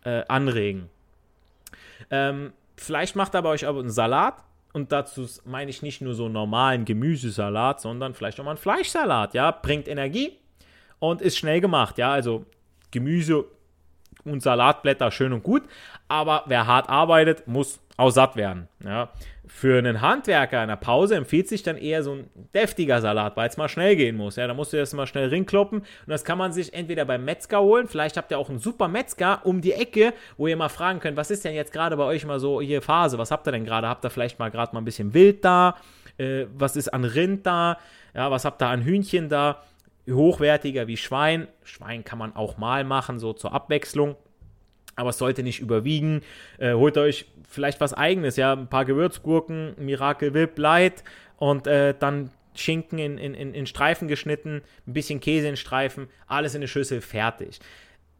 äh, 0.05 0.23
anregen. 0.27 0.89
Ähm, 2.09 2.53
vielleicht 2.77 3.15
macht 3.15 3.35
aber 3.35 3.49
euch 3.49 3.67
aber 3.67 3.79
einen 3.79 3.91
Salat. 3.91 4.43
Und 4.73 4.93
dazu 4.93 5.27
meine 5.43 5.69
ich 5.69 5.81
nicht 5.81 6.01
nur 6.01 6.13
so 6.13 6.29
normalen 6.29 6.85
Gemüsesalat, 6.85 7.81
sondern 7.81 8.13
vielleicht 8.13 8.39
auch 8.39 8.45
mal 8.45 8.51
einen 8.51 8.57
Fleischsalat. 8.57 9.33
Ja, 9.33 9.51
bringt 9.51 9.87
Energie 9.89 10.37
und 10.99 11.21
ist 11.21 11.37
schnell 11.37 11.59
gemacht. 11.59 11.97
Ja, 11.97 12.11
also 12.11 12.45
Gemüse 12.91 13.45
und 14.25 14.43
Salatblätter 14.43 15.11
schön 15.11 15.33
und 15.33 15.43
gut, 15.43 15.63
aber 16.07 16.43
wer 16.47 16.67
hart 16.67 16.89
arbeitet, 16.89 17.47
muss 17.47 17.79
auch 17.97 18.11
satt 18.11 18.35
werden. 18.35 18.67
Ja. 18.83 19.09
Für 19.47 19.77
einen 19.77 20.01
Handwerker 20.01 20.61
in 20.61 20.69
der 20.69 20.77
Pause 20.77 21.15
empfiehlt 21.15 21.49
sich 21.49 21.61
dann 21.61 21.77
eher 21.77 22.03
so 22.03 22.13
ein 22.13 22.29
deftiger 22.53 23.01
Salat, 23.01 23.35
weil 23.35 23.49
es 23.49 23.57
mal 23.57 23.67
schnell 23.67 23.95
gehen 23.95 24.15
muss. 24.15 24.37
Ja, 24.37 24.47
da 24.47 24.53
musst 24.53 24.71
du 24.73 24.77
das 24.77 24.93
mal 24.93 25.07
schnell 25.07 25.27
rinkloppen 25.29 25.79
und 25.79 25.87
das 26.07 26.23
kann 26.23 26.37
man 26.37 26.53
sich 26.53 26.73
entweder 26.73 27.05
beim 27.05 27.25
Metzger 27.25 27.61
holen, 27.61 27.87
vielleicht 27.87 28.17
habt 28.17 28.31
ihr 28.31 28.39
auch 28.39 28.49
einen 28.49 28.59
super 28.59 28.87
Metzger 28.87 29.45
um 29.45 29.61
die 29.61 29.73
Ecke, 29.73 30.13
wo 30.37 30.47
ihr 30.47 30.55
mal 30.55 30.69
fragen 30.69 30.99
könnt, 30.99 31.17
was 31.17 31.31
ist 31.31 31.43
denn 31.43 31.53
jetzt 31.53 31.73
gerade 31.73 31.97
bei 31.97 32.03
euch 32.03 32.25
mal 32.25 32.39
so 32.39 32.61
hier 32.61 32.81
Phase, 32.81 33.17
was 33.17 33.31
habt 33.31 33.47
ihr 33.47 33.51
denn 33.51 33.65
gerade? 33.65 33.87
Habt 33.87 34.05
ihr 34.05 34.09
vielleicht 34.09 34.39
mal 34.39 34.49
gerade 34.49 34.73
mal 34.73 34.81
ein 34.81 34.85
bisschen 34.85 35.13
Wild 35.13 35.43
da? 35.43 35.75
Äh, 36.17 36.45
was 36.55 36.75
ist 36.75 36.89
an 36.89 37.03
Rind 37.03 37.45
da? 37.45 37.77
Ja, 38.13 38.31
was 38.31 38.45
habt 38.45 38.61
ihr 38.61 38.67
an 38.67 38.83
Hühnchen 38.83 39.29
da? 39.29 39.63
Hochwertiger 40.13 40.87
wie 40.87 40.97
Schwein. 40.97 41.47
Schwein 41.63 42.03
kann 42.03 42.19
man 42.19 42.35
auch 42.35 42.57
mal 42.57 42.83
machen, 42.83 43.19
so 43.19 43.33
zur 43.33 43.53
Abwechslung. 43.53 44.15
Aber 44.95 45.11
es 45.11 45.17
sollte 45.17 45.43
nicht 45.43 45.59
überwiegen. 45.59 46.21
Äh, 46.57 46.73
holt 46.73 46.97
euch 46.97 47.25
vielleicht 47.47 47.81
was 47.81 47.93
eigenes, 47.93 48.35
ja, 48.37 48.53
ein 48.53 48.67
paar 48.67 48.85
Gewürzgurken, 48.85 49.75
Miracle 49.77 50.33
Whip 50.33 50.57
Light 50.57 51.03
und 51.37 51.67
äh, 51.67 51.93
dann 51.97 52.31
Schinken 52.53 52.99
in, 52.99 53.17
in, 53.17 53.33
in 53.53 53.65
Streifen 53.65 54.07
geschnitten, 54.07 54.61
ein 54.87 54.93
bisschen 54.93 55.19
Käse 55.19 55.47
in 55.47 55.57
Streifen, 55.57 56.07
alles 56.27 56.53
in 56.53 56.59
eine 56.59 56.67
Schüssel, 56.67 57.01
fertig. 57.01 57.59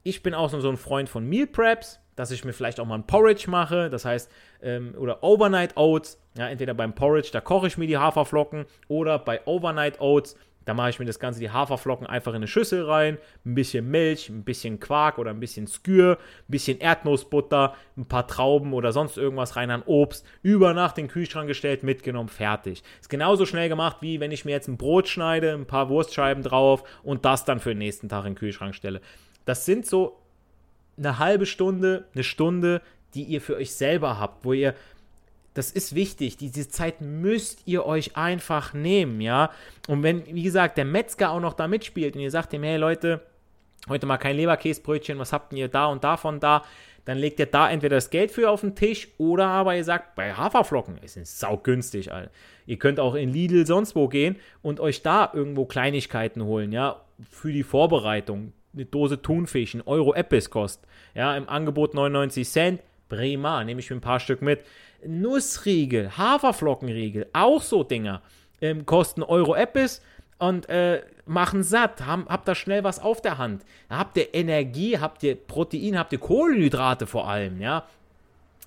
Ich 0.03 0.23
bin 0.23 0.33
auch 0.33 0.49
so 0.49 0.69
ein 0.69 0.77
Freund 0.77 1.09
von 1.09 1.27
Meal 1.27 1.47
Preps, 1.47 1.99
dass 2.15 2.31
ich 2.31 2.43
mir 2.43 2.53
vielleicht 2.53 2.79
auch 2.79 2.85
mal 2.85 2.95
ein 2.95 3.07
Porridge 3.07 3.49
mache, 3.49 3.89
das 3.89 4.05
heißt, 4.05 4.31
ähm, 4.61 4.95
oder 4.97 5.23
Overnight 5.23 5.77
Oats, 5.77 6.19
ja, 6.37 6.47
entweder 6.47 6.73
beim 6.73 6.93
Porridge, 6.93 7.29
da 7.31 7.41
koche 7.41 7.67
ich 7.67 7.77
mir 7.77 7.87
die 7.87 7.97
Haferflocken, 7.97 8.65
oder 8.87 9.19
bei 9.19 9.45
Overnight 9.45 9.99
Oats, 9.99 10.35
da 10.65 10.73
mache 10.73 10.91
ich 10.91 10.99
mir 10.99 11.05
das 11.05 11.19
Ganze, 11.19 11.39
die 11.39 11.49
Haferflocken 11.49 12.05
einfach 12.05 12.31
in 12.31 12.37
eine 12.37 12.47
Schüssel 12.47 12.83
rein, 12.85 13.17
ein 13.45 13.55
bisschen 13.55 13.89
Milch, 13.89 14.29
ein 14.29 14.43
bisschen 14.43 14.79
Quark 14.79 15.17
oder 15.17 15.31
ein 15.31 15.39
bisschen 15.39 15.67
Skür, 15.67 16.17
ein 16.19 16.51
bisschen 16.51 16.79
Erdnussbutter, 16.79 17.75
ein 17.97 18.05
paar 18.05 18.27
Trauben 18.27 18.73
oder 18.73 18.91
sonst 18.91 19.17
irgendwas 19.17 19.55
rein 19.55 19.71
an 19.71 19.83
Obst, 19.85 20.25
über 20.43 20.73
Nacht 20.73 20.97
in 20.97 21.05
den 21.05 21.11
Kühlschrank 21.11 21.47
gestellt, 21.47 21.83
mitgenommen, 21.83 22.29
fertig. 22.29 22.83
Ist 22.99 23.09
genauso 23.09 23.45
schnell 23.45 23.69
gemacht, 23.69 23.97
wie 24.01 24.19
wenn 24.19 24.31
ich 24.31 24.45
mir 24.45 24.51
jetzt 24.51 24.67
ein 24.67 24.77
Brot 24.77 25.07
schneide, 25.07 25.53
ein 25.53 25.65
paar 25.65 25.89
Wurstscheiben 25.89 26.43
drauf 26.43 26.83
und 27.03 27.25
das 27.25 27.43
dann 27.45 27.59
für 27.59 27.69
den 27.69 27.79
nächsten 27.79 28.09
Tag 28.09 28.25
in 28.25 28.33
den 28.33 28.37
Kühlschrank 28.37 28.75
stelle. 28.75 29.01
Das 29.45 29.65
sind 29.65 29.87
so 29.87 30.19
eine 30.97 31.17
halbe 31.17 31.45
Stunde, 31.47 32.05
eine 32.13 32.23
Stunde, 32.23 32.81
die 33.13 33.23
ihr 33.23 33.41
für 33.41 33.55
euch 33.55 33.73
selber 33.73 34.19
habt, 34.19 34.45
wo 34.45 34.53
ihr 34.53 34.75
das 35.53 35.71
ist 35.71 35.95
wichtig. 35.95 36.37
Diese 36.37 36.69
Zeit 36.69 37.01
müsst 37.01 37.63
ihr 37.65 37.85
euch 37.85 38.15
einfach 38.15 38.73
nehmen, 38.73 39.19
ja. 39.21 39.51
Und 39.87 40.03
wenn, 40.03 40.25
wie 40.25 40.43
gesagt, 40.43 40.77
der 40.77 40.85
Metzger 40.85 41.31
auch 41.31 41.41
noch 41.41 41.53
da 41.53 41.67
mitspielt 41.67 42.15
und 42.15 42.21
ihr 42.21 42.31
sagt 42.31 42.53
ihm, 42.53 42.63
hey 42.63 42.77
Leute, 42.77 43.21
heute 43.89 44.05
mal 44.05 44.17
kein 44.17 44.37
Leberkäsebrötchen, 44.37 45.19
was 45.19 45.33
habt 45.33 45.53
ihr 45.53 45.67
da 45.67 45.87
und 45.87 46.03
davon 46.03 46.39
da, 46.39 46.63
dann 47.05 47.17
legt 47.17 47.39
ihr 47.39 47.47
da 47.47 47.69
entweder 47.69 47.97
das 47.97 48.11
Geld 48.11 48.31
für 48.31 48.49
auf 48.49 48.61
den 48.61 48.75
Tisch 48.75 49.07
oder 49.17 49.47
aber 49.47 49.75
ihr 49.75 49.83
sagt, 49.83 50.15
bei 50.15 50.33
Haferflocken, 50.33 50.99
es 51.03 51.17
ist 51.17 51.39
saugünstig, 51.39 52.11
Alter. 52.11 52.31
Ihr 52.67 52.77
könnt 52.77 52.99
auch 52.99 53.15
in 53.15 53.33
Lidl 53.33 53.65
sonst 53.65 53.95
wo 53.95 54.07
gehen 54.07 54.37
und 54.61 54.79
euch 54.79 55.01
da 55.01 55.31
irgendwo 55.33 55.65
Kleinigkeiten 55.65 56.43
holen, 56.43 56.71
ja, 56.71 57.01
für 57.29 57.51
die 57.51 57.63
Vorbereitung. 57.63 58.53
Eine 58.73 58.85
Dose 58.85 59.21
Thunfisch, 59.21 59.73
ein 59.73 59.81
Euro 59.81 60.13
Eppes 60.13 60.49
kostet, 60.49 60.87
ja, 61.13 61.35
im 61.35 61.49
Angebot 61.49 61.93
99 61.93 62.47
Cent, 62.47 62.81
prima, 63.09 63.63
nehme 63.63 63.81
ich 63.81 63.89
mir 63.89 63.97
ein 63.97 64.01
paar 64.01 64.19
Stück 64.21 64.41
mit. 64.41 64.61
Nussriegel, 65.05 66.17
Haferflockenriegel, 66.17 67.27
auch 67.33 67.61
so 67.61 67.83
Dinger. 67.83 68.21
Ähm, 68.61 68.85
kosten 68.85 69.23
Euro 69.23 69.55
Eppes, 69.55 70.01
und 70.41 70.67
äh, 70.69 71.03
machen 71.27 71.61
satt, 71.61 72.03
haben, 72.03 72.25
habt 72.27 72.47
da 72.47 72.55
schnell 72.55 72.83
was 72.83 72.97
auf 72.97 73.21
der 73.21 73.37
Hand. 73.37 73.63
Da 73.89 73.99
habt 73.99 74.17
ihr 74.17 74.33
Energie, 74.33 74.97
habt 74.97 75.21
ihr 75.21 75.35
Protein, 75.35 75.99
habt 75.99 76.11
ihr 76.13 76.19
Kohlenhydrate 76.19 77.05
vor 77.05 77.29
allem, 77.29 77.61
ja. 77.61 77.85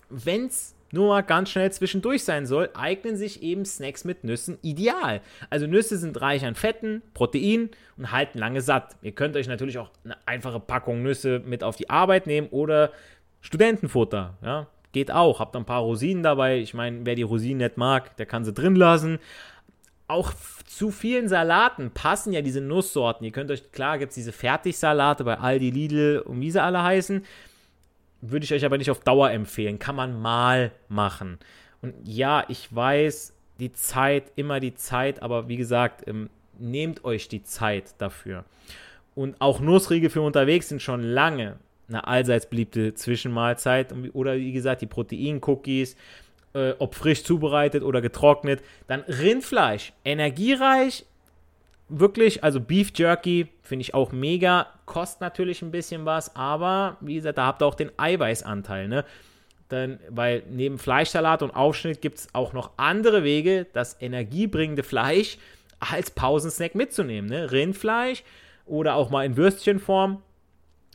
Wenn 0.08 0.46
es 0.46 0.76
nur 0.92 1.08
mal 1.08 1.22
ganz 1.22 1.50
schnell 1.50 1.72
zwischendurch 1.72 2.22
sein 2.22 2.46
soll, 2.46 2.70
eignen 2.74 3.16
sich 3.16 3.42
eben 3.42 3.64
Snacks 3.64 4.04
mit 4.04 4.22
Nüssen 4.22 4.56
ideal. 4.62 5.20
Also 5.50 5.66
Nüsse 5.66 5.98
sind 5.98 6.20
reich 6.20 6.44
an 6.44 6.54
Fetten, 6.54 7.02
Protein 7.12 7.70
und 7.96 8.12
halten 8.12 8.38
lange 8.38 8.60
satt. 8.60 8.94
Ihr 9.02 9.10
könnt 9.10 9.34
euch 9.34 9.48
natürlich 9.48 9.78
auch 9.78 9.90
eine 10.04 10.16
einfache 10.26 10.60
Packung 10.60 11.02
Nüsse 11.02 11.42
mit 11.44 11.64
auf 11.64 11.74
die 11.74 11.90
Arbeit 11.90 12.28
nehmen 12.28 12.46
oder 12.52 12.92
Studentenfutter, 13.40 14.38
ja. 14.42 14.68
Geht 14.94 15.10
auch. 15.10 15.40
Habt 15.40 15.54
ein 15.56 15.66
paar 15.66 15.82
Rosinen 15.82 16.22
dabei. 16.22 16.58
Ich 16.58 16.72
meine, 16.72 17.04
wer 17.04 17.14
die 17.14 17.22
Rosinen 17.22 17.58
nicht 17.58 17.76
mag, 17.76 18.16
der 18.16 18.24
kann 18.24 18.46
sie 18.46 18.54
drin 18.54 18.76
lassen 18.76 19.18
auch 20.06 20.32
zu 20.66 20.90
vielen 20.90 21.28
Salaten 21.28 21.90
passen 21.90 22.32
ja 22.32 22.42
diese 22.42 22.60
Nusssorten. 22.60 23.24
Ihr 23.24 23.32
könnt 23.32 23.50
euch, 23.50 23.72
klar, 23.72 23.98
gibt 23.98 24.10
es 24.10 24.16
diese 24.16 24.32
Fertigsalate 24.32 25.24
bei 25.24 25.38
Aldi, 25.38 25.70
Lidl 25.70 26.22
und 26.24 26.40
wie 26.40 26.50
sie 26.50 26.62
alle 26.62 26.82
heißen. 26.82 27.24
Würde 28.20 28.44
ich 28.44 28.52
euch 28.52 28.64
aber 28.64 28.78
nicht 28.78 28.90
auf 28.90 29.00
Dauer 29.00 29.30
empfehlen. 29.30 29.78
Kann 29.78 29.96
man 29.96 30.20
mal 30.20 30.72
machen. 30.88 31.38
Und 31.80 31.94
ja, 32.04 32.44
ich 32.48 32.74
weiß, 32.74 33.34
die 33.60 33.72
Zeit, 33.72 34.32
immer 34.36 34.60
die 34.60 34.74
Zeit, 34.74 35.22
aber 35.22 35.48
wie 35.48 35.56
gesagt, 35.56 36.06
ähm, 36.06 36.28
nehmt 36.58 37.04
euch 37.04 37.28
die 37.28 37.42
Zeit 37.42 37.94
dafür. 37.98 38.44
Und 39.14 39.40
auch 39.40 39.60
Nussriegel 39.60 40.10
für 40.10 40.22
unterwegs 40.22 40.68
sind 40.68 40.82
schon 40.82 41.02
lange 41.02 41.56
eine 41.88 42.06
allseits 42.06 42.46
beliebte 42.46 42.94
Zwischenmahlzeit. 42.94 43.94
Oder 44.12 44.36
wie 44.36 44.52
gesagt, 44.52 44.82
die 44.82 44.86
Protein-Cookies 44.86 45.96
äh, 46.54 46.74
ob 46.78 46.94
frisch 46.94 47.24
zubereitet 47.24 47.82
oder 47.82 48.00
getrocknet. 48.00 48.62
Dann 48.86 49.00
Rindfleisch, 49.02 49.92
energiereich, 50.04 51.04
wirklich, 51.88 52.42
also 52.42 52.60
Beef 52.60 52.92
Jerky 52.94 53.48
finde 53.62 53.82
ich 53.82 53.94
auch 53.94 54.12
mega, 54.12 54.68
kostet 54.86 55.20
natürlich 55.20 55.62
ein 55.62 55.70
bisschen 55.70 56.04
was, 56.06 56.34
aber 56.34 56.96
wie 57.00 57.16
gesagt, 57.16 57.38
da 57.38 57.46
habt 57.46 57.62
ihr 57.62 57.66
auch 57.66 57.74
den 57.74 57.90
Eiweißanteil, 57.98 58.88
ne? 58.88 59.04
Dann, 59.70 59.98
weil 60.10 60.42
neben 60.50 60.78
Fleischsalat 60.78 61.42
und 61.42 61.50
Aufschnitt 61.50 62.02
gibt 62.02 62.18
es 62.18 62.28
auch 62.34 62.52
noch 62.52 62.72
andere 62.76 63.24
Wege, 63.24 63.66
das 63.72 63.96
energiebringende 64.00 64.82
Fleisch 64.82 65.38
als 65.80 66.10
Pausensnack 66.10 66.74
mitzunehmen. 66.74 67.30
Ne? 67.30 67.50
Rindfleisch 67.50 68.24
oder 68.66 68.94
auch 68.94 69.08
mal 69.08 69.24
in 69.24 69.38
Würstchenform. 69.38 70.22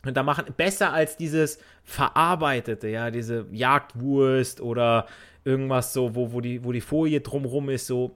Und 0.04 0.16
da 0.16 0.22
machen 0.22 0.46
besser 0.56 0.92
als 0.92 1.16
dieses 1.16 1.58
verarbeitete, 1.84 2.88
ja, 2.88 3.10
diese 3.10 3.46
Jagdwurst 3.52 4.60
oder 4.60 5.06
irgendwas 5.44 5.92
so, 5.92 6.14
wo, 6.14 6.32
wo, 6.32 6.40
die, 6.40 6.64
wo 6.64 6.72
die 6.72 6.80
Folie 6.80 7.20
drumrum 7.20 7.68
ist, 7.68 7.86
so. 7.86 8.14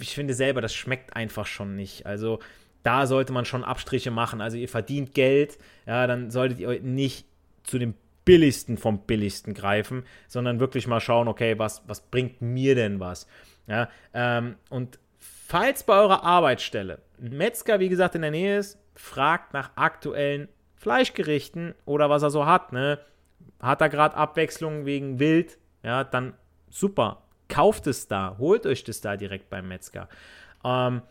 Ich 0.00 0.14
finde 0.14 0.34
selber, 0.34 0.60
das 0.60 0.74
schmeckt 0.74 1.14
einfach 1.14 1.46
schon 1.46 1.76
nicht. 1.76 2.04
Also 2.04 2.40
da 2.82 3.06
sollte 3.06 3.32
man 3.32 3.44
schon 3.44 3.64
Abstriche 3.64 4.10
machen. 4.10 4.40
Also 4.40 4.56
ihr 4.56 4.68
verdient 4.68 5.14
Geld, 5.14 5.58
ja, 5.86 6.06
dann 6.06 6.30
solltet 6.30 6.58
ihr 6.58 6.80
nicht 6.80 7.26
zu 7.62 7.78
dem 7.78 7.94
billigsten 8.24 8.76
vom 8.76 9.06
billigsten 9.06 9.54
greifen, 9.54 10.04
sondern 10.26 10.60
wirklich 10.60 10.86
mal 10.86 11.00
schauen, 11.00 11.28
okay, 11.28 11.58
was, 11.58 11.82
was 11.86 12.02
bringt 12.02 12.42
mir 12.42 12.74
denn 12.74 13.00
was? 13.00 13.26
Ja, 13.66 13.88
ähm, 14.12 14.56
und 14.68 14.98
falls 15.18 15.82
bei 15.82 15.94
eurer 15.94 16.24
Arbeitsstelle 16.24 17.00
ein 17.20 17.36
Metzger, 17.36 17.80
wie 17.80 17.88
gesagt, 17.88 18.14
in 18.14 18.22
der 18.22 18.30
Nähe 18.30 18.58
ist, 18.58 18.78
fragt 18.94 19.54
nach 19.54 19.70
aktuellen 19.76 20.48
Fleischgerichten 20.88 21.74
oder 21.84 22.10
was 22.10 22.22
er 22.22 22.30
so 22.30 22.46
hat. 22.46 22.72
Ne? 22.72 22.98
Hat 23.60 23.80
er 23.80 23.88
gerade 23.88 24.16
Abwechslung 24.16 24.86
wegen 24.86 25.18
Wild? 25.18 25.58
ja, 25.82 26.04
dann 26.04 26.34
super, 26.70 27.22
kauft 27.48 27.86
es 27.86 28.08
da, 28.08 28.36
holt 28.38 28.66
euch 28.66 28.84
das 28.84 29.00
da 29.00 29.16
direkt 29.16 29.50
beim 29.50 29.68
Metzger. 29.68 30.08
Ähm, 30.64 31.02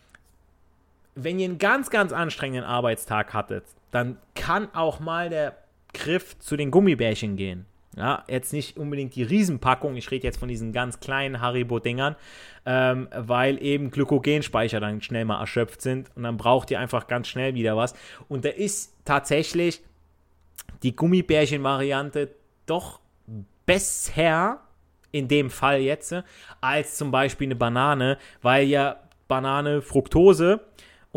wenn 1.15 1.39
ihr 1.39 1.45
einen 1.45 1.57
ganz, 1.57 1.89
ganz 1.89 2.13
anstrengenden 2.13 2.63
Arbeitstag 2.63 3.33
hattet, 3.33 3.65
dann 3.91 4.17
kann 4.35 4.67
auch 4.73 4.99
mal 4.99 5.29
der 5.29 5.57
Griff 5.93 6.37
zu 6.39 6.57
den 6.57 6.69
Gummibärchen 6.69 7.37
gehen. 7.37 7.65
Ja, 7.97 8.23
jetzt 8.27 8.53
nicht 8.53 8.77
unbedingt 8.77 9.15
die 9.15 9.23
Riesenpackung, 9.23 9.95
ich 9.95 10.11
rede 10.11 10.27
jetzt 10.27 10.37
von 10.37 10.47
diesen 10.47 10.71
ganz 10.71 10.99
kleinen 10.99 11.41
Haribo-Dingern, 11.41 12.15
ähm, 12.67 13.07
weil 13.11 13.59
eben 13.59 13.89
Glykogenspeicher 13.89 14.79
dann 14.79 15.01
schnell 15.01 15.25
mal 15.25 15.39
erschöpft 15.39 15.81
sind 15.81 16.11
und 16.15 16.21
dann 16.21 16.37
braucht 16.37 16.69
ihr 16.69 16.79
einfach 16.79 17.07
ganz 17.07 17.27
schnell 17.27 17.55
wieder 17.55 17.75
was. 17.75 17.95
Und 18.27 18.45
da 18.45 18.49
ist 18.49 18.93
tatsächlich 19.03 19.81
die 20.83 20.95
Gummibärchen-Variante 20.95 22.29
doch 22.67 22.99
besser 23.65 24.61
in 25.11 25.27
dem 25.27 25.49
Fall 25.49 25.79
jetzt 25.79 26.13
als 26.61 26.97
zum 26.97 27.09
Beispiel 27.09 27.47
eine 27.47 27.55
Banane, 27.55 28.19
weil 28.43 28.67
ja 28.67 28.97
Banane 29.27 29.81
Fructose 29.81 30.59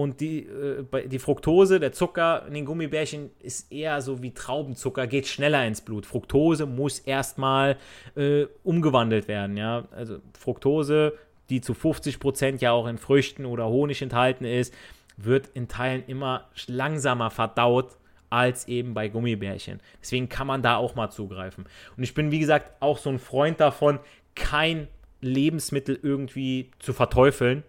und 0.00 0.20
die, 0.20 0.46
äh, 0.46 1.08
die 1.08 1.18
Fructose, 1.18 1.80
der 1.80 1.92
Zucker 1.92 2.44
in 2.46 2.54
den 2.54 2.64
Gummibärchen 2.64 3.30
ist 3.40 3.70
eher 3.72 4.00
so 4.00 4.22
wie 4.22 4.32
Traubenzucker, 4.32 5.06
geht 5.06 5.26
schneller 5.26 5.66
ins 5.66 5.80
Blut. 5.80 6.06
Fructose 6.06 6.66
muss 6.66 6.98
erstmal 7.00 7.76
äh, 8.16 8.46
umgewandelt 8.62 9.28
werden, 9.28 9.56
ja. 9.56 9.84
Also 9.90 10.18
Fructose, 10.38 11.14
die 11.50 11.60
zu 11.60 11.72
50% 11.72 12.60
ja 12.60 12.72
auch 12.72 12.86
in 12.86 12.98
Früchten 12.98 13.44
oder 13.44 13.68
Honig 13.68 14.02
enthalten 14.02 14.44
ist, 14.44 14.74
wird 15.16 15.48
in 15.54 15.68
Teilen 15.68 16.04
immer 16.06 16.48
langsamer 16.66 17.30
verdaut 17.30 17.96
als 18.30 18.68
eben 18.68 18.94
bei 18.94 19.08
Gummibärchen. 19.08 19.80
Deswegen 20.00 20.28
kann 20.28 20.46
man 20.46 20.62
da 20.62 20.76
auch 20.76 20.94
mal 20.94 21.10
zugreifen. 21.10 21.66
Und 21.96 22.02
ich 22.02 22.14
bin, 22.14 22.30
wie 22.30 22.38
gesagt, 22.38 22.70
auch 22.80 22.98
so 22.98 23.10
ein 23.10 23.18
Freund 23.18 23.60
davon, 23.60 23.98
kein 24.34 24.88
Lebensmittel 25.20 25.98
irgendwie 26.00 26.70
zu 26.78 26.92
verteufeln. 26.92 27.64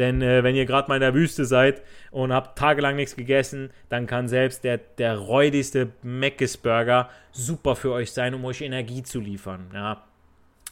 Denn 0.00 0.22
äh, 0.22 0.42
wenn 0.42 0.56
ihr 0.56 0.64
gerade 0.64 0.88
mal 0.88 0.94
in 0.94 1.02
der 1.02 1.12
Wüste 1.12 1.44
seid 1.44 1.82
und 2.10 2.32
habt 2.32 2.58
tagelang 2.58 2.96
nichts 2.96 3.16
gegessen, 3.16 3.70
dann 3.90 4.06
kann 4.06 4.28
selbst 4.28 4.64
der, 4.64 4.78
der 4.78 5.18
räudigste 5.18 5.90
Meckes-Burger 6.02 7.10
super 7.32 7.76
für 7.76 7.92
euch 7.92 8.10
sein, 8.10 8.32
um 8.32 8.42
euch 8.46 8.62
Energie 8.62 9.02
zu 9.02 9.20
liefern. 9.20 9.70
Ja. 9.74 10.02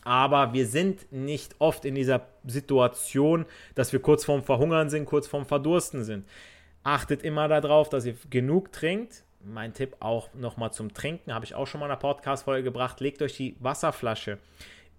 Aber 0.02 0.54
wir 0.54 0.66
sind 0.66 1.12
nicht 1.12 1.56
oft 1.58 1.84
in 1.84 1.94
dieser 1.94 2.22
Situation, 2.46 3.44
dass 3.74 3.92
wir 3.92 4.00
kurz 4.00 4.24
vorm 4.24 4.42
Verhungern 4.42 4.88
sind, 4.88 5.04
kurz 5.04 5.26
vorm 5.26 5.44
Verdursten 5.44 6.04
sind. 6.04 6.26
Achtet 6.82 7.22
immer 7.22 7.48
darauf, 7.48 7.90
dass 7.90 8.06
ihr 8.06 8.14
genug 8.30 8.72
trinkt, 8.72 9.24
mein 9.44 9.74
Tipp 9.74 9.96
auch 10.00 10.32
nochmal 10.32 10.72
zum 10.72 10.94
Trinken, 10.94 11.34
habe 11.34 11.44
ich 11.44 11.54
auch 11.54 11.66
schon 11.66 11.80
mal 11.80 11.86
in 11.86 11.92
einer 11.92 12.00
Podcast-Folge 12.00 12.62
gebracht. 12.62 13.00
Legt 13.00 13.20
euch 13.20 13.36
die 13.36 13.56
Wasserflasche 13.60 14.38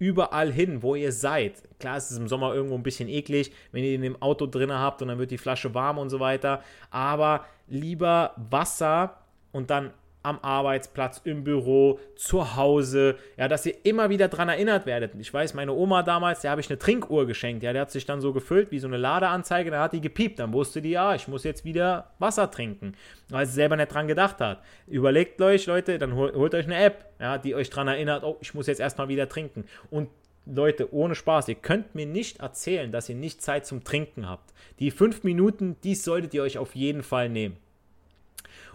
überall 0.00 0.50
hin, 0.50 0.82
wo 0.82 0.96
ihr 0.96 1.12
seid. 1.12 1.62
Klar, 1.78 1.98
es 1.98 2.10
ist 2.10 2.16
im 2.16 2.26
Sommer 2.26 2.54
irgendwo 2.54 2.74
ein 2.74 2.82
bisschen 2.82 3.08
eklig, 3.08 3.52
wenn 3.70 3.84
ihr 3.84 3.94
in 3.94 4.02
dem 4.02 4.20
Auto 4.20 4.46
drin 4.46 4.72
habt 4.72 5.02
und 5.02 5.08
dann 5.08 5.18
wird 5.18 5.30
die 5.30 5.38
Flasche 5.38 5.72
warm 5.74 5.98
und 5.98 6.10
so 6.10 6.18
weiter. 6.18 6.64
Aber 6.90 7.44
lieber 7.68 8.34
Wasser 8.36 9.18
und 9.52 9.70
dann 9.70 9.92
am 10.22 10.38
Arbeitsplatz, 10.42 11.20
im 11.24 11.44
Büro, 11.44 11.98
zu 12.16 12.56
Hause, 12.56 13.16
ja, 13.36 13.48
dass 13.48 13.64
ihr 13.64 13.74
immer 13.84 14.10
wieder 14.10 14.28
daran 14.28 14.48
erinnert 14.48 14.86
werdet. 14.86 15.12
Ich 15.18 15.32
weiß, 15.32 15.54
meine 15.54 15.72
Oma 15.72 16.02
damals, 16.02 16.42
der 16.42 16.50
habe 16.50 16.60
ich 16.60 16.68
eine 16.68 16.78
Trinkuhr 16.78 17.26
geschenkt, 17.26 17.62
ja, 17.62 17.72
der 17.72 17.82
hat 17.82 17.90
sich 17.90 18.04
dann 18.04 18.20
so 18.20 18.32
gefüllt 18.32 18.70
wie 18.70 18.78
so 18.78 18.86
eine 18.86 18.98
Ladeanzeige, 18.98 19.70
dann 19.70 19.80
hat 19.80 19.92
die 19.92 20.00
gepiept, 20.00 20.38
dann 20.38 20.52
wusste 20.52 20.82
die, 20.82 20.90
ja, 20.90 21.14
ich 21.14 21.28
muss 21.28 21.44
jetzt 21.44 21.64
wieder 21.64 22.10
Wasser 22.18 22.50
trinken, 22.50 22.94
weil 23.30 23.46
sie 23.46 23.54
selber 23.54 23.76
nicht 23.76 23.92
dran 23.92 24.08
gedacht 24.08 24.40
hat. 24.40 24.62
Überlegt 24.86 25.40
euch, 25.40 25.66
Leute, 25.66 25.98
dann 25.98 26.14
holt, 26.14 26.34
holt 26.34 26.54
euch 26.54 26.66
eine 26.66 26.82
App, 26.82 27.06
ja, 27.18 27.38
die 27.38 27.54
euch 27.54 27.70
daran 27.70 27.88
erinnert, 27.88 28.22
oh, 28.24 28.36
ich 28.40 28.52
muss 28.52 28.66
jetzt 28.66 28.80
erstmal 28.80 29.08
wieder 29.08 29.28
trinken. 29.28 29.64
Und 29.90 30.08
Leute, 30.46 30.92
ohne 30.92 31.14
Spaß, 31.14 31.48
ihr 31.48 31.54
könnt 31.54 31.94
mir 31.94 32.06
nicht 32.06 32.40
erzählen, 32.40 32.92
dass 32.92 33.08
ihr 33.08 33.14
nicht 33.14 33.40
Zeit 33.40 33.66
zum 33.66 33.84
Trinken 33.84 34.28
habt. 34.28 34.52
Die 34.78 34.90
fünf 34.90 35.22
Minuten, 35.22 35.76
die 35.84 35.94
solltet 35.94 36.34
ihr 36.34 36.42
euch 36.42 36.58
auf 36.58 36.74
jeden 36.74 37.02
Fall 37.02 37.28
nehmen. 37.28 37.56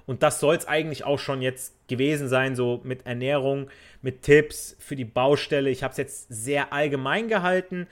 Und 0.06 0.24
das 0.24 0.40
soll 0.40 0.56
es 0.56 0.68
eigentlich 0.68 1.04
auch 1.04 1.20
schon 1.20 1.42
jetzt 1.42 1.76
gewesen 1.88 2.28
sein, 2.28 2.56
so 2.56 2.82
mit 2.84 3.06
Ernährung, 3.06 3.70
mit 4.02 4.22
Tipps 4.22 4.76
für 4.80 4.96
die 4.96 5.06
Baustelle. 5.06 5.70
Ich 5.70 5.84
habe 5.84 5.92
es 5.92 5.98
jetzt 5.98 6.28
sehr 6.30 6.72
allgemein 6.74 7.28
gehalten. 7.28 7.88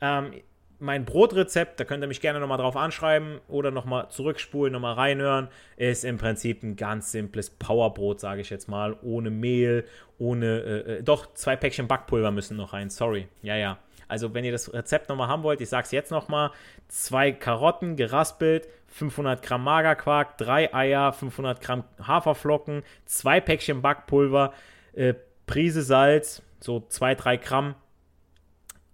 Ähm, 0.00 0.32
mein 0.80 1.04
Brotrezept, 1.04 1.80
da 1.80 1.84
könnt 1.84 2.04
ihr 2.04 2.08
mich 2.08 2.20
gerne 2.20 2.40
nochmal 2.40 2.58
drauf 2.58 2.76
anschreiben 2.76 3.40
oder 3.48 3.70
nochmal 3.70 4.08
zurückspulen, 4.10 4.72
nochmal 4.72 4.94
reinhören, 4.94 5.48
ist 5.76 6.04
im 6.04 6.18
Prinzip 6.18 6.62
ein 6.62 6.76
ganz 6.76 7.10
simples 7.10 7.50
Powerbrot, 7.50 8.20
sage 8.20 8.40
ich 8.40 8.50
jetzt 8.50 8.68
mal, 8.68 8.96
ohne 9.02 9.30
Mehl, 9.30 9.84
ohne, 10.18 10.60
äh, 10.60 10.92
äh, 10.98 11.02
doch, 11.02 11.34
zwei 11.34 11.56
Päckchen 11.56 11.88
Backpulver 11.88 12.30
müssen 12.30 12.56
noch 12.56 12.72
rein, 12.72 12.90
sorry, 12.90 13.26
ja, 13.42 13.56
ja. 13.56 13.78
Also 14.06 14.32
wenn 14.34 14.44
ihr 14.44 14.52
das 14.52 14.72
Rezept 14.72 15.08
nochmal 15.08 15.28
haben 15.28 15.42
wollt, 15.42 15.60
ich 15.60 15.68
sage 15.68 15.84
es 15.84 15.90
jetzt 15.90 16.10
nochmal, 16.10 16.50
zwei 16.86 17.32
Karotten 17.32 17.96
geraspelt, 17.96 18.68
500 18.88 19.42
Gramm 19.42 19.64
Magerquark, 19.64 20.38
drei 20.38 20.72
Eier, 20.74 21.12
500 21.12 21.60
Gramm 21.60 21.84
Haferflocken, 22.02 22.82
zwei 23.04 23.40
Päckchen 23.40 23.82
Backpulver, 23.82 24.52
äh, 24.94 25.14
Prise 25.46 25.82
Salz, 25.82 26.42
so 26.60 26.78
2-3 26.88 27.38
Gramm. 27.38 27.74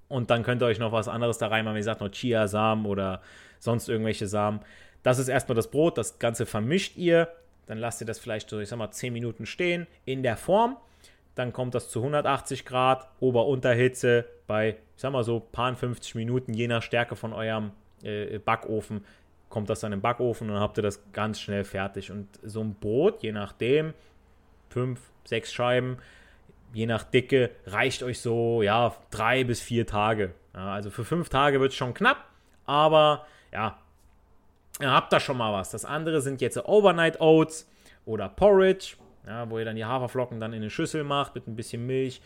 Und 0.09 0.31
dann 0.31 0.43
könnt 0.43 0.63
ihr 0.63 0.67
euch 0.67 0.79
noch 0.79 0.93
was 0.93 1.09
anderes 1.09 1.39
da 1.39 1.49
reinmachen, 1.49 1.77
wie 1.77 1.81
gesagt, 1.81 2.01
noch 2.01 2.11
Chiasamen 2.11 2.87
oder 2.87 3.23
sonst 3.59 3.89
irgendwelche 3.89 4.27
Samen. 4.27 4.61
Das 5.03 5.19
ist 5.19 5.29
erstmal 5.29 5.57
das 5.57 5.71
Brot, 5.71 5.99
das 5.99 6.19
Ganze 6.19 6.47
vermischt 6.47 6.97
ihr. 6.97 7.29
Dann 7.67 7.79
lasst 7.79 8.01
ihr 8.01 8.07
das 8.07 8.19
vielleicht 8.19 8.51
so, 8.51 8.61
ich 8.61 8.69
sag 8.69 8.79
mal, 8.79 8.91
10 8.91 9.13
Minuten 9.13 9.47
stehen 9.47 9.87
in 10.05 10.23
der 10.23 10.37
Form. 10.37 10.77
Dann 11.35 11.53
kommt 11.53 11.75
das 11.75 11.89
zu 11.89 12.01
180 12.01 12.65
Grad, 12.65 13.09
Ober-Unterhitze 13.21 14.27
bei, 14.47 14.71
ich 14.71 15.03
sag 15.03 15.13
mal 15.13 15.25
so, 15.25 15.41
paar 15.41 15.75
50 15.75 16.15
Minuten, 16.15 16.53
je 16.55 16.69
nach 16.69 16.83
Stärke 16.83 17.17
von 17.17 17.33
eurem 17.33 17.73
äh, 18.03 18.39
Backofen 18.39 19.05
kommt 19.55 19.71
das 19.71 19.79
dann 19.79 19.93
im 19.93 20.01
Backofen 20.01 20.51
und 20.51 20.59
habt 20.59 20.79
ihr 20.79 20.83
das 20.83 21.13
ganz 21.13 21.41
schnell 21.41 21.63
fertig. 21.63 22.11
Und 22.11 22.27
so 22.43 22.61
ein 22.61 22.75
Brot, 22.75 23.23
je 23.23 23.31
nachdem, 23.31 23.95
fünf, 24.69 25.01
sechs 25.23 25.53
Scheiben, 25.53 25.99
je 26.73 26.87
nach 26.87 27.05
Dicke, 27.05 27.53
reicht 27.65 28.03
euch 28.03 28.21
so, 28.21 28.63
ja, 28.63 28.97
drei 29.13 29.45
bis 29.45 29.61
vier 29.61 29.87
Tage. 29.87 30.35
Ja, 30.55 30.73
also 30.73 30.91
für 30.91 31.05
fünf 31.05 31.29
Tage 31.29 31.61
wird 31.61 31.71
es 31.71 31.79
schon 31.79 31.95
knapp, 31.95 32.25
aber 32.67 33.27
ja, 33.53 33.79
ihr 34.81 34.91
habt 34.91 35.13
da 35.13 35.21
schon 35.21 35.37
mal 35.37 35.53
was. 35.53 35.71
Das 35.71 35.85
andere 35.85 36.21
sind 36.21 36.41
jetzt 36.41 36.59
Overnight 36.59 37.21
Oats 37.21 37.71
oder 38.07 38.29
Porridge, 38.29 38.97
ja, 39.25 39.49
wo 39.49 39.61
ihr 39.61 39.65
dann 39.65 39.77
die 39.77 39.85
Haferflocken 39.85 40.41
dann 40.41 40.53
in 40.53 40.63
eine 40.63 40.71
Schüssel 40.71 41.05
macht 41.05 41.37
mit 41.37 41.47
ein 41.47 41.55
bisschen 41.55 41.87
Milch, 41.87 42.21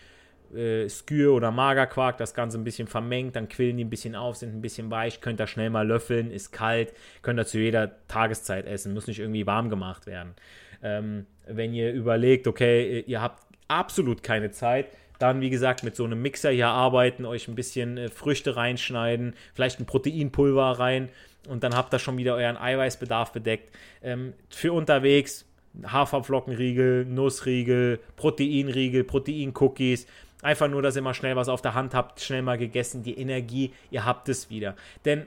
äh, 0.54 0.88
Skür 0.88 1.34
oder 1.34 1.50
Magerquark, 1.50 2.18
das 2.18 2.34
Ganze 2.34 2.58
ein 2.58 2.64
bisschen 2.64 2.88
vermengt, 2.88 3.36
dann 3.36 3.48
quillen 3.48 3.76
die 3.76 3.84
ein 3.84 3.90
bisschen 3.90 4.14
auf, 4.14 4.36
sind 4.36 4.54
ein 4.54 4.60
bisschen 4.60 4.90
weich, 4.90 5.20
könnt 5.20 5.40
ihr 5.40 5.46
schnell 5.46 5.70
mal 5.70 5.86
löffeln, 5.86 6.30
ist 6.30 6.52
kalt, 6.52 6.92
könnt 7.22 7.38
ihr 7.38 7.46
zu 7.46 7.58
jeder 7.58 7.92
Tageszeit 8.08 8.66
essen, 8.66 8.94
muss 8.94 9.06
nicht 9.06 9.20
irgendwie 9.20 9.46
warm 9.46 9.70
gemacht 9.70 10.06
werden. 10.06 10.34
Ähm, 10.82 11.26
wenn 11.46 11.74
ihr 11.74 11.92
überlegt, 11.92 12.46
okay, 12.46 13.00
ihr 13.06 13.20
habt 13.20 13.42
absolut 13.68 14.22
keine 14.22 14.50
Zeit, 14.50 14.86
dann, 15.18 15.40
wie 15.40 15.50
gesagt, 15.50 15.82
mit 15.82 15.96
so 15.96 16.04
einem 16.04 16.22
Mixer 16.22 16.50
hier 16.50 16.68
arbeiten, 16.68 17.24
euch 17.24 17.48
ein 17.48 17.54
bisschen 17.54 17.98
äh, 17.98 18.08
Früchte 18.08 18.56
reinschneiden, 18.56 19.34
vielleicht 19.54 19.80
ein 19.80 19.86
Proteinpulver 19.86 20.78
rein 20.78 21.08
und 21.48 21.64
dann 21.64 21.74
habt 21.74 21.92
ihr 21.92 21.98
schon 21.98 22.18
wieder 22.18 22.34
euren 22.34 22.56
Eiweißbedarf 22.56 23.32
bedeckt. 23.32 23.74
Ähm, 24.02 24.34
für 24.50 24.72
unterwegs 24.72 25.44
Haferflockenriegel, 25.84 27.04
Nussriegel, 27.04 28.00
Proteinriegel, 28.16 29.04
Proteincookies. 29.04 30.06
Einfach 30.42 30.68
nur, 30.68 30.82
dass 30.82 30.94
ihr 30.94 31.02
mal 31.02 31.14
schnell 31.14 31.36
was 31.36 31.48
auf 31.48 31.62
der 31.62 31.74
Hand 31.74 31.94
habt, 31.94 32.20
schnell 32.20 32.42
mal 32.42 32.58
gegessen, 32.58 33.02
die 33.02 33.18
Energie, 33.18 33.74
ihr 33.90 34.04
habt 34.04 34.28
es 34.28 34.50
wieder. 34.50 34.76
Denn 35.04 35.26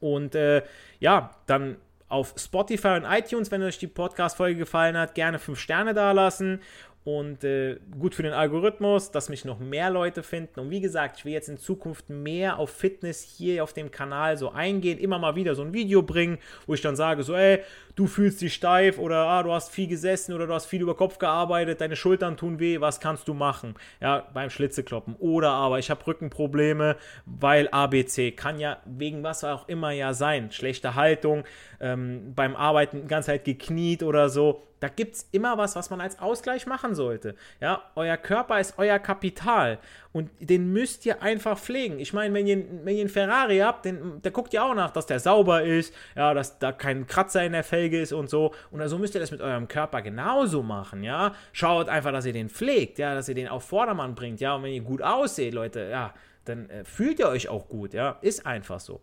und 0.00 0.34
äh, 0.34 0.62
ja, 1.00 1.30
dann 1.46 1.76
auf 2.14 2.34
Spotify 2.38 2.96
und 2.96 3.04
iTunes, 3.04 3.50
wenn 3.50 3.62
euch 3.62 3.78
die 3.78 3.88
Podcast-Folge 3.88 4.56
gefallen 4.56 4.96
hat, 4.96 5.16
gerne 5.16 5.40
5 5.40 5.58
Sterne 5.58 5.94
dalassen 5.94 6.60
und 7.04 7.44
äh, 7.44 7.76
gut 7.98 8.14
für 8.14 8.22
den 8.22 8.32
Algorithmus, 8.32 9.10
dass 9.10 9.28
mich 9.28 9.44
noch 9.44 9.58
mehr 9.58 9.90
Leute 9.90 10.22
finden. 10.22 10.58
Und 10.58 10.70
wie 10.70 10.80
gesagt, 10.80 11.18
ich 11.18 11.26
will 11.26 11.34
jetzt 11.34 11.50
in 11.50 11.58
Zukunft 11.58 12.08
mehr 12.08 12.58
auf 12.58 12.70
Fitness 12.70 13.22
hier 13.22 13.62
auf 13.62 13.74
dem 13.74 13.90
Kanal 13.90 14.38
so 14.38 14.50
eingehen, 14.50 14.98
immer 14.98 15.18
mal 15.18 15.36
wieder 15.36 15.54
so 15.54 15.62
ein 15.62 15.74
Video 15.74 16.02
bringen, 16.02 16.38
wo 16.66 16.72
ich 16.72 16.80
dann 16.80 16.96
sage, 16.96 17.22
so, 17.22 17.34
ey, 17.34 17.60
du 17.94 18.06
fühlst 18.06 18.40
dich 18.40 18.54
steif 18.54 18.98
oder 18.98 19.26
ah, 19.26 19.42
du 19.42 19.52
hast 19.52 19.70
viel 19.70 19.86
gesessen 19.86 20.32
oder 20.32 20.46
du 20.46 20.54
hast 20.54 20.64
viel 20.64 20.80
über 20.80 20.96
Kopf 20.96 21.18
gearbeitet, 21.18 21.82
deine 21.82 21.94
Schultern 21.94 22.38
tun 22.38 22.58
weh, 22.58 22.80
was 22.80 23.00
kannst 23.00 23.28
du 23.28 23.34
machen? 23.34 23.74
Ja, 24.00 24.26
beim 24.32 24.48
Schlitzekloppen. 24.48 25.14
Oder 25.18 25.50
aber 25.50 25.78
ich 25.78 25.90
habe 25.90 26.06
Rückenprobleme, 26.06 26.96
weil 27.26 27.68
ABC 27.68 28.32
kann 28.32 28.58
ja 28.58 28.78
wegen 28.86 29.22
was 29.22 29.44
auch 29.44 29.68
immer 29.68 29.90
ja 29.90 30.14
sein. 30.14 30.50
Schlechte 30.50 30.94
Haltung, 30.94 31.44
ähm, 31.80 32.32
beim 32.34 32.56
Arbeiten 32.56 33.02
die 33.02 33.08
ganze 33.08 33.26
Zeit 33.26 33.44
gekniet 33.44 34.02
oder 34.02 34.30
so 34.30 34.62
da 34.84 34.90
gibt 34.90 35.14
es 35.14 35.26
immer 35.32 35.56
was, 35.56 35.76
was 35.76 35.88
man 35.88 36.02
als 36.02 36.18
Ausgleich 36.18 36.66
machen 36.66 36.94
sollte. 36.94 37.36
Ja, 37.58 37.84
euer 37.94 38.18
Körper 38.18 38.60
ist 38.60 38.74
euer 38.76 38.98
Kapital 38.98 39.78
und 40.12 40.28
den 40.40 40.74
müsst 40.74 41.06
ihr 41.06 41.22
einfach 41.22 41.58
pflegen. 41.58 41.98
Ich 42.00 42.12
meine, 42.12 42.34
wenn 42.34 42.46
ihr, 42.46 42.62
wenn 42.84 42.94
ihr 42.94 43.00
einen 43.00 43.08
Ferrari 43.08 43.60
habt, 43.60 43.86
den, 43.86 44.20
der 44.20 44.30
guckt 44.30 44.52
ja 44.52 44.70
auch 44.70 44.74
nach, 44.74 44.90
dass 44.90 45.06
der 45.06 45.20
sauber 45.20 45.62
ist, 45.62 45.94
ja, 46.14 46.34
dass 46.34 46.58
da 46.58 46.70
kein 46.70 47.06
Kratzer 47.06 47.42
in 47.44 47.52
der 47.52 47.64
Felge 47.64 47.98
ist 47.98 48.12
und 48.12 48.28
so. 48.28 48.48
Und 48.70 48.76
so 48.76 48.82
also 48.82 48.98
müsst 48.98 49.14
ihr 49.14 49.22
das 49.22 49.30
mit 49.30 49.40
eurem 49.40 49.68
Körper 49.68 50.02
genauso 50.02 50.62
machen, 50.62 51.02
ja. 51.02 51.34
Schaut 51.52 51.88
einfach, 51.88 52.12
dass 52.12 52.26
ihr 52.26 52.34
den 52.34 52.50
pflegt, 52.50 52.98
ja, 52.98 53.14
dass 53.14 53.26
ihr 53.30 53.34
den 53.34 53.48
auf 53.48 53.64
Vordermann 53.64 54.14
bringt, 54.14 54.42
ja. 54.42 54.54
Und 54.54 54.64
wenn 54.64 54.74
ihr 54.74 54.82
gut 54.82 55.00
ausseht, 55.00 55.54
Leute, 55.54 55.88
ja, 55.90 56.12
dann 56.44 56.68
äh, 56.68 56.84
fühlt 56.84 57.20
ihr 57.20 57.28
euch 57.28 57.48
auch 57.48 57.70
gut, 57.70 57.94
ja. 57.94 58.18
Ist 58.20 58.44
einfach 58.44 58.80
so. 58.80 59.00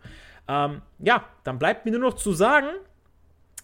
Ähm, 0.48 0.84
ja, 1.00 1.26
dann 1.44 1.58
bleibt 1.58 1.86
mir 1.86 1.92
nur 1.92 2.02
noch 2.02 2.14
zu 2.14 2.34
sagen, 2.34 2.68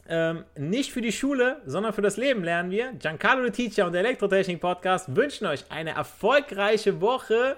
ähm, 0.09 0.45
nicht 0.55 0.91
für 0.91 1.01
die 1.01 1.11
Schule, 1.11 1.61
sondern 1.65 1.93
für 1.93 2.01
das 2.01 2.17
Leben 2.17 2.43
lernen 2.43 2.71
wir. 2.71 2.93
Giancarlo 2.93 3.45
the 3.45 3.51
Teacher 3.51 3.85
und 3.85 3.93
der 3.93 4.01
Elektrotechnik 4.01 4.59
Podcast 4.61 5.15
wünschen 5.15 5.47
euch 5.47 5.65
eine 5.69 5.91
erfolgreiche 5.91 7.01
Woche. 7.01 7.57